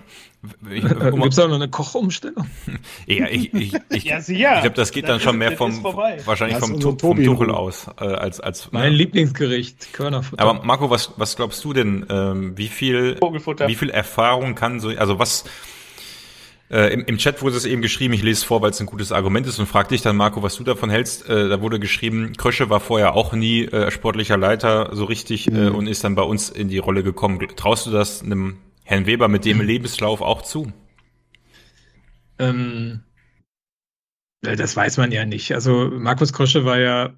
ich, 0.71 0.85
um, 0.85 1.21
Gibt 1.21 1.35
es 1.35 1.39
auch 1.39 1.49
noch 1.49 1.57
eine 1.57 1.69
Kochumstellung? 1.69 2.47
ja, 3.07 3.27
ich, 3.27 3.53
ich, 3.53 3.75
ich, 3.91 4.05
ja, 4.05 4.19
ich 4.19 4.27
glaube, 4.27 4.71
das 4.71 4.91
geht 4.91 5.05
dann, 5.05 5.13
dann 5.13 5.21
schon 5.21 5.37
mehr 5.37 5.53
vom 5.53 5.85
wahrscheinlich 5.85 6.57
vom, 6.59 6.81
vom 6.99 7.23
Tuchel 7.23 7.51
aus 7.51 7.89
äh, 8.01 8.05
als 8.05 8.41
als 8.41 8.73
mein 8.73 8.95
Lieblingsgericht 8.95 9.93
Körnerfutter. 9.93 10.43
Aber 10.43 10.63
Marco, 10.65 10.89
was 10.89 11.13
was 11.17 11.37
glaubst 11.37 11.63
du 11.65 11.75
denn? 11.75 12.07
Ähm, 12.09 12.57
wie 12.57 12.69
viel 12.69 13.19
wie 13.21 13.75
viel 13.75 13.91
Erfahrung 13.91 14.55
kann 14.55 14.81
so 14.81 14.89
also 14.89 15.19
was 15.19 15.45
äh, 16.71 16.93
im, 16.93 17.05
Im 17.05 17.19
Chat 17.19 17.43
wurde 17.43 17.57
es 17.57 17.65
eben 17.65 17.83
geschrieben, 17.83 18.15
ich 18.15 18.23
lese 18.23 18.39
es 18.39 18.45
vor, 18.45 18.63
weil 18.63 18.71
es 18.71 18.81
ein 18.81 18.87
gutes 18.87 19.11
Argument 19.11 19.47
ist 19.47 19.59
und 19.59 19.67
frag 19.67 19.89
dich 19.89 20.03
dann, 20.03 20.17
Marco, 20.17 20.43
was 20.43 20.57
du 20.57 20.63
davon 20.63 20.89
hältst. 20.89 21.29
Äh, 21.29 21.49
da 21.49 21.61
wurde 21.61 21.81
geschrieben, 21.81 22.33
Krösche 22.37 22.71
war 22.71 22.79
vorher 22.79 23.15
auch 23.15 23.33
nie 23.33 23.65
äh, 23.65 23.91
sportlicher 23.91 24.37
Leiter 24.37 24.91
so 24.93 25.05
richtig 25.05 25.49
äh, 25.49 25.51
mhm. 25.51 25.57
äh, 25.57 25.71
und 25.71 25.87
ist 25.89 26.05
dann 26.05 26.15
bei 26.15 26.23
uns 26.23 26.49
in 26.49 26.69
die 26.69 26.79
Rolle 26.79 27.03
gekommen. 27.03 27.41
Traust 27.57 27.87
du 27.87 27.91
das 27.91 28.23
einem 28.23 28.59
Herrn 28.85 29.07
Weber 29.07 29.27
mit 29.27 29.45
dem 29.45 29.61
Lebenslauf 29.61 30.21
auch 30.21 30.43
zu? 30.43 30.73
Ähm, 32.39 33.03
das 34.41 34.77
weiß 34.77 34.97
man 34.99 35.11
ja 35.11 35.25
nicht. 35.25 35.53
Also 35.53 35.91
Markus 35.93 36.33
Krösche 36.33 36.65
war 36.65 36.79
ja 36.79 37.15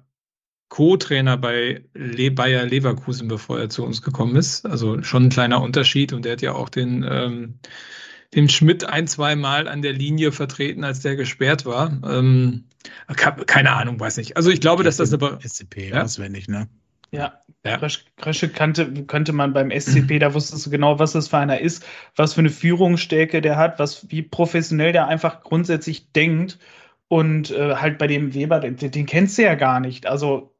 Co-Trainer 0.69 1.37
bei 1.37 1.83
Le 1.93 2.31
Bayer 2.31 2.65
Leverkusen, 2.65 3.27
bevor 3.27 3.59
er 3.59 3.69
zu 3.69 3.85
uns 3.85 4.01
gekommen 4.01 4.35
ist. 4.35 4.65
Also 4.65 5.03
schon 5.03 5.25
ein 5.25 5.29
kleiner 5.29 5.61
Unterschied 5.61 6.11
und 6.11 6.25
der 6.25 6.31
hat 6.31 6.41
ja 6.41 6.53
auch 6.53 6.69
den, 6.69 7.05
ähm, 7.07 7.59
den 8.35 8.49
Schmidt 8.49 8.85
ein, 8.85 9.07
zwei 9.07 9.35
Mal 9.35 9.67
an 9.67 9.81
der 9.81 9.93
Linie 9.93 10.31
vertreten, 10.31 10.83
als 10.83 11.01
der 11.01 11.15
gesperrt 11.15 11.65
war. 11.65 11.91
Ähm, 12.05 12.65
keine 13.47 13.71
Ahnung, 13.73 13.99
weiß 13.99 14.17
nicht. 14.17 14.37
Also 14.37 14.49
ich 14.49 14.61
glaube, 14.61 14.83
dass 14.83 14.97
das 14.97 15.13
eine 15.13 15.39
SCP 15.41 15.89
ja? 15.89 16.03
auswendig, 16.03 16.47
ne? 16.47 16.67
Ja, 17.13 17.41
ja. 17.63 17.79
Krösche 18.17 18.49
kannte, 18.49 18.91
könnte 19.05 19.33
man 19.33 19.53
beim 19.53 19.69
SCP, 19.69 20.17
da 20.17 20.33
wusstest 20.33 20.65
du 20.65 20.71
genau, 20.71 20.97
was 20.97 21.11
das 21.11 21.27
für 21.27 21.37
einer 21.37 21.61
ist, 21.61 21.85
was 22.15 22.33
für 22.33 22.39
eine 22.39 22.49
Führungsstärke 22.49 23.39
der 23.39 23.55
hat, 23.55 23.77
was, 23.77 24.09
wie 24.09 24.23
professionell 24.23 24.93
der 24.93 25.07
einfach 25.07 25.43
grundsätzlich 25.43 26.11
denkt. 26.11 26.57
Und 27.09 27.51
äh, 27.51 27.75
halt 27.75 27.99
bei 27.99 28.07
dem 28.07 28.33
Weber, 28.33 28.59
den, 28.59 28.77
den 28.77 29.05
kennst 29.05 29.37
du 29.37 29.43
ja 29.43 29.53
gar 29.53 29.79
nicht. 29.79 30.07
Also, 30.07 30.55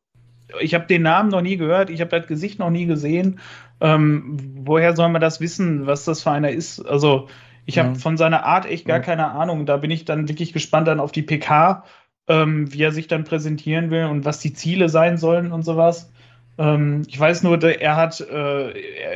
ich 0.60 0.76
habe 0.76 0.86
den 0.86 1.02
Namen 1.02 1.30
noch 1.30 1.42
nie 1.42 1.58
gehört, 1.58 1.90
ich 1.90 2.02
habe 2.02 2.12
das 2.12 2.28
Gesicht 2.28 2.60
noch 2.60 2.70
nie 2.70 2.86
gesehen. 2.86 3.40
Ähm, 3.82 4.38
woher 4.58 4.96
soll 4.96 5.10
man 5.10 5.22
das 5.22 5.42
wissen, 5.42 5.88
was 5.88 6.06
das 6.06 6.22
für 6.22 6.30
einer 6.30 6.52
ist? 6.52 6.80
Also, 6.86 7.30
ich 7.66 7.80
habe 7.80 7.90
ja. 7.90 7.96
von 7.96 8.18
seiner 8.18 8.46
Art 8.46 8.66
echt 8.66 8.86
gar 8.86 8.98
ja. 8.98 9.04
keine 9.04 9.32
Ahnung. 9.32 9.66
Da 9.66 9.78
bin 9.78 9.92
ich 9.92 10.06
dann 10.06 10.28
wirklich 10.28 10.54
gespannt 10.54 10.88
dann 10.88 11.00
auf 11.00 11.12
die 11.12 11.22
PK, 11.22 11.84
ähm, 12.28 12.72
wie 12.74 12.84
er 12.84 12.92
sich 12.92 13.08
dann 13.08 13.24
präsentieren 13.24 13.90
will 13.90 14.06
und 14.06 14.26
was 14.26 14.40
die 14.40 14.54
Ziele 14.54 14.90
sein 14.90 15.18
sollen 15.18 15.52
und 15.52 15.64
sowas. 15.64 16.12
Ähm, 16.58 17.04
ich 17.08 17.20
weiß 17.20 17.44
nur, 17.44 17.62
er 17.64 17.96
hat, 17.96 18.22
äh, 18.22 18.72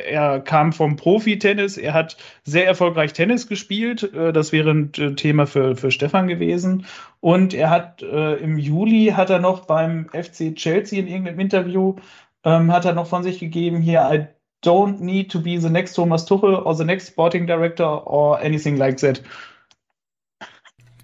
er, 0.10 0.40
kam 0.40 0.74
vom 0.74 0.96
Profi-Tennis, 0.96 1.78
er 1.78 1.94
hat 1.94 2.18
sehr 2.44 2.66
erfolgreich 2.66 3.14
Tennis 3.14 3.48
gespielt. 3.48 4.12
Äh, 4.14 4.34
das 4.34 4.52
wäre 4.52 4.72
ein 4.72 4.92
äh, 4.98 5.14
Thema 5.14 5.46
für, 5.46 5.76
für 5.76 5.92
Stefan 5.92 6.28
gewesen. 6.28 6.86
Und 7.20 7.54
er 7.54 7.70
hat 7.70 8.02
äh, 8.02 8.36
im 8.36 8.58
Juli 8.58 9.14
hat 9.16 9.30
er 9.30 9.40
noch 9.40 9.66
beim 9.66 10.10
FC 10.10 10.56
Chelsea 10.56 11.00
in 11.00 11.08
irgendeinem 11.08 11.40
Interview 11.40 11.96
ähm, 12.44 12.72
hat 12.72 12.86
er 12.86 12.94
noch 12.94 13.08
von 13.08 13.24
sich 13.24 13.40
gegeben 13.40 13.82
hier 13.82 14.10
I 14.12 14.28
don't 14.62 15.00
need 15.00 15.32
to 15.32 15.40
be 15.40 15.60
the 15.60 15.70
next 15.70 15.94
Thomas 15.94 16.26
Tuchel 16.26 16.66
or 16.66 16.76
the 16.76 16.84
next 16.84 17.08
Sporting 17.08 17.48
Director 17.48 17.86
or 18.06 18.40
anything 18.40 18.78
like 18.78 18.98
that. 18.98 19.22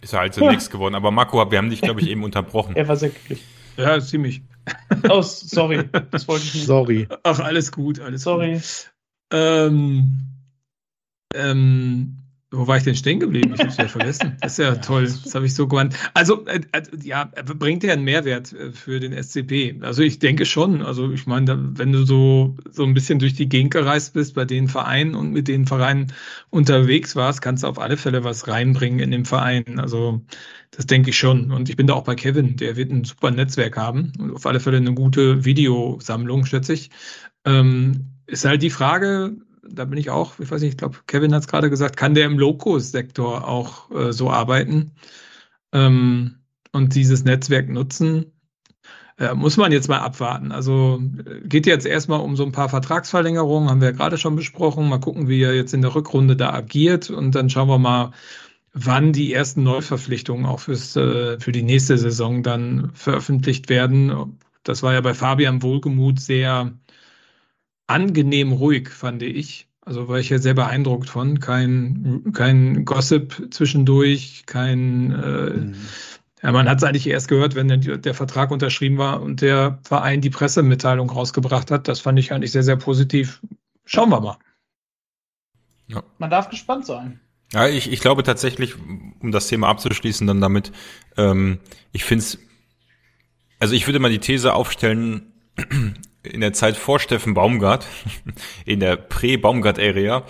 Ist 0.01 0.13
er 0.13 0.19
halt 0.19 0.33
zunächst 0.33 0.69
geworden. 0.69 0.95
Aber 0.95 1.11
Marco, 1.11 1.49
wir 1.49 1.57
haben 1.57 1.69
dich, 1.69 1.81
glaube 1.81 2.01
ich, 2.01 2.09
eben 2.09 2.23
unterbrochen. 2.23 2.75
Er 2.75 2.87
war 2.87 2.97
sehr 2.97 3.09
glücklich. 3.09 3.43
Ja, 3.77 3.99
ziemlich. 3.99 4.41
Oh, 5.09 5.21
sorry. 5.21 5.89
Das 6.11 6.27
wollte 6.27 6.45
ich 6.45 6.53
nicht. 6.53 6.65
Sorry. 6.65 7.07
Ach, 7.23 7.39
alles 7.39 7.71
gut, 7.71 7.99
alles 7.99 8.23
sorry. 8.23 8.53
Gut. 8.53 8.93
Ähm, 9.31 10.27
ähm, 11.33 12.22
wo 12.53 12.67
war 12.67 12.77
ich 12.77 12.83
denn 12.83 12.95
stehen 12.95 13.19
geblieben? 13.19 13.53
Ich 13.55 13.59
habe 13.59 13.69
es 13.69 13.77
ja 13.77 13.87
vergessen. 13.87 14.37
Das 14.41 14.53
ist 14.53 14.57
ja, 14.59 14.73
ja 14.73 14.75
toll. 14.75 15.03
Das 15.03 15.33
habe 15.33 15.45
ich 15.45 15.55
so 15.55 15.67
gewandt. 15.67 15.95
Also, 16.13 16.45
äh, 16.45 16.61
äh, 16.71 16.83
ja, 17.01 17.29
bringt 17.57 17.83
ja 17.83 17.93
einen 17.93 18.03
Mehrwert 18.03 18.53
äh, 18.53 18.71
für 18.71 18.99
den 18.99 19.11
SCP. 19.11 19.79
Also 19.81 20.03
ich 20.03 20.19
denke 20.19 20.45
schon. 20.45 20.81
Also 20.83 21.11
ich 21.11 21.25
meine, 21.25 21.77
wenn 21.77 21.91
du 21.91 22.05
so, 22.05 22.55
so 22.69 22.83
ein 22.83 22.93
bisschen 22.93 23.19
durch 23.19 23.33
die 23.33 23.49
Gegend 23.49 23.73
gereist 23.73 24.13
bist, 24.13 24.35
bei 24.35 24.45
den 24.45 24.67
Vereinen 24.67 25.15
und 25.15 25.31
mit 25.31 25.47
den 25.47 25.65
Vereinen 25.65 26.13
unterwegs 26.51 27.15
warst, 27.15 27.41
kannst 27.41 27.63
du 27.63 27.67
auf 27.67 27.79
alle 27.79 27.97
Fälle 27.97 28.23
was 28.23 28.47
reinbringen 28.47 28.99
in 28.99 29.11
den 29.11 29.25
Verein. 29.25 29.79
Also 29.79 30.21
das 30.71 30.85
denke 30.85 31.09
ich 31.09 31.17
schon. 31.17 31.51
Und 31.51 31.69
ich 31.69 31.75
bin 31.75 31.87
da 31.87 31.93
auch 31.93 32.03
bei 32.03 32.15
Kevin. 32.15 32.55
Der 32.57 32.75
wird 32.75 32.91
ein 32.91 33.03
super 33.03 33.31
Netzwerk 33.31 33.77
haben 33.77 34.13
und 34.19 34.35
auf 34.35 34.45
alle 34.45 34.59
Fälle 34.59 34.77
eine 34.77 34.93
gute 34.93 35.43
Videosammlung, 35.43 36.45
schätze 36.45 36.73
ich. 36.73 36.91
Ähm, 37.45 38.09
ist 38.27 38.45
halt 38.45 38.61
die 38.61 38.69
Frage, 38.69 39.37
da 39.69 39.85
bin 39.85 39.97
ich 39.97 40.09
auch, 40.09 40.39
ich 40.39 40.51
weiß 40.51 40.61
nicht, 40.61 40.71
ich 40.71 40.77
glaube, 40.77 40.99
Kevin 41.07 41.33
hat 41.33 41.41
es 41.41 41.47
gerade 41.47 41.69
gesagt, 41.69 41.97
kann 41.97 42.13
der 42.13 42.25
im 42.25 42.37
Low-Cost-Sektor 42.37 43.47
auch 43.47 43.91
äh, 43.91 44.13
so 44.13 44.29
arbeiten 44.29 44.91
ähm, 45.71 46.39
und 46.71 46.95
dieses 46.95 47.23
Netzwerk 47.23 47.69
nutzen? 47.69 48.33
Äh, 49.19 49.35
muss 49.35 49.57
man 49.57 49.71
jetzt 49.71 49.89
mal 49.89 49.99
abwarten. 49.99 50.51
Also 50.51 51.01
äh, 51.25 51.47
geht 51.47 51.67
jetzt 51.67 51.85
erstmal 51.85 52.21
um 52.21 52.35
so 52.35 52.43
ein 52.43 52.51
paar 52.51 52.69
Vertragsverlängerungen, 52.69 53.69
haben 53.69 53.81
wir 53.81 53.89
ja 53.89 53.95
gerade 53.95 54.17
schon 54.17 54.35
besprochen. 54.35 54.89
Mal 54.89 54.99
gucken, 54.99 55.27
wie 55.27 55.41
er 55.41 55.55
jetzt 55.55 55.73
in 55.73 55.81
der 55.81 55.93
Rückrunde 55.93 56.35
da 56.35 56.51
agiert 56.53 57.09
und 57.09 57.35
dann 57.35 57.49
schauen 57.49 57.69
wir 57.69 57.77
mal, 57.77 58.11
wann 58.73 59.13
die 59.13 59.33
ersten 59.33 59.63
Neuverpflichtungen 59.63 60.45
auch 60.45 60.61
fürs, 60.61 60.95
äh, 60.95 61.39
für 61.39 61.51
die 61.51 61.63
nächste 61.63 61.97
Saison 61.97 62.41
dann 62.43 62.91
veröffentlicht 62.95 63.69
werden. 63.69 64.39
Das 64.63 64.81
war 64.83 64.93
ja 64.93 65.01
bei 65.01 65.13
Fabian 65.13 65.61
Wohlgemuth 65.61 66.19
sehr 66.19 66.73
angenehm 67.93 68.51
ruhig, 68.51 68.89
fand 68.89 69.21
ich. 69.21 69.67
Also 69.81 70.07
war 70.07 70.17
ich 70.17 70.29
ja 70.29 70.39
sehr 70.39 70.53
beeindruckt 70.53 71.09
von. 71.09 71.39
Kein, 71.39 72.31
kein 72.33 72.85
Gossip 72.85 73.49
zwischendurch, 73.51 74.43
kein 74.45 75.11
äh, 75.11 75.49
mhm. 75.51 75.75
ja, 76.41 76.51
man 76.51 76.67
hat 76.67 76.77
es 76.77 76.83
eigentlich 76.83 77.07
erst 77.07 77.27
gehört, 77.27 77.55
wenn 77.55 77.67
der, 77.67 77.97
der, 77.97 78.13
Vertrag 78.13 78.49
unterschrieben 78.49 78.97
war 78.97 79.21
und 79.21 79.41
der 79.41 79.79
Verein 79.83 80.21
die 80.21 80.29
Pressemitteilung 80.29 81.09
rausgebracht 81.09 81.69
hat. 81.69 81.87
Das 81.87 81.99
fand 81.99 82.17
ich 82.17 82.31
eigentlich 82.31 82.51
sehr, 82.51 82.63
sehr 82.63 82.77
positiv. 82.77 83.41
Schauen 83.85 84.09
wir 84.09 84.21
mal. 84.21 84.37
Ja. 85.87 86.01
Man 86.17 86.29
darf 86.29 86.49
gespannt 86.49 86.85
sein. 86.85 87.19
Ja, 87.51 87.67
ich, 87.67 87.91
ich 87.91 87.99
glaube 87.99 88.23
tatsächlich, 88.23 88.75
um 89.19 89.31
das 89.31 89.47
Thema 89.47 89.67
abzuschließen, 89.67 90.25
dann 90.25 90.41
damit, 90.41 90.71
ähm, 91.17 91.59
ich 91.91 92.03
finde 92.03 92.23
es, 92.23 92.39
also 93.59 93.75
ich 93.75 93.85
würde 93.87 93.99
mal 93.99 94.09
die 94.09 94.19
These 94.19 94.53
aufstellen, 94.53 95.33
in 96.23 96.41
der 96.41 96.53
Zeit 96.53 96.77
vor 96.77 96.99
Steffen 96.99 97.33
Baumgart, 97.33 97.87
in 98.65 98.79
der 98.79 98.95
Prä-Baumgart-Area, 98.95 100.23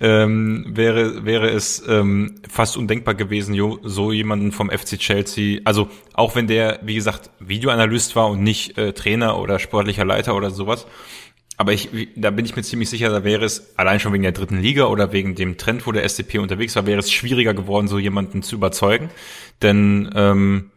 ähm, 0.00 0.64
wäre, 0.68 1.24
wäre 1.24 1.50
es 1.50 1.82
ähm, 1.88 2.36
fast 2.48 2.76
undenkbar 2.76 3.14
gewesen, 3.14 3.54
jo, 3.54 3.78
so 3.82 4.12
jemanden 4.12 4.52
vom 4.52 4.70
FC 4.70 4.98
Chelsea, 4.98 5.60
also 5.64 5.88
auch 6.12 6.36
wenn 6.36 6.46
der, 6.46 6.78
wie 6.82 6.94
gesagt, 6.94 7.30
Videoanalyst 7.40 8.14
war 8.16 8.30
und 8.30 8.42
nicht 8.42 8.78
äh, 8.78 8.92
Trainer 8.92 9.38
oder 9.38 9.58
sportlicher 9.58 10.04
Leiter 10.04 10.36
oder 10.36 10.50
sowas, 10.50 10.86
aber 11.56 11.72
ich, 11.72 11.88
da 12.16 12.30
bin 12.30 12.44
ich 12.44 12.56
mir 12.56 12.62
ziemlich 12.62 12.90
sicher, 12.90 13.10
da 13.10 13.22
wäre 13.22 13.44
es 13.44 13.76
allein 13.76 14.00
schon 14.00 14.12
wegen 14.12 14.24
der 14.24 14.32
dritten 14.32 14.60
Liga 14.60 14.86
oder 14.86 15.12
wegen 15.12 15.36
dem 15.36 15.56
Trend, 15.56 15.86
wo 15.86 15.92
der 15.92 16.08
SCP 16.08 16.38
unterwegs 16.38 16.74
war, 16.74 16.86
wäre 16.86 16.98
es 16.98 17.12
schwieriger 17.12 17.54
geworden, 17.54 17.86
so 17.86 17.98
jemanden 17.98 18.42
zu 18.42 18.56
überzeugen. 18.56 19.10
Denn 19.62 20.10
ähm, 20.16 20.70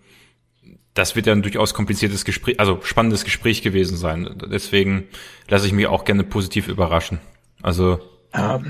das 0.98 1.16
wird 1.16 1.28
ja 1.28 1.34
ein 1.34 1.44
durchaus 1.44 1.74
kompliziertes 1.74 2.26
Gespräch, 2.26 2.60
also 2.60 2.80
spannendes 2.82 3.24
Gespräch 3.24 3.62
gewesen 3.62 3.98
sein. 3.98 4.36
Deswegen 4.52 5.08
lasse 5.48 5.68
ich 5.68 5.74
mich 5.74 5.86
auch 5.88 6.06
gerne 6.06 6.24
positiv 6.24 6.68
überraschen. 6.68 7.20
Also 7.62 8.00
ja. 8.34 8.62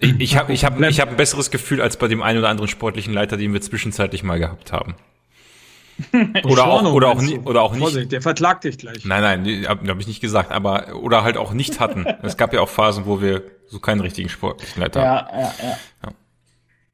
ich, 0.00 0.18
ich 0.18 0.36
habe 0.36 0.52
ich 0.52 0.64
hab, 0.64 0.80
ich 0.80 1.00
hab 1.00 1.10
ein 1.10 1.16
besseres 1.16 1.50
Gefühl 1.50 1.80
als 1.80 1.96
bei 1.96 2.08
dem 2.08 2.22
einen 2.22 2.40
oder 2.40 2.48
anderen 2.48 2.68
sportlichen 2.68 3.14
Leiter, 3.14 3.36
den 3.36 3.52
wir 3.52 3.60
zwischenzeitlich 3.60 4.24
mal 4.24 4.38
gehabt 4.38 4.72
haben. 4.72 4.96
oder 6.44 6.66
auch, 6.66 6.92
oder 6.92 7.08
auch, 7.08 7.22
nie, 7.22 7.38
oder 7.38 7.62
auch 7.62 7.72
nicht. 7.72 7.80
Vorsicht, 7.80 8.10
der 8.10 8.20
verklagt 8.20 8.64
dich 8.64 8.78
gleich. 8.78 9.04
Nein, 9.04 9.44
nein, 9.44 9.68
habe 9.68 9.88
hab 9.88 10.00
ich 10.00 10.08
nicht 10.08 10.20
gesagt, 10.20 10.50
aber 10.50 10.96
oder 10.96 11.22
halt 11.22 11.36
auch 11.36 11.52
nicht 11.52 11.78
hatten. 11.78 12.04
es 12.22 12.36
gab 12.36 12.52
ja 12.52 12.62
auch 12.62 12.68
Phasen, 12.68 13.06
wo 13.06 13.22
wir 13.22 13.44
so 13.66 13.78
keinen 13.78 14.00
richtigen 14.00 14.28
sportlichen 14.28 14.82
Leiter 14.82 15.02
ja, 15.02 15.26
haben. 15.26 15.38
Ja, 15.38 15.54
ja, 15.62 15.78
ja. 16.02 16.12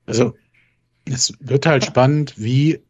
Also 0.05 0.35
es 1.07 1.33
wird 1.41 1.65
halt 1.65 1.85
spannend, 1.87 2.35
wie 2.37 2.83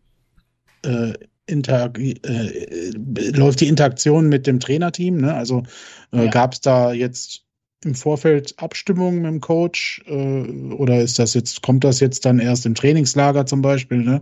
äh, 0.83 1.13
Inter 1.51 1.93
äh, 1.99 2.91
läuft 3.31 3.61
die 3.61 3.69
Interaktion 3.69 4.29
mit 4.29 4.47
dem 4.47 4.61
Trainerteam? 4.61 5.19
Ne? 5.19 5.35
Also 5.35 5.65
äh, 6.13 6.25
ja. 6.25 6.31
gab 6.31 6.55
es 6.55 6.61
da 6.61 6.93
jetzt 6.93 7.45
im 7.83 7.95
Vorfeld 7.95 8.55
Abstimmungen 8.59 9.23
mit 9.23 9.31
dem 9.31 9.41
Coach 9.41 10.03
äh, 10.07 10.13
oder 10.13 11.01
ist 11.01 11.19
das 11.19 11.33
jetzt, 11.33 11.63
kommt 11.63 11.83
das 11.83 12.01
jetzt 12.01 12.27
dann 12.27 12.39
erst 12.39 12.67
im 12.67 12.75
Trainingslager 12.75 13.47
zum 13.47 13.63
Beispiel? 13.63 13.99
Ne? 13.99 14.21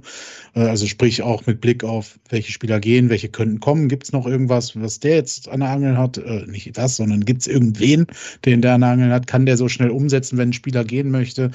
Äh, 0.54 0.60
also 0.60 0.86
sprich 0.86 1.22
auch 1.22 1.44
mit 1.46 1.60
Blick 1.60 1.82
auf, 1.82 2.20
welche 2.28 2.52
Spieler 2.52 2.78
gehen, 2.78 3.10
welche 3.10 3.28
könnten 3.28 3.58
kommen. 3.58 3.88
Gibt 3.88 4.04
es 4.04 4.12
noch 4.12 4.26
irgendwas, 4.26 4.80
was 4.80 5.00
der 5.00 5.16
jetzt 5.16 5.48
an 5.48 5.60
der 5.60 5.70
Angel 5.70 5.96
hat? 5.96 6.18
Äh, 6.18 6.46
nicht 6.46 6.78
das, 6.78 6.96
sondern 6.96 7.24
gibt 7.24 7.40
es 7.40 7.46
irgendwen, 7.48 8.06
den 8.44 8.62
der 8.62 8.74
an 8.74 8.82
der 8.82 8.90
Angel 8.90 9.12
hat? 9.12 9.26
Kann 9.26 9.44
der 9.44 9.56
so 9.56 9.68
schnell 9.68 9.90
umsetzen, 9.90 10.38
wenn 10.38 10.50
ein 10.50 10.52
Spieler 10.52 10.84
gehen 10.84 11.10
möchte? 11.10 11.50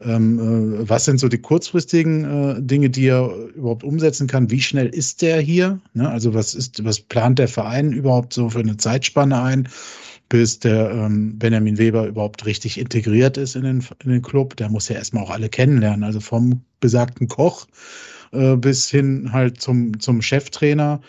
Ähm, 0.00 0.38
äh, 0.38 0.88
was 0.88 1.06
sind 1.06 1.18
so 1.18 1.26
die 1.26 1.38
kurzfristigen 1.38 2.24
äh, 2.24 2.62
Dinge, 2.62 2.88
die 2.88 3.06
er 3.06 3.34
überhaupt 3.56 3.82
umsetzen 3.82 4.28
kann? 4.28 4.52
Wie 4.52 4.60
schnell 4.60 4.86
ist 4.86 5.22
der 5.22 5.40
hier? 5.40 5.80
Ne? 5.92 6.08
Also 6.08 6.34
was 6.34 6.54
ist, 6.54 6.84
was 6.84 7.00
plant 7.00 7.40
der 7.40 7.48
Verein 7.48 7.92
überhaupt 7.92 8.32
so 8.32 8.48
für 8.50 8.60
eine 8.60 8.76
Zeitspanne 8.76 9.42
ein? 9.42 9.68
Bis 10.28 10.58
der 10.58 10.90
ähm, 10.90 11.38
Benjamin 11.38 11.78
Weber 11.78 12.06
überhaupt 12.06 12.44
richtig 12.46 12.78
integriert 12.78 13.36
ist 13.36 13.56
in 13.56 13.62
den, 13.62 13.84
in 14.04 14.10
den 14.10 14.22
Club. 14.22 14.56
Der 14.56 14.68
muss 14.68 14.88
ja 14.88 14.96
erstmal 14.96 15.24
auch 15.24 15.30
alle 15.30 15.48
kennenlernen, 15.48 16.04
also 16.04 16.20
vom 16.20 16.62
besagten 16.80 17.28
Koch 17.28 17.66
äh, 18.32 18.56
bis 18.56 18.88
hin 18.90 19.32
halt 19.32 19.60
zum, 19.60 19.98
zum 20.00 20.22
Cheftrainer 20.22 21.00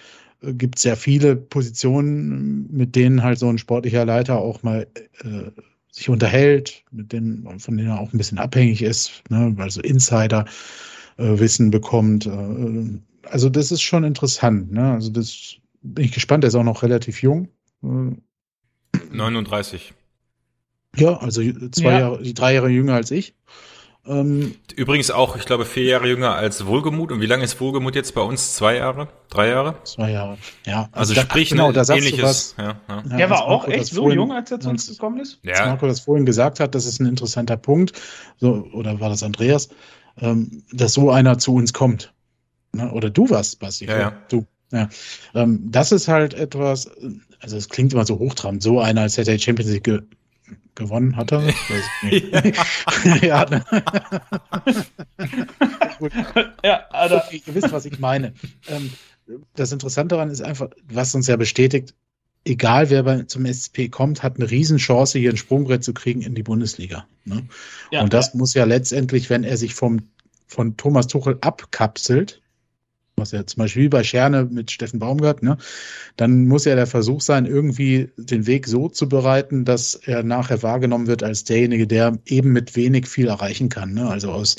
äh, 0.41 0.53
gibt 0.53 0.77
es 0.77 0.83
ja 0.83 0.95
viele 0.95 1.35
Positionen, 1.35 2.71
mit 2.71 2.95
denen 2.95 3.23
halt 3.23 3.39
so 3.39 3.49
ein 3.49 3.57
sportlicher 3.57 4.05
Leiter 4.05 4.39
auch 4.39 4.63
mal 4.63 4.87
äh, 5.23 5.51
sich 5.91 6.09
unterhält, 6.09 6.83
mit 6.91 7.11
denen, 7.11 7.59
von 7.59 7.77
denen 7.77 7.89
er 7.89 7.99
auch 7.99 8.13
ein 8.13 8.17
bisschen 8.17 8.37
abhängig 8.37 8.81
ist, 8.81 9.23
ne, 9.29 9.51
weil 9.55 9.69
so 9.69 9.81
Insider 9.81 10.45
äh, 11.17 11.39
Wissen 11.39 11.71
bekommt. 11.71 12.25
Äh, 12.25 12.99
also 13.29 13.49
das 13.49 13.71
ist 13.71 13.81
schon 13.81 14.03
interessant. 14.03 14.71
Ne? 14.71 14.93
Also 14.93 15.09
das 15.09 15.55
bin 15.81 16.05
ich 16.05 16.11
gespannt. 16.11 16.43
Der 16.43 16.49
ist 16.49 16.55
auch 16.55 16.63
noch 16.63 16.83
relativ 16.83 17.21
jung. 17.21 17.49
Äh, 19.11 19.15
39. 19.15 19.93
Ja, 20.95 21.17
also 21.17 21.41
zwei 21.71 21.91
ja. 21.91 21.99
Jahre, 21.99 22.33
drei 22.33 22.53
Jahre 22.55 22.69
jünger 22.69 22.95
als 22.95 23.11
ich. 23.11 23.35
Ähm, 24.07 24.55
Übrigens 24.75 25.11
auch, 25.11 25.35
ich 25.35 25.45
glaube, 25.45 25.65
vier 25.65 25.83
Jahre 25.83 26.07
jünger 26.07 26.33
als 26.33 26.65
Wohlgemut. 26.65 27.11
Und 27.11 27.21
wie 27.21 27.27
lange 27.27 27.43
ist 27.43 27.59
Wohlgemut 27.59 27.95
jetzt 27.95 28.15
bei 28.15 28.21
uns? 28.21 28.55
Zwei 28.55 28.77
Jahre? 28.77 29.09
Drei 29.29 29.49
Jahre? 29.49 29.75
Zwei 29.83 30.11
Jahre, 30.11 30.37
ja. 30.65 30.89
Also, 30.91 31.13
also 31.13 31.13
da, 31.15 31.21
sprich, 31.21 31.49
genau, 31.49 31.71
da 31.71 31.83
ähnliches. 31.93 32.55
Ja, 32.57 32.81
ja. 32.87 33.03
ja, 33.09 33.17
Der 33.17 33.29
war 33.29 33.45
auch 33.45 33.67
echt 33.67 33.87
so 33.87 34.01
vorhin, 34.01 34.19
jung, 34.19 34.31
als 34.31 34.49
er 34.51 34.59
zu 34.59 34.69
uns 34.69 34.87
gekommen 34.87 35.19
ist? 35.19 35.39
Ja. 35.43 35.53
Als 35.53 35.65
Marco 35.67 35.87
das 35.87 35.99
vorhin 35.99 36.25
gesagt 36.25 36.59
hat, 36.59 36.73
das 36.73 36.85
ist 36.85 36.99
ein 36.99 37.05
interessanter 37.05 37.57
Punkt. 37.57 37.93
So, 38.37 38.67
oder 38.73 38.99
war 38.99 39.09
das 39.09 39.21
Andreas? 39.21 39.69
Ähm, 40.19 40.63
dass 40.71 40.93
so 40.93 41.11
einer 41.11 41.37
zu 41.37 41.53
uns 41.53 41.73
kommt. 41.73 42.13
Ne? 42.71 42.91
Oder 42.91 43.09
du 43.09 43.29
warst, 43.29 43.59
Basti. 43.59 43.85
Ja, 43.85 43.99
ja. 43.99 44.13
Du. 44.29 44.45
Ja. 44.71 44.89
Ähm, 45.33 45.71
das 45.71 45.91
ist 45.91 46.07
halt 46.07 46.33
etwas, 46.33 46.89
also 47.39 47.57
es 47.57 47.69
klingt 47.69 47.93
immer 47.93 48.05
so 48.05 48.19
hochtrabend, 48.19 48.61
so 48.61 48.79
einer, 48.79 49.01
als 49.01 49.17
hätte 49.17 49.31
er 49.31 49.37
die 49.37 49.43
Champions 49.43 49.71
League 49.71 49.83
ge 49.83 50.01
gewonnen, 50.75 51.17
hat 51.17 51.33
er? 51.33 51.41
ja. 53.21 53.45
Ne? 53.49 53.65
ja, 56.63 56.85
also. 56.89 57.17
Okay, 57.17 57.43
ihr 57.45 57.55
wisst, 57.55 57.71
was 57.71 57.85
ich 57.85 57.99
meine. 57.99 58.33
Ähm, 58.67 58.89
das 59.55 59.71
Interessante 59.71 60.15
daran 60.15 60.29
ist 60.29 60.41
einfach, 60.41 60.69
was 60.87 61.13
uns 61.13 61.27
ja 61.27 61.35
bestätigt, 61.35 61.93
egal 62.45 62.89
wer 62.89 63.03
bei, 63.03 63.23
zum 63.23 63.45
SCP 63.45 63.89
kommt, 63.89 64.23
hat 64.23 64.37
eine 64.37 64.49
Riesenchance, 64.49 65.19
hier 65.19 65.31
ein 65.31 65.37
Sprungbrett 65.37 65.83
zu 65.83 65.93
kriegen 65.93 66.21
in 66.21 66.35
die 66.35 66.43
Bundesliga. 66.43 67.07
Ne? 67.25 67.47
Ja, 67.91 68.01
Und 68.01 68.13
das 68.13 68.33
ja. 68.33 68.37
muss 68.37 68.53
ja 68.53 68.63
letztendlich, 68.63 69.29
wenn 69.29 69.43
er 69.43 69.57
sich 69.57 69.75
vom, 69.75 70.09
von 70.47 70.77
Thomas 70.77 71.07
Tuchel 71.07 71.37
abkapselt, 71.41 72.41
was 73.19 73.31
ja 73.31 73.45
zum 73.45 73.61
Beispiel 73.61 73.89
bei 73.89 74.03
Scherne 74.03 74.45
mit 74.45 74.71
Steffen 74.71 74.99
Baumgart, 74.99 75.43
ne, 75.43 75.57
dann 76.17 76.47
muss 76.47 76.65
ja 76.65 76.75
der 76.75 76.87
Versuch 76.87 77.21
sein, 77.21 77.45
irgendwie 77.45 78.09
den 78.17 78.47
Weg 78.47 78.67
so 78.67 78.89
zu 78.89 79.07
bereiten, 79.07 79.65
dass 79.65 79.95
er 79.95 80.23
nachher 80.23 80.63
wahrgenommen 80.63 81.07
wird 81.07 81.23
als 81.23 81.43
derjenige, 81.43 81.87
der 81.87 82.17
eben 82.25 82.51
mit 82.51 82.75
wenig 82.75 83.07
viel 83.07 83.27
erreichen 83.27 83.69
kann. 83.69 83.93
Ne? 83.93 84.09
Also 84.09 84.31
aus 84.31 84.55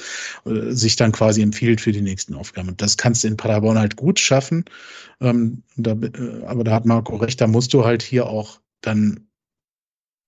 äh, 0.46 0.72
sich 0.72 0.96
dann 0.96 1.12
quasi 1.12 1.42
empfiehlt 1.42 1.80
für 1.80 1.92
die 1.92 2.02
nächsten 2.02 2.34
Aufgaben. 2.34 2.68
Und 2.68 2.82
das 2.82 2.96
kannst 2.96 3.24
du 3.24 3.28
in 3.28 3.36
Paderborn 3.36 3.78
halt 3.78 3.96
gut 3.96 4.18
schaffen. 4.18 4.64
Ähm, 5.20 5.62
da, 5.76 5.92
äh, 5.92 6.44
aber 6.46 6.64
da 6.64 6.72
hat 6.72 6.86
Marco 6.86 7.16
recht, 7.16 7.40
da 7.40 7.46
musst 7.46 7.74
du 7.74 7.84
halt 7.84 8.02
hier 8.02 8.26
auch 8.26 8.60
dann 8.80 9.26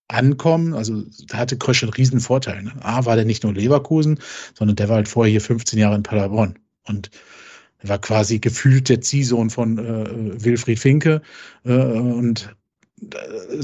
ankommen. 0.08 0.74
Also 0.74 1.04
da 1.28 1.38
hatte 1.38 1.58
Krösch 1.58 1.82
einen 1.82 1.92
riesen 1.92 2.20
Vorteil. 2.20 2.62
Ne? 2.62 2.72
A, 2.80 3.04
war 3.04 3.16
der 3.16 3.24
nicht 3.24 3.42
nur 3.42 3.54
Leverkusen, 3.54 4.20
sondern 4.54 4.76
der 4.76 4.88
war 4.88 4.96
halt 4.96 5.08
vorher 5.08 5.30
hier 5.30 5.40
15 5.40 5.78
Jahre 5.78 5.96
in 5.96 6.02
Paderborn. 6.02 6.58
Und 6.84 7.10
er 7.82 7.88
war 7.88 7.98
quasi 7.98 8.38
gefühlt 8.38 8.88
der 8.88 9.00
Ziehsohn 9.00 9.50
von 9.50 9.78
äh, 9.78 10.44
Wilfried 10.44 10.78
Finke. 10.78 11.22
Äh, 11.64 11.72
und 11.72 12.54
äh, 13.00 13.62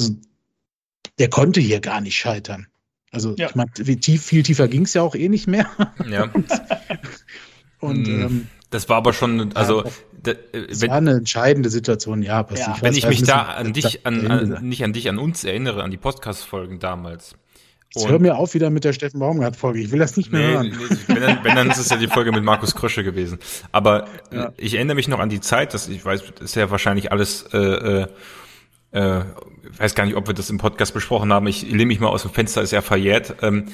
der 1.18 1.30
konnte 1.30 1.60
hier 1.60 1.80
gar 1.80 2.00
nicht 2.00 2.16
scheitern. 2.16 2.66
Also 3.10 3.34
ja. 3.36 3.48
ich 3.48 3.54
meine, 3.54 3.70
tief, 3.72 4.24
viel 4.24 4.42
tiefer 4.42 4.68
ging 4.68 4.82
es 4.82 4.94
ja 4.94 5.02
auch 5.02 5.14
eh 5.14 5.28
nicht 5.28 5.46
mehr. 5.46 5.66
Ja. 6.08 6.24
und, 7.80 7.98
und 7.98 8.06
hm. 8.06 8.20
ähm, 8.20 8.46
das 8.70 8.88
war 8.88 8.98
aber 8.98 9.14
schon, 9.14 9.54
also 9.54 9.84
ja, 9.84 9.90
das 10.22 10.36
wenn, 10.82 10.90
war 10.90 10.98
eine 10.98 11.12
entscheidende 11.12 11.70
Situation, 11.70 12.22
ja. 12.22 12.46
ja. 12.54 12.74
Ich 12.76 12.82
wenn 12.82 12.94
ich 12.94 13.06
mich 13.06 13.22
da 13.22 13.44
an 13.44 13.72
dich, 13.72 14.04
an, 14.04 14.26
an, 14.30 14.68
nicht 14.68 14.84
an 14.84 14.92
dich, 14.92 15.08
an 15.08 15.18
uns 15.18 15.44
erinnere, 15.44 15.82
an 15.82 15.90
die 15.90 15.96
Podcast-Folgen 15.96 16.78
damals, 16.78 17.34
Jetzt 17.98 18.10
hör 18.10 18.18
mir 18.18 18.36
auf 18.36 18.54
wieder 18.54 18.70
mit 18.70 18.84
der 18.84 18.92
Steffen 18.92 19.20
Baumgart-Folge. 19.20 19.80
Ich 19.80 19.90
will 19.90 19.98
das 19.98 20.16
nicht 20.16 20.32
mehr 20.32 20.40
nee, 20.40 20.54
hören. 20.54 20.68
Nee, 20.68 21.14
wenn, 21.14 21.22
dann, 21.22 21.44
wenn, 21.44 21.56
dann 21.56 21.70
ist 21.70 21.78
es 21.78 21.88
ja 21.88 21.96
die 21.96 22.06
Folge 22.06 22.32
mit 22.32 22.44
Markus 22.44 22.74
Krösche 22.74 23.04
gewesen. 23.04 23.38
Aber 23.72 24.06
ja. 24.32 24.52
ich 24.56 24.74
erinnere 24.74 24.94
mich 24.94 25.08
noch 25.08 25.18
an 25.18 25.28
die 25.28 25.40
Zeit, 25.40 25.74
dass 25.74 25.88
ich 25.88 26.04
weiß, 26.04 26.22
ist 26.40 26.56
ja 26.56 26.70
wahrscheinlich 26.70 27.12
alles, 27.12 27.46
äh, 27.52 27.58
äh, 27.58 28.06
äh, 28.92 29.22
weiß 29.76 29.94
gar 29.94 30.04
nicht, 30.06 30.16
ob 30.16 30.26
wir 30.26 30.34
das 30.34 30.50
im 30.50 30.58
Podcast 30.58 30.94
besprochen 30.94 31.32
haben. 31.32 31.46
Ich 31.46 31.62
lehne 31.62 31.86
mich 31.86 32.00
mal 32.00 32.08
aus 32.08 32.22
dem 32.22 32.30
Fenster, 32.30 32.62
ist 32.62 32.72
ja 32.72 32.82
verjährt. 32.82 33.36
Ähm, 33.42 33.66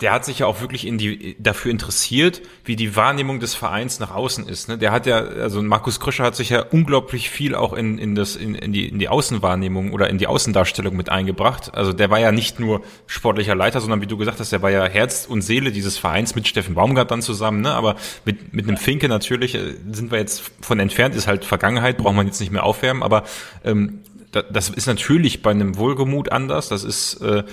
der 0.00 0.12
hat 0.12 0.26
sich 0.26 0.40
ja 0.40 0.46
auch 0.46 0.60
wirklich 0.60 0.86
in 0.86 0.98
die, 0.98 1.36
dafür 1.38 1.70
interessiert, 1.70 2.42
wie 2.66 2.76
die 2.76 2.96
Wahrnehmung 2.96 3.40
des 3.40 3.54
Vereins 3.54 3.98
nach 3.98 4.14
außen 4.14 4.46
ist. 4.46 4.68
Ne? 4.68 4.76
Der 4.76 4.92
hat 4.92 5.06
ja, 5.06 5.16
also 5.16 5.62
Markus 5.62 6.00
Kröscher 6.00 6.24
hat 6.24 6.36
sich 6.36 6.50
ja 6.50 6.60
unglaublich 6.60 7.30
viel 7.30 7.54
auch 7.54 7.72
in, 7.72 7.96
in, 7.96 8.14
das, 8.14 8.36
in, 8.36 8.54
in, 8.54 8.74
die, 8.74 8.88
in 8.88 8.98
die 8.98 9.08
Außenwahrnehmung 9.08 9.94
oder 9.94 10.10
in 10.10 10.18
die 10.18 10.26
Außendarstellung 10.26 10.94
mit 10.94 11.08
eingebracht. 11.08 11.74
Also 11.74 11.94
der 11.94 12.10
war 12.10 12.20
ja 12.20 12.30
nicht 12.30 12.60
nur 12.60 12.82
sportlicher 13.06 13.54
Leiter, 13.54 13.80
sondern 13.80 14.02
wie 14.02 14.06
du 14.06 14.18
gesagt 14.18 14.38
hast, 14.38 14.52
der 14.52 14.60
war 14.60 14.70
ja 14.70 14.84
Herz 14.84 15.24
und 15.26 15.40
Seele 15.40 15.72
dieses 15.72 15.96
Vereins 15.96 16.34
mit 16.34 16.46
Steffen 16.46 16.74
Baumgart 16.74 17.10
dann 17.10 17.22
zusammen. 17.22 17.62
Ne? 17.62 17.72
Aber 17.72 17.96
mit, 18.26 18.52
mit 18.52 18.68
einem 18.68 18.76
Finke 18.76 19.08
natürlich 19.08 19.54
äh, 19.54 19.76
sind 19.92 20.10
wir 20.10 20.18
jetzt 20.18 20.42
von 20.60 20.78
entfernt, 20.78 21.14
ist 21.14 21.26
halt 21.26 21.46
Vergangenheit, 21.46 21.96
braucht 21.96 22.14
man 22.14 22.26
jetzt 22.26 22.40
nicht 22.40 22.52
mehr 22.52 22.64
aufwärmen. 22.64 23.02
Aber 23.02 23.24
ähm, 23.64 24.00
das 24.30 24.68
ist 24.68 24.86
natürlich 24.86 25.40
bei 25.40 25.52
einem 25.52 25.78
Wohlgemut 25.78 26.30
anders. 26.30 26.68
Das 26.68 26.84
ist 26.84 27.22
äh, 27.22 27.44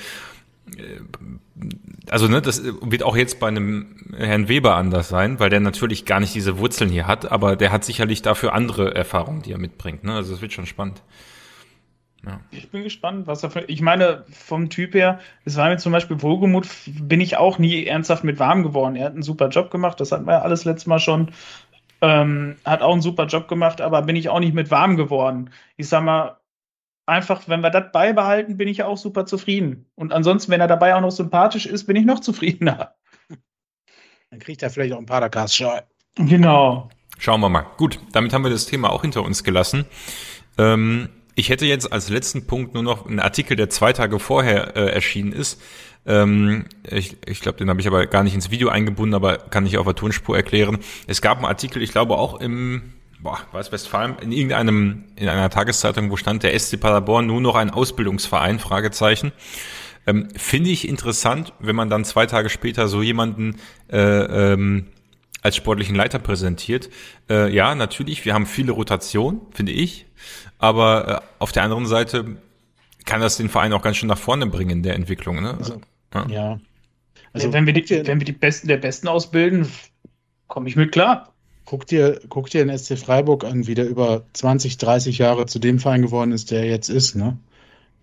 also 2.10 2.28
ne, 2.28 2.42
das 2.42 2.64
wird 2.64 3.04
auch 3.04 3.16
jetzt 3.16 3.40
bei 3.40 3.48
einem 3.48 3.96
Herrn 4.16 4.48
Weber 4.48 4.76
anders 4.76 5.10
sein, 5.10 5.40
weil 5.40 5.50
der 5.50 5.60
natürlich 5.60 6.06
gar 6.06 6.20
nicht 6.20 6.36
diese 6.36 6.58
Wurzeln 6.58 6.90
hier 6.90 7.08
hat, 7.08 7.32
aber 7.32 7.56
der 7.56 7.72
hat 7.72 7.84
sicherlich 7.84 8.22
dafür 8.22 8.54
andere 8.54 8.94
Erfahrungen, 8.96 9.42
die 9.42 9.52
er 9.52 9.58
mitbringt. 9.58 10.04
Ne? 10.04 10.14
Also 10.14 10.34
es 10.34 10.42
wird 10.42 10.54
schon 10.54 10.66
spannend. 10.66 11.02
Ja. 12.26 12.40
Ich 12.52 12.72
bin 12.72 12.84
gespannt, 12.84 13.28
was 13.28 13.44
er 13.44 13.50
für. 13.50 13.62
Ich 13.68 13.82
meine, 13.82 14.24
vom 14.32 14.70
Typ 14.70 14.94
her, 14.94 15.20
es 15.44 15.58
war 15.58 15.70
mir 15.70 15.78
zum 15.78 15.92
Beispiel 15.92 16.22
Wohlgemut, 16.22 16.68
bin 16.86 17.20
ich 17.20 17.36
auch 17.36 17.60
nie 17.60 17.86
ernsthaft 17.86 18.24
mit 18.24 18.40
warm 18.40 18.64
geworden. 18.64 18.96
Er 18.96 19.06
hat 19.06 19.14
einen 19.14 19.24
super 19.24 19.50
Job 19.50 19.72
gemacht, 19.72 20.00
das 20.00 20.12
hatten 20.12 20.26
wir 20.26 20.34
ja 20.34 20.42
alles 20.42 20.64
letztes 20.64 20.88
Mal 20.88 21.00
schon. 21.00 21.32
Ähm, 22.02 22.56
hat 22.64 22.82
auch 22.82 22.94
einen 22.94 23.02
super 23.02 23.26
Job 23.26 23.48
gemacht, 23.48 23.82
aber 23.82 24.02
bin 24.04 24.16
ich 24.16 24.30
auch 24.30 24.40
nicht 24.40 24.54
mit 24.54 24.72
warm 24.72 24.96
geworden. 24.96 25.50
Ich 25.76 25.90
sag 25.90 26.04
mal, 26.04 26.38
einfach, 27.06 27.48
wenn 27.48 27.62
wir 27.62 27.70
das 27.70 27.92
beibehalten, 27.92 28.58
bin 28.58 28.68
ich 28.68 28.78
ja 28.78 28.88
auch 28.88 28.98
super 28.98 29.26
zufrieden. 29.26 29.86
Und 29.96 30.14
ansonsten, 30.14 30.52
wenn 30.52 30.62
er 30.62 30.68
dabei 30.68 30.96
auch 30.96 31.02
noch 31.02 31.12
sympathisch 31.12 31.66
ist, 31.66 31.86
bin 31.86 31.96
ich 31.96 32.06
noch 32.06 32.20
zufriedener. 32.22 32.96
Dann 34.30 34.40
kriegt 34.40 34.64
er 34.64 34.70
vielleicht 34.70 34.94
auch 34.94 35.00
ein 35.00 35.06
Padercast. 35.06 35.64
Genau. 36.16 36.90
Schauen 37.20 37.42
wir 37.42 37.50
mal. 37.50 37.66
Gut, 37.78 38.00
damit 38.12 38.34
haben 38.34 38.44
wir 38.44 38.50
das 38.50 38.66
Thema 38.66 38.92
auch 38.92 39.02
hinter 39.02 39.24
uns 39.24 39.44
gelassen. 39.44 39.86
Ähm, 40.58 41.10
ich 41.36 41.50
hätte 41.50 41.66
jetzt 41.66 41.92
als 41.92 42.10
letzten 42.10 42.48
Punkt 42.48 42.74
nur 42.74 42.84
noch 42.84 43.06
einen 43.06 43.20
Artikel, 43.20 43.56
der 43.56 43.70
zwei 43.70 43.94
Tage 43.94 44.20
vorher 44.20 44.76
äh, 44.76 44.92
erschienen 44.92 45.34
ist. 45.34 45.62
Ähm, 46.06 46.66
ich 46.88 47.18
ich 47.26 47.42
glaube, 47.42 47.58
den 47.58 47.70
habe 47.70 47.80
ich 47.80 47.88
aber 47.88 48.06
gar 48.08 48.24
nicht 48.24 48.36
ins 48.36 48.52
Video 48.52 48.70
eingebunden, 48.70 49.16
aber 49.16 49.38
kann 49.38 49.66
ich 49.66 49.78
auf 49.78 49.86
der 49.86 49.96
Tonspur 49.96 50.36
erklären. 50.36 50.80
Es 51.08 51.22
gab 51.22 51.38
einen 51.38 51.46
Artikel, 51.46 51.82
ich 51.82 51.92
glaube 51.92 52.18
auch 52.18 52.40
im 52.40 52.94
boah, 53.24 53.40
was 53.52 53.72
Westfalen, 53.72 54.18
in 54.20 54.32
irgendeinem, 54.32 55.06
in 55.16 55.30
einer 55.30 55.50
Tageszeitung, 55.50 56.12
wo 56.12 56.18
stand 56.18 56.44
der 56.44 56.58
SC 56.58 56.80
Paderborn 56.80 57.26
nur 57.26 57.42
noch 57.42 57.56
ein 57.56 57.70
Ausbildungsverein, 57.70 58.60
Fragezeichen. 58.60 59.32
Ähm, 60.06 60.28
Finde 60.36 60.70
ich 60.70 60.88
interessant, 60.88 61.54
wenn 61.60 61.76
man 61.76 61.90
dann 61.90 62.04
zwei 62.04 62.26
Tage 62.26 62.50
später 62.50 62.90
so 62.90 63.02
jemanden 63.02 63.56
äh, 63.90 63.98
ähm, 63.98 64.88
als 65.42 65.56
sportlichen 65.56 65.96
Leiter 65.96 66.20
präsentiert. 66.20 66.90
Äh, 67.30 67.54
ja, 67.54 67.74
natürlich, 67.76 68.26
wir 68.26 68.34
haben 68.34 68.46
viele 68.46 68.74
Rotation, 68.74 69.42
finde 69.52 69.72
ich. 69.72 70.06
Aber 70.58 71.08
äh, 71.08 71.26
auf 71.40 71.54
der 71.54 71.64
anderen 71.64 71.86
Seite 71.86 72.38
kann 73.06 73.22
das 73.22 73.38
den 73.38 73.50
Verein 73.50 73.74
auch 73.74 73.82
ganz 73.82 73.98
schön 73.98 74.08
nach 74.10 74.18
vorne 74.18 74.48
bringen 74.48 74.72
in 74.72 74.84
der 74.84 74.96
Entwicklung. 74.96 75.42
Ne? 75.42 75.56
Also, 75.58 75.82
ja. 76.14 76.28
ja. 76.28 76.60
Also, 77.32 77.52
wenn 77.52 77.66
wir 77.66 77.74
die, 77.74 77.90
wenn 77.90 78.20
wir 78.20 78.26
die 78.26 78.32
Besten 78.32 78.68
der 78.68 78.78
Besten 78.78 79.08
ausbilden, 79.08 79.68
komme 80.48 80.70
ich 80.70 80.76
mit 80.76 80.92
klar. 80.92 81.33
Guck 81.66 81.88
dir, 81.88 82.20
guck 82.30 82.50
dir 82.50 82.66
den 82.66 82.78
SC 82.78 82.98
Freiburg 82.98 83.46
an, 83.46 83.68
wie 83.68 83.76
der 83.76 83.88
über 83.88 84.26
20, 84.34 84.78
30 84.78 85.18
Jahre 85.18 85.46
zu 85.46 85.60
dem 85.60 85.80
Verein 85.80 86.02
geworden 86.02 86.32
ist, 86.32 86.52
der 86.52 86.60
er 86.60 86.70
jetzt 86.70 86.90
ist. 86.90 87.16
Ne? 87.16 87.38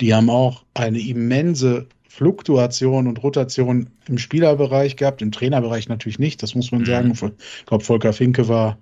Die 0.00 0.14
haben 0.14 0.30
auch 0.30 0.64
eine 0.74 0.98
immense 0.98 1.86
Fluktuation 2.08 3.06
und 3.06 3.22
Rotation 3.22 3.90
im 4.08 4.18
Spielerbereich 4.18 4.96
gehabt, 4.96 5.22
im 5.22 5.30
Trainerbereich 5.30 5.88
natürlich 5.88 6.18
nicht, 6.18 6.42
das 6.42 6.54
muss 6.54 6.72
man 6.72 6.82
mhm. 6.82 6.86
sagen. 6.86 7.12
Ich 7.12 7.66
glaube, 7.66 7.84
Volker 7.84 8.12
Finke 8.12 8.48
war 8.48 8.78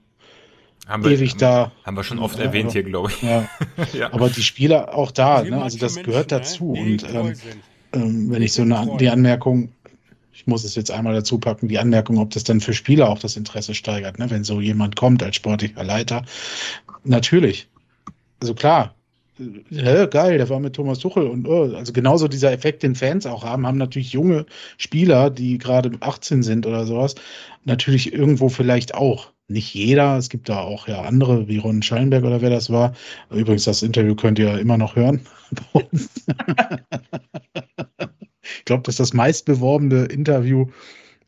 haben 0.86 1.04
wir, 1.04 1.10
ewig 1.10 1.32
haben, 1.32 1.38
da. 1.38 1.72
Haben 1.84 1.96
wir 1.96 2.04
schon 2.04 2.18
oft 2.18 2.38
ja, 2.38 2.46
erwähnt 2.46 2.66
aber, 2.66 2.72
hier, 2.72 2.82
glaube 2.84 3.10
ich. 3.10 3.22
Ja. 3.22 3.48
ja. 3.92 4.12
Aber 4.12 4.30
die 4.30 4.42
Spieler 4.42 4.94
auch 4.94 5.10
da, 5.10 5.42
ne? 5.42 5.62
also 5.62 5.78
das 5.78 5.96
Menschen, 5.96 6.10
gehört 6.10 6.32
dazu. 6.32 6.72
Ne? 6.72 6.80
Und 6.80 7.14
ähm, 7.14 7.32
ähm, 7.92 8.30
wenn 8.30 8.42
ich 8.42 8.52
so 8.52 8.62
eine, 8.62 8.96
die 8.98 9.10
Anmerkung 9.10 9.70
ich 10.38 10.46
muss 10.46 10.62
es 10.62 10.76
jetzt 10.76 10.92
einmal 10.92 11.14
dazu 11.14 11.38
packen, 11.38 11.66
die 11.66 11.80
Anmerkung, 11.80 12.18
ob 12.18 12.30
das 12.30 12.44
dann 12.44 12.60
für 12.60 12.72
Spieler 12.72 13.08
auch 13.08 13.18
das 13.18 13.36
Interesse 13.36 13.74
steigert, 13.74 14.20
ne? 14.20 14.30
wenn 14.30 14.44
so 14.44 14.60
jemand 14.60 14.94
kommt 14.94 15.20
als 15.20 15.34
sportlicher 15.34 15.82
Leiter. 15.82 16.24
Natürlich. 17.02 17.66
Also 18.40 18.54
klar, 18.54 18.94
ja, 19.70 20.06
geil, 20.06 20.38
der 20.38 20.48
war 20.48 20.60
mit 20.60 20.74
Thomas 20.74 21.00
Tuchel 21.00 21.26
und 21.26 21.48
oh, 21.48 21.74
also 21.74 21.92
genauso 21.92 22.28
dieser 22.28 22.52
Effekt, 22.52 22.84
den 22.84 22.94
Fans 22.94 23.26
auch 23.26 23.42
haben, 23.42 23.66
haben 23.66 23.78
natürlich 23.78 24.12
junge 24.12 24.46
Spieler, 24.76 25.28
die 25.30 25.58
gerade 25.58 25.90
18 25.98 26.44
sind 26.44 26.66
oder 26.66 26.86
sowas, 26.86 27.16
natürlich 27.64 28.12
irgendwo 28.12 28.48
vielleicht 28.48 28.94
auch. 28.94 29.32
Nicht 29.48 29.74
jeder, 29.74 30.18
es 30.18 30.28
gibt 30.28 30.48
da 30.48 30.60
auch 30.60 30.86
ja 30.86 31.02
andere, 31.02 31.48
wie 31.48 31.58
Ron 31.58 31.82
Schallenberg 31.82 32.22
oder 32.22 32.42
wer 32.42 32.50
das 32.50 32.70
war. 32.70 32.94
Übrigens, 33.30 33.64
das 33.64 33.82
Interview 33.82 34.14
könnt 34.14 34.38
ihr 34.38 34.56
immer 34.58 34.78
noch 34.78 34.94
hören. 34.94 35.22
Ich 38.58 38.64
glaube, 38.64 38.82
das 38.84 38.94
ist 38.94 39.00
das 39.00 39.14
meistbeworbene 39.14 40.04
Interview 40.06 40.66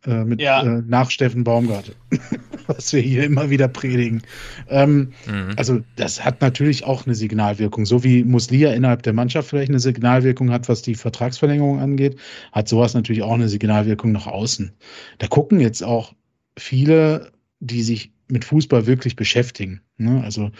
äh, 0.06 0.24
mit, 0.24 0.40
ja. 0.40 0.62
äh, 0.62 0.82
nach 0.86 1.10
Steffen 1.10 1.44
Baumgart. 1.44 1.94
was 2.76 2.92
wir 2.92 3.00
hier 3.00 3.24
immer 3.24 3.50
wieder 3.50 3.68
predigen. 3.68 4.22
Ähm, 4.68 5.12
mhm. 5.26 5.54
Also 5.56 5.80
das 5.96 6.24
hat 6.24 6.40
natürlich 6.40 6.84
auch 6.84 7.06
eine 7.06 7.14
Signalwirkung. 7.14 7.86
So 7.86 8.04
wie 8.04 8.24
Muslia 8.24 8.72
innerhalb 8.72 9.02
der 9.02 9.12
Mannschaft 9.12 9.48
vielleicht 9.48 9.70
eine 9.70 9.80
Signalwirkung 9.80 10.50
hat, 10.50 10.68
was 10.68 10.82
die 10.82 10.94
Vertragsverlängerung 10.94 11.80
angeht, 11.80 12.18
hat 12.52 12.68
sowas 12.68 12.94
natürlich 12.94 13.22
auch 13.22 13.34
eine 13.34 13.48
Signalwirkung 13.48 14.12
nach 14.12 14.26
außen. 14.26 14.72
Da 15.18 15.26
gucken 15.26 15.60
jetzt 15.60 15.82
auch 15.82 16.14
viele, 16.56 17.32
die 17.60 17.82
sich 17.82 18.12
mit 18.28 18.44
Fußball 18.44 18.86
wirklich 18.86 19.16
beschäftigen. 19.16 19.80
Ne? 19.96 20.22
Also 20.22 20.50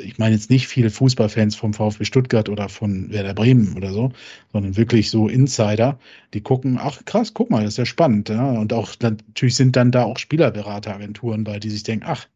ich 0.00 0.18
meine 0.18 0.34
jetzt 0.34 0.50
nicht 0.50 0.68
viele 0.68 0.90
Fußballfans 0.90 1.56
vom 1.56 1.74
VfB 1.74 2.04
Stuttgart 2.04 2.48
oder 2.48 2.68
von 2.68 3.10
Werder 3.10 3.34
Bremen 3.34 3.76
oder 3.76 3.92
so, 3.92 4.12
sondern 4.52 4.76
wirklich 4.76 5.10
so 5.10 5.28
Insider, 5.28 5.98
die 6.34 6.40
gucken, 6.40 6.78
ach 6.80 7.04
krass, 7.04 7.34
guck 7.34 7.50
mal, 7.50 7.64
das 7.64 7.74
ist 7.74 7.78
ja 7.78 7.86
spannend. 7.86 8.28
Ja? 8.28 8.52
Und 8.52 8.72
auch 8.72 8.94
natürlich 9.00 9.56
sind 9.56 9.76
dann 9.76 9.90
da 9.92 10.04
auch 10.04 10.18
Spielerberateragenturen 10.18 11.44
bei, 11.44 11.58
die 11.58 11.70
sich 11.70 11.82
denken, 11.82 12.06
ach, 12.08 12.26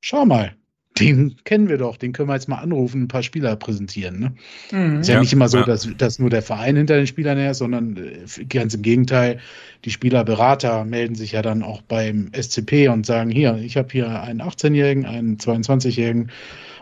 schau 0.00 0.24
mal, 0.26 0.54
den 1.00 1.36
kennen 1.44 1.68
wir 1.68 1.78
doch, 1.78 1.96
den 1.96 2.12
können 2.12 2.28
wir 2.28 2.34
jetzt 2.34 2.48
mal 2.48 2.58
anrufen, 2.58 3.02
ein 3.02 3.08
paar 3.08 3.22
Spieler 3.22 3.56
präsentieren. 3.56 4.20
Ne? 4.20 4.32
Mhm. 4.70 5.00
Ist 5.00 5.08
ja, 5.08 5.14
ja, 5.14 5.20
nicht 5.20 5.32
immer 5.32 5.48
so, 5.48 5.58
ja. 5.58 5.64
dass, 5.64 5.88
dass 5.96 6.18
nur 6.18 6.30
der 6.30 6.42
Verein 6.42 6.76
hinter 6.76 6.96
den 6.96 7.06
Spielern 7.06 7.38
her 7.38 7.52
ist, 7.52 7.58
sondern 7.58 7.96
äh, 7.96 8.44
ganz 8.44 8.74
im 8.74 8.82
Gegenteil, 8.82 9.38
die 9.84 9.90
Spielerberater 9.90 10.84
melden 10.84 11.14
sich 11.14 11.32
ja 11.32 11.42
dann 11.42 11.62
auch 11.62 11.82
beim 11.82 12.30
SCP 12.38 12.88
und 12.88 13.06
sagen, 13.06 13.30
hier, 13.30 13.56
ich 13.56 13.76
habe 13.76 13.88
hier 13.90 14.22
einen 14.22 14.42
18-Jährigen, 14.42 15.06
einen 15.06 15.38
22-Jährigen 15.38 16.30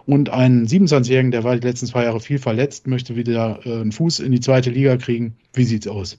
und 0.07 0.31
einen 0.31 0.67
27-Jährigen, 0.67 1.31
der 1.31 1.45
war 1.45 1.57
die 1.57 1.67
letzten 1.67 1.87
zwei 1.87 2.05
Jahre 2.05 2.21
viel 2.21 2.39
verletzt, 2.39 2.87
möchte 2.87 3.15
wieder 3.15 3.61
äh, 3.65 3.81
einen 3.81 3.93
Fuß 3.93 4.21
in 4.21 4.33
die 4.33 4.41
zweite 4.41 4.71
Liga 4.71 4.97
kriegen. 4.97 5.37
Wie 5.55 5.65
sieht's 5.65 5.87
aus? 5.87 6.19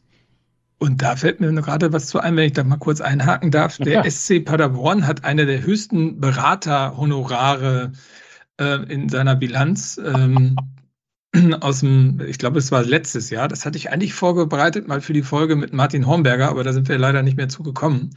Und 0.79 1.01
da 1.01 1.17
fällt 1.17 1.41
mir 1.41 1.53
gerade 1.53 1.91
was 1.91 2.07
zu 2.07 2.19
ein, 2.19 2.37
wenn 2.37 2.45
ich 2.45 2.53
da 2.53 2.63
mal 2.63 2.77
kurz 2.77 3.01
einhaken 3.01 3.51
darf. 3.51 3.77
Der 3.77 4.05
ja. 4.05 4.09
SC 4.09 4.43
Paderborn 4.43 5.05
hat 5.05 5.25
eine 5.25 5.45
der 5.45 5.61
höchsten 5.61 6.21
Beraterhonorare 6.21 7.91
äh, 8.57 8.83
in 8.91 9.09
seiner 9.09 9.35
Bilanz. 9.35 9.99
Ähm, 10.03 10.55
aus 11.59 11.81
dem, 11.81 12.21
ich 12.21 12.37
glaube, 12.37 12.59
es 12.59 12.71
war 12.71 12.83
letztes 12.83 13.29
Jahr. 13.29 13.49
Das 13.49 13.65
hatte 13.65 13.77
ich 13.77 13.91
eigentlich 13.91 14.13
vorbereitet, 14.13 14.87
mal 14.87 15.01
für 15.01 15.13
die 15.13 15.21
Folge 15.21 15.57
mit 15.57 15.73
Martin 15.73 16.07
Hornberger, 16.07 16.49
aber 16.49 16.63
da 16.63 16.71
sind 16.71 16.87
wir 16.87 16.97
leider 16.97 17.23
nicht 17.23 17.37
mehr 17.37 17.49
zugekommen. 17.49 18.11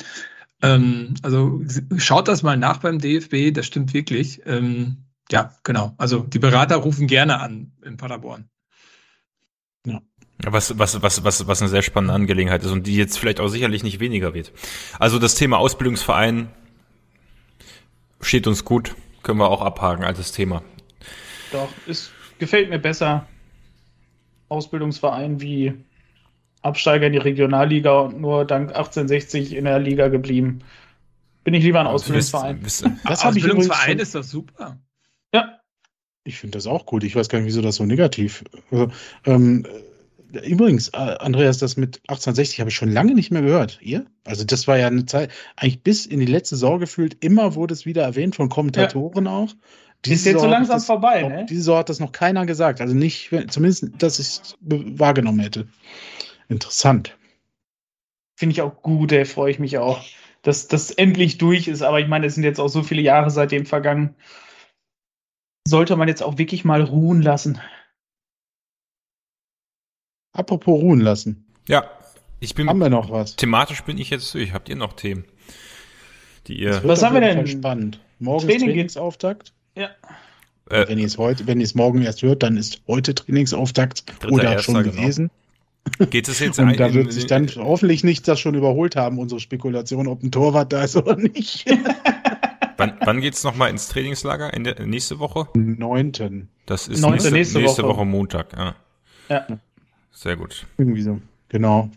Ähm, 0.62 1.14
also 1.22 1.62
schaut 1.96 2.28
das 2.28 2.44
mal 2.44 2.56
nach 2.56 2.78
beim 2.78 3.00
DFB, 3.00 3.52
das 3.52 3.66
stimmt 3.66 3.92
wirklich. 3.92 4.42
Ähm, 4.46 4.98
ja, 5.30 5.52
genau. 5.64 5.94
Also 5.98 6.20
die 6.20 6.38
Berater 6.38 6.76
rufen 6.76 7.08
gerne 7.08 7.40
an 7.40 7.72
in 7.82 7.96
Paderborn. 7.96 8.48
Ja. 9.84 10.00
Was, 10.38 10.76
was, 10.78 11.02
was, 11.02 11.22
was, 11.22 11.46
was 11.46 11.62
eine 11.62 11.68
sehr 11.68 11.82
spannende 11.82 12.14
Angelegenheit 12.14 12.62
ist 12.64 12.70
und 12.72 12.86
die 12.86 12.96
jetzt 12.96 13.18
vielleicht 13.18 13.38
auch 13.38 13.48
sicherlich 13.48 13.84
nicht 13.84 14.00
weniger 14.00 14.34
wird. 14.34 14.52
Also 14.98 15.18
das 15.18 15.36
Thema 15.36 15.58
Ausbildungsverein 15.58 16.48
steht 18.20 18.46
uns 18.46 18.64
gut, 18.64 18.96
können 19.22 19.38
wir 19.38 19.48
auch 19.48 19.62
abhaken 19.62 20.04
als 20.04 20.32
Thema. 20.32 20.62
Doch, 21.52 21.68
es 21.86 22.10
gefällt 22.38 22.70
mir 22.70 22.78
besser. 22.78 23.26
Ausbildungsverein 24.48 25.40
wie 25.40 25.74
Absteiger 26.62 27.06
in 27.06 27.12
die 27.12 27.18
Regionalliga 27.18 28.00
und 28.00 28.20
nur 28.20 28.44
dank 28.44 28.68
1860 28.68 29.54
in 29.54 29.64
der 29.64 29.78
Liga 29.78 30.08
geblieben. 30.08 30.60
Bin 31.44 31.54
ich 31.54 31.64
lieber 31.64 31.80
ein 31.80 31.86
Ausbildungsverein. 31.86 32.60
Das 32.62 33.24
Ausbildungsverein 33.24 33.98
ist 33.98 34.14
doch 34.14 34.22
super. 34.22 34.78
Ja. 35.34 35.58
Ich 36.24 36.38
finde 36.38 36.56
das 36.56 36.68
auch 36.68 36.86
gut. 36.86 37.02
Ich 37.02 37.16
weiß 37.16 37.28
gar 37.28 37.38
nicht, 37.38 37.48
wieso 37.48 37.62
das 37.62 37.76
so 37.76 37.84
negativ. 37.84 38.44
Also, 38.70 38.92
ähm, 39.24 39.66
Übrigens, 40.32 40.88
äh, 40.88 40.96
Andreas, 40.96 41.58
das 41.58 41.76
mit 41.76 42.00
1860 42.08 42.60
habe 42.60 42.70
ich 42.70 42.76
schon 42.76 42.90
lange 42.90 43.14
nicht 43.14 43.30
mehr 43.30 43.42
gehört. 43.42 43.78
Ihr? 43.82 44.06
Also 44.24 44.44
das 44.44 44.66
war 44.66 44.78
ja 44.78 44.86
eine 44.86 45.04
Zeit, 45.04 45.30
eigentlich 45.56 45.82
bis 45.82 46.06
in 46.06 46.20
die 46.20 46.26
letzte 46.26 46.56
Saison 46.56 46.80
gefühlt, 46.80 47.22
immer 47.22 47.54
wurde 47.54 47.74
es 47.74 47.84
wieder 47.84 48.02
erwähnt 48.02 48.34
von 48.34 48.48
Kommentatoren 48.48 49.26
ja. 49.26 49.32
auch. 49.32 49.54
Diese 50.04 50.14
ist 50.14 50.26
jetzt 50.26 50.40
so 50.40 50.48
langsam 50.48 50.76
das, 50.76 50.86
vorbei, 50.86 51.22
ne? 51.22 51.46
Diese 51.48 51.60
Saison 51.60 51.78
hat 51.78 51.88
das 51.88 52.00
noch 52.00 52.12
keiner 52.12 52.46
gesagt. 52.46 52.80
Also 52.80 52.94
nicht, 52.94 53.30
zumindest, 53.48 53.90
dass 53.98 54.18
ich 54.18 54.26
es 54.26 54.56
wahrgenommen 54.60 55.38
hätte. 55.38 55.68
Interessant. 56.48 57.16
Finde 58.36 58.54
ich 58.54 58.62
auch 58.62 58.82
gut, 58.82 59.12
ey, 59.12 59.24
freue 59.24 59.52
ich 59.52 59.58
mich 59.58 59.78
auch, 59.78 60.02
dass 60.42 60.66
das 60.66 60.90
endlich 60.90 61.38
durch 61.38 61.68
ist. 61.68 61.82
Aber 61.82 62.00
ich 62.00 62.08
meine, 62.08 62.26
es 62.26 62.34
sind 62.34 62.42
jetzt 62.42 62.58
auch 62.58 62.68
so 62.68 62.82
viele 62.82 63.02
Jahre 63.02 63.30
seitdem 63.30 63.64
vergangen. 63.64 64.16
Sollte 65.68 65.94
man 65.94 66.08
jetzt 66.08 66.22
auch 66.22 66.38
wirklich 66.38 66.64
mal 66.64 66.82
ruhen 66.82 67.22
lassen. 67.22 67.60
Apropos 70.32 70.80
ruhen 70.80 71.00
lassen. 71.00 71.44
Ja, 71.68 71.84
ich 72.40 72.54
bin. 72.54 72.68
Haben 72.68 72.78
wir 72.78 72.90
noch 72.90 73.10
was? 73.10 73.36
Thematisch 73.36 73.82
bin 73.84 73.98
ich 73.98 74.10
jetzt 74.10 74.32
durch. 74.34 74.52
Habt 74.52 74.68
ihr 74.68 74.76
noch 74.76 74.94
Themen? 74.94 75.24
Die 76.46 76.58
ihr. 76.60 76.80
Was 76.84 77.02
haben 77.02 77.14
wir 77.14 77.20
denn? 77.20 77.46
Spannend. 77.46 78.00
Morgen 78.18 78.46
Training 78.46 78.68
Trainingsauftakt. 78.68 79.52
Ja. 79.76 79.90
Äh, 80.70 80.88
wenn 80.88 80.98
ihr 80.98 81.06
es 81.06 81.18
heute, 81.18 81.46
wenn 81.46 81.60
ihr 81.60 81.64
es 81.64 81.74
morgen 81.74 82.02
erst 82.02 82.22
hört, 82.22 82.42
dann 82.42 82.56
ist 82.56 82.80
heute 82.88 83.14
Trainingsauftakt 83.14 84.04
oder 84.30 84.58
schon 84.60 84.82
genau. 84.82 84.96
gewesen. 84.96 85.30
Geht 86.10 86.28
es 86.28 86.38
jetzt 86.38 86.58
Und 86.60 86.78
da 86.78 86.94
wird 86.94 87.12
sich 87.12 87.26
dann 87.26 87.48
hoffentlich 87.56 88.04
nicht 88.04 88.26
das 88.26 88.40
schon 88.40 88.54
überholt 88.54 88.96
haben, 88.96 89.18
unsere 89.18 89.40
Spekulation, 89.40 90.06
ob 90.06 90.22
ein 90.22 90.30
Torwart 90.30 90.72
da 90.72 90.84
ist 90.84 90.96
oder 90.96 91.16
nicht. 91.16 91.66
wann 92.76 92.94
wann 93.00 93.20
geht 93.20 93.34
es 93.34 93.44
nochmal 93.44 93.70
ins 93.70 93.88
Trainingslager? 93.88 94.54
In 94.54 94.64
der, 94.64 94.86
nächste 94.86 95.18
Woche? 95.18 95.48
Neunten. 95.54 96.48
Das 96.64 96.88
ist 96.88 97.04
nächste, 97.04 97.32
nächste, 97.32 97.58
nächste 97.58 97.82
Woche. 97.82 97.98
Woche 97.98 98.06
Montag. 98.06 98.52
Ja. 98.56 98.76
ja. 99.28 99.46
Sehr 100.12 100.36
gut. 100.36 100.66
Irgendwie 100.78 101.02
so. 101.02 101.20
Genau. 101.48 101.90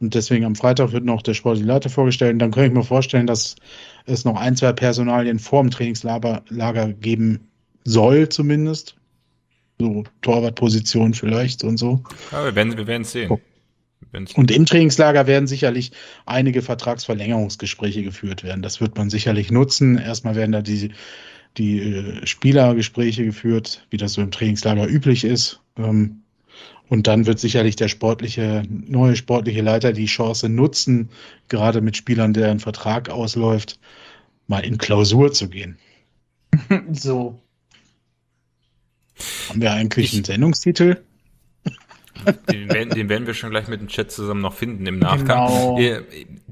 Und 0.00 0.14
deswegen 0.14 0.44
am 0.44 0.56
Freitag 0.56 0.92
wird 0.92 1.04
noch 1.04 1.22
der 1.22 1.34
sportliche 1.34 1.66
Leiter 1.66 1.88
vorgestellt. 1.88 2.34
Und 2.34 2.38
dann 2.40 2.50
könnte 2.50 2.68
ich 2.68 2.74
mir 2.74 2.84
vorstellen, 2.84 3.26
dass 3.26 3.56
es 4.04 4.24
noch 4.24 4.36
ein, 4.36 4.56
zwei 4.56 4.72
Personalien 4.72 5.38
vor 5.38 5.62
dem 5.62 5.70
Trainingslager 5.70 6.42
Lager 6.48 6.92
geben 6.92 7.48
soll, 7.84 8.28
zumindest. 8.28 8.96
So 9.78 10.04
Torwartposition 10.22 11.14
vielleicht 11.14 11.64
und 11.64 11.78
so. 11.78 12.02
Ja, 12.32 12.44
wir 12.44 12.54
werden 12.54 12.86
wir 12.86 13.04
sehen. 13.04 13.30
Oh. 13.30 13.40
Und 14.34 14.50
im 14.50 14.66
Trainingslager 14.66 15.26
werden 15.26 15.46
sicherlich 15.46 15.92
einige 16.24 16.62
Vertragsverlängerungsgespräche 16.62 18.02
geführt 18.02 18.44
werden. 18.44 18.62
Das 18.62 18.80
wird 18.80 18.96
man 18.96 19.10
sicherlich 19.10 19.50
nutzen. 19.50 19.98
Erstmal 19.98 20.34
werden 20.34 20.52
da 20.52 20.62
die, 20.62 20.92
die 21.58 21.80
äh, 21.80 22.26
Spielergespräche 22.26 23.24
geführt, 23.24 23.86
wie 23.90 23.96
das 23.96 24.14
so 24.14 24.22
im 24.22 24.30
Trainingslager 24.30 24.86
üblich 24.86 25.24
ist. 25.24 25.60
Ähm, 25.76 26.22
und 26.88 27.06
dann 27.06 27.26
wird 27.26 27.38
sicherlich 27.38 27.76
der 27.76 27.88
sportliche, 27.88 28.62
neue 28.68 29.16
sportliche 29.16 29.62
Leiter 29.62 29.92
die 29.92 30.06
Chance 30.06 30.48
nutzen, 30.48 31.10
gerade 31.48 31.80
mit 31.80 31.96
Spielern, 31.96 32.32
deren 32.32 32.60
Vertrag 32.60 33.08
ausläuft, 33.08 33.78
mal 34.46 34.64
in 34.64 34.78
Klausur 34.78 35.32
zu 35.32 35.48
gehen. 35.48 35.78
So. 36.92 37.40
Haben 39.48 39.62
wir 39.62 39.72
eigentlich 39.72 40.06
ich, 40.06 40.14
einen 40.14 40.24
Sendungstitel? 40.24 41.02
Den 42.50 42.68
werden, 42.70 42.90
den 42.90 43.08
werden 43.08 43.26
wir 43.26 43.34
schon 43.34 43.50
gleich 43.50 43.68
mit 43.68 43.80
dem 43.80 43.88
Chat 43.88 44.10
zusammen 44.10 44.40
noch 44.40 44.54
finden 44.54 44.86
im 44.86 44.98
Nachgang. 44.98 45.76
Genau. 45.76 46.02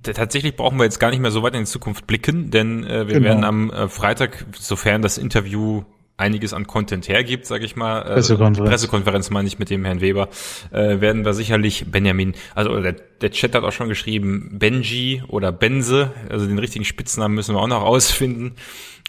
Tatsächlich 0.03 0.57
brauchen 0.57 0.79
wir 0.79 0.85
jetzt 0.85 1.01
gar 1.01 1.11
nicht 1.11 1.21
mehr 1.21 1.31
so 1.31 1.43
weit 1.43 1.55
in 1.55 1.61
die 1.61 1.71
Zukunft 1.71 2.07
blicken, 2.07 2.51
denn 2.51 2.85
äh, 2.85 3.07
wir 3.07 3.15
genau. 3.15 3.25
werden 3.25 3.45
am 3.45 3.71
äh, 3.71 3.89
Freitag, 3.89 4.47
sofern 4.59 5.03
das 5.03 5.19
Interview 5.19 5.85
einiges 6.17 6.53
an 6.55 6.67
Content 6.67 7.09
hergibt, 7.09 7.47
sage 7.47 7.65
ich 7.65 7.77
mal. 7.77 8.03
Äh, 8.03 8.15
Pressekonferenz. 8.15 8.71
Pressekonferenz 8.71 9.31
meine 9.31 9.49
ich 9.49 9.59
mit 9.59 9.71
dem 9.71 9.85
Herrn 9.85 10.01
Weber. 10.01 10.29
Äh, 10.71 11.01
werden 11.01 11.25
wir 11.25 11.35
sicherlich 11.35 11.87
Benjamin, 11.91 12.35
also 12.55 12.81
der, 12.81 12.93
der 12.93 13.31
Chat 13.31 13.55
hat 13.55 13.65
auch 13.65 13.73
schon 13.73 13.89
geschrieben, 13.89 14.59
Benji 14.59 15.23
oder 15.29 15.53
Benze, 15.53 16.13
also 16.29 16.47
den 16.47 16.59
richtigen 16.59 16.85
Spitznamen 16.85 17.35
müssen 17.35 17.55
wir 17.55 17.61
auch 17.61 17.69
noch 17.69 17.83
ausfinden. 17.83 18.55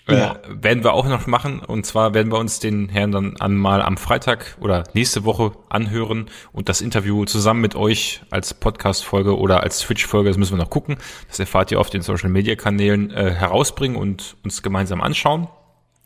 Äh, 0.07 0.17
ja. 0.17 0.31
Äh, 0.33 0.63
werden 0.63 0.83
wir 0.83 0.93
auch 0.93 1.07
noch 1.07 1.27
machen. 1.27 1.59
Und 1.59 1.85
zwar 1.85 2.13
werden 2.13 2.31
wir 2.31 2.37
uns 2.37 2.59
den 2.59 2.89
Herrn 2.89 3.11
dann 3.11 3.37
an 3.37 3.55
mal 3.55 3.81
am 3.81 3.97
Freitag 3.97 4.57
oder 4.59 4.83
nächste 4.93 5.25
Woche 5.25 5.51
anhören 5.69 6.29
und 6.51 6.69
das 6.69 6.81
Interview 6.81 7.25
zusammen 7.25 7.61
mit 7.61 7.75
euch 7.75 8.21
als 8.29 8.53
Podcast-Folge 8.53 9.37
oder 9.37 9.63
als 9.63 9.79
Twitch-Folge, 9.79 10.29
das 10.29 10.37
müssen 10.37 10.57
wir 10.57 10.63
noch 10.63 10.69
gucken. 10.69 10.97
Das 11.27 11.39
erfahrt 11.39 11.71
ihr 11.71 11.79
auf 11.79 11.89
den 11.89 12.01
Social-Media-Kanälen 12.01 13.11
äh, 13.11 13.31
herausbringen 13.31 13.97
und 13.97 14.37
uns 14.43 14.61
gemeinsam 14.61 15.01
anschauen. 15.01 15.47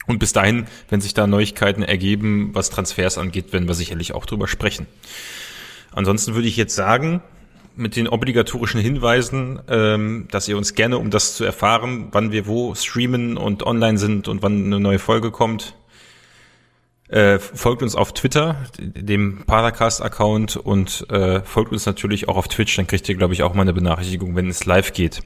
Und 0.09 0.17
bis 0.17 0.33
dahin, 0.33 0.65
wenn 0.89 1.01
sich 1.01 1.13
da 1.13 1.27
Neuigkeiten 1.27 1.83
ergeben, 1.83 2.49
was 2.53 2.71
Transfers 2.71 3.19
angeht, 3.19 3.53
werden 3.53 3.67
wir 3.67 3.75
sicherlich 3.75 4.15
auch 4.15 4.25
drüber 4.25 4.47
sprechen. 4.47 4.87
Ansonsten 5.93 6.33
würde 6.33 6.47
ich 6.47 6.57
jetzt 6.57 6.73
sagen, 6.73 7.21
mit 7.75 7.95
den 7.95 8.07
obligatorischen 8.07 8.81
Hinweisen, 8.81 9.59
ähm, 9.69 10.27
dass 10.31 10.47
ihr 10.47 10.57
uns 10.57 10.73
gerne, 10.73 10.97
um 10.97 11.11
das 11.11 11.35
zu 11.35 11.43
erfahren, 11.43 12.07
wann 12.11 12.31
wir 12.31 12.47
wo 12.47 12.73
streamen 12.73 13.37
und 13.37 13.61
online 13.61 13.99
sind 13.99 14.27
und 14.27 14.41
wann 14.41 14.65
eine 14.65 14.79
neue 14.79 14.97
Folge 14.97 15.29
kommt, 15.29 15.75
äh, 17.09 17.37
folgt 17.37 17.83
uns 17.83 17.93
auf 17.95 18.11
Twitter, 18.11 18.65
dem 18.79 19.43
Paracast-Account 19.45 20.57
und 20.57 21.05
äh, 21.11 21.41
folgt 21.41 21.71
uns 21.71 21.85
natürlich 21.85 22.27
auch 22.27 22.35
auf 22.35 22.47
Twitch, 22.47 22.75
dann 22.77 22.87
kriegt 22.87 23.07
ihr, 23.07 23.15
glaube 23.15 23.35
ich, 23.35 23.43
auch 23.43 23.53
mal 23.53 23.61
eine 23.61 23.73
Benachrichtigung, 23.73 24.35
wenn 24.35 24.49
es 24.49 24.65
live 24.65 24.91
geht. 24.93 25.21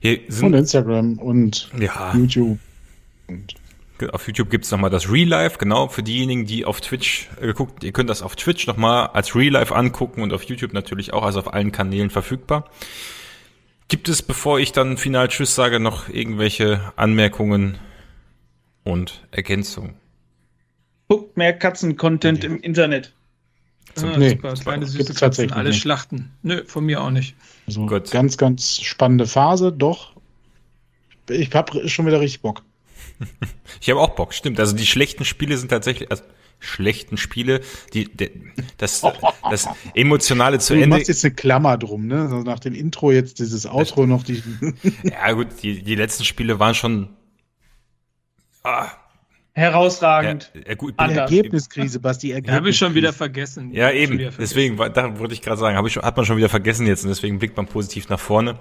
Hier 0.00 0.20
sind, 0.28 0.46
und 0.46 0.54
Instagram 0.54 1.18
und 1.18 1.70
ja, 1.78 2.14
YouTube. 2.14 2.58
Und 3.30 3.54
auf 4.12 4.26
YouTube 4.26 4.50
gibt's 4.50 4.70
nochmal 4.70 4.90
das 4.90 5.10
Real 5.10 5.28
Life, 5.28 5.58
genau, 5.58 5.88
für 5.88 6.02
diejenigen, 6.02 6.46
die 6.46 6.64
auf 6.64 6.80
Twitch 6.80 7.28
äh, 7.40 7.46
geguckt, 7.46 7.84
ihr 7.84 7.92
könnt 7.92 8.10
das 8.10 8.22
auf 8.22 8.34
Twitch 8.36 8.66
nochmal 8.66 9.08
als 9.08 9.34
Real 9.34 9.52
Life 9.52 9.74
angucken 9.74 10.22
und 10.22 10.32
auf 10.32 10.44
YouTube 10.44 10.72
natürlich 10.72 11.12
auch, 11.12 11.22
also 11.22 11.40
auf 11.40 11.52
allen 11.52 11.72
Kanälen 11.72 12.10
verfügbar. 12.10 12.70
Gibt 13.88 14.08
es, 14.08 14.22
bevor 14.22 14.58
ich 14.60 14.72
dann 14.72 14.96
final 14.96 15.28
Tschüss 15.28 15.54
sage, 15.54 15.80
noch 15.80 16.08
irgendwelche 16.08 16.92
Anmerkungen 16.96 17.78
und 18.84 19.26
Ergänzungen? 19.32 19.94
Guckt 21.08 21.36
mehr 21.36 21.52
Katzen-Content 21.52 22.44
im 22.44 22.60
Internet. 22.60 23.12
Ah, 23.96 24.16
nee, 24.16 24.30
super. 24.30 24.54
Kleine 24.54 24.86
süße 24.86 25.14
Katzen, 25.14 25.52
alle 25.52 25.70
nicht. 25.70 25.80
Schlachten. 25.80 26.30
Nö, 26.42 26.62
von 26.64 26.86
mir 26.86 27.02
auch 27.02 27.10
nicht. 27.10 27.34
Also 27.66 27.84
Gut. 27.86 28.10
ganz, 28.12 28.36
ganz 28.36 28.80
spannende 28.80 29.26
Phase, 29.26 29.72
doch. 29.72 30.12
Ich 31.28 31.52
habe 31.54 31.88
schon 31.88 32.06
wieder 32.06 32.20
richtig 32.20 32.42
Bock. 32.42 32.62
ich 33.80 33.90
habe 33.90 34.00
auch 34.00 34.10
Bock, 34.10 34.34
stimmt. 34.34 34.60
Also 34.60 34.76
die 34.76 34.86
schlechten 34.86 35.24
Spiele 35.24 35.56
sind 35.56 35.68
tatsächlich, 35.68 36.10
also 36.10 36.22
schlechten 36.58 37.16
Spiele, 37.16 37.60
die, 37.94 38.04
die 38.04 38.30
das, 38.76 39.02
das 39.50 39.68
emotionale 39.94 40.58
zu 40.58 40.74
du 40.74 40.82
Ende. 40.82 40.94
Du 40.94 40.98
machst 40.98 41.08
jetzt 41.08 41.24
eine 41.24 41.34
Klammer 41.34 41.78
drum, 41.78 42.06
ne? 42.06 42.22
Also 42.22 42.42
nach 42.42 42.58
dem 42.58 42.74
Intro 42.74 43.10
jetzt 43.10 43.38
dieses 43.38 43.66
Outro 43.66 44.06
noch 44.06 44.22
die. 44.22 44.42
ja 45.04 45.32
gut, 45.32 45.48
die, 45.62 45.82
die 45.82 45.94
letzten 45.94 46.24
Spiele 46.24 46.58
waren 46.58 46.74
schon. 46.74 47.08
Ah, 48.62 48.90
Herausragend. 49.60 50.50
Ja, 50.66 50.74
gut, 50.74 50.94
die 50.98 51.14
Ergebniskrise, 51.14 52.00
Basti. 52.00 52.30
Ergebniskrise. 52.30 52.56
Habe 52.56 52.70
ich 52.70 52.78
schon 52.78 52.94
wieder 52.94 53.12
vergessen. 53.12 53.72
Ja, 53.72 53.90
eben. 53.90 54.18
Deswegen, 54.38 54.76
da 54.76 55.18
wollte 55.18 55.34
ich 55.34 55.42
gerade 55.42 55.58
sagen, 55.58 55.76
habe 55.76 55.88
ich 55.88 55.94
schon, 55.94 56.02
hat 56.02 56.16
man 56.16 56.24
schon 56.24 56.38
wieder 56.38 56.48
vergessen 56.48 56.86
jetzt 56.86 57.04
und 57.04 57.10
deswegen 57.10 57.38
blickt 57.38 57.56
man 57.56 57.66
positiv 57.66 58.08
nach 58.08 58.18
vorne. 58.18 58.58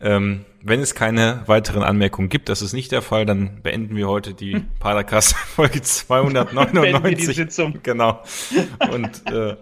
Ähm, 0.00 0.46
wenn 0.62 0.80
es 0.80 0.94
keine 0.94 1.42
weiteren 1.46 1.82
Anmerkungen 1.82 2.30
gibt, 2.30 2.48
das 2.48 2.62
ist 2.62 2.72
nicht 2.72 2.90
der 2.90 3.02
Fall, 3.02 3.26
dann 3.26 3.60
beenden 3.62 3.96
wir 3.96 4.08
heute 4.08 4.32
die 4.32 4.54
hm. 4.54 4.66
Padercast 4.78 5.34
Folge 5.54 5.82
299. 5.82 7.26
die 7.26 7.32
Sitzung. 7.34 7.80
Genau. 7.82 8.22
Und 8.90 9.30
äh, 9.30 9.56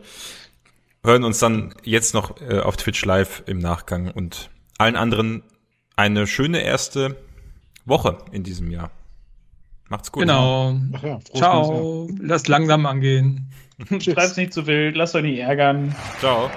hören 1.02 1.24
uns 1.24 1.40
dann 1.40 1.74
jetzt 1.82 2.14
noch 2.14 2.40
äh, 2.40 2.60
auf 2.60 2.76
Twitch 2.76 3.04
live 3.04 3.42
im 3.46 3.58
Nachgang 3.58 4.12
und 4.12 4.50
allen 4.78 4.94
anderen 4.94 5.42
eine 5.96 6.28
schöne 6.28 6.60
erste 6.60 7.16
Woche 7.84 8.18
in 8.30 8.44
diesem 8.44 8.70
Jahr. 8.70 8.92
Macht's 9.88 10.12
gut. 10.12 10.22
Genau. 10.22 10.74
Ja, 11.02 11.18
Ciao. 11.34 12.08
Lasst 12.20 12.48
langsam 12.48 12.86
angehen. 12.86 13.50
Schreibt's 14.00 14.36
nicht 14.36 14.52
zu 14.52 14.66
wild. 14.66 14.96
Lasst 14.96 15.14
euch 15.14 15.22
nicht 15.22 15.38
ärgern. 15.38 15.94
Ciao. 16.20 16.50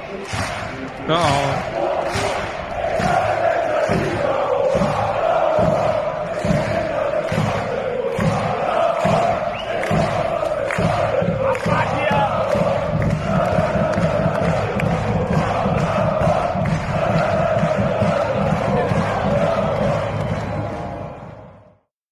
Ciao. 1.06 2.01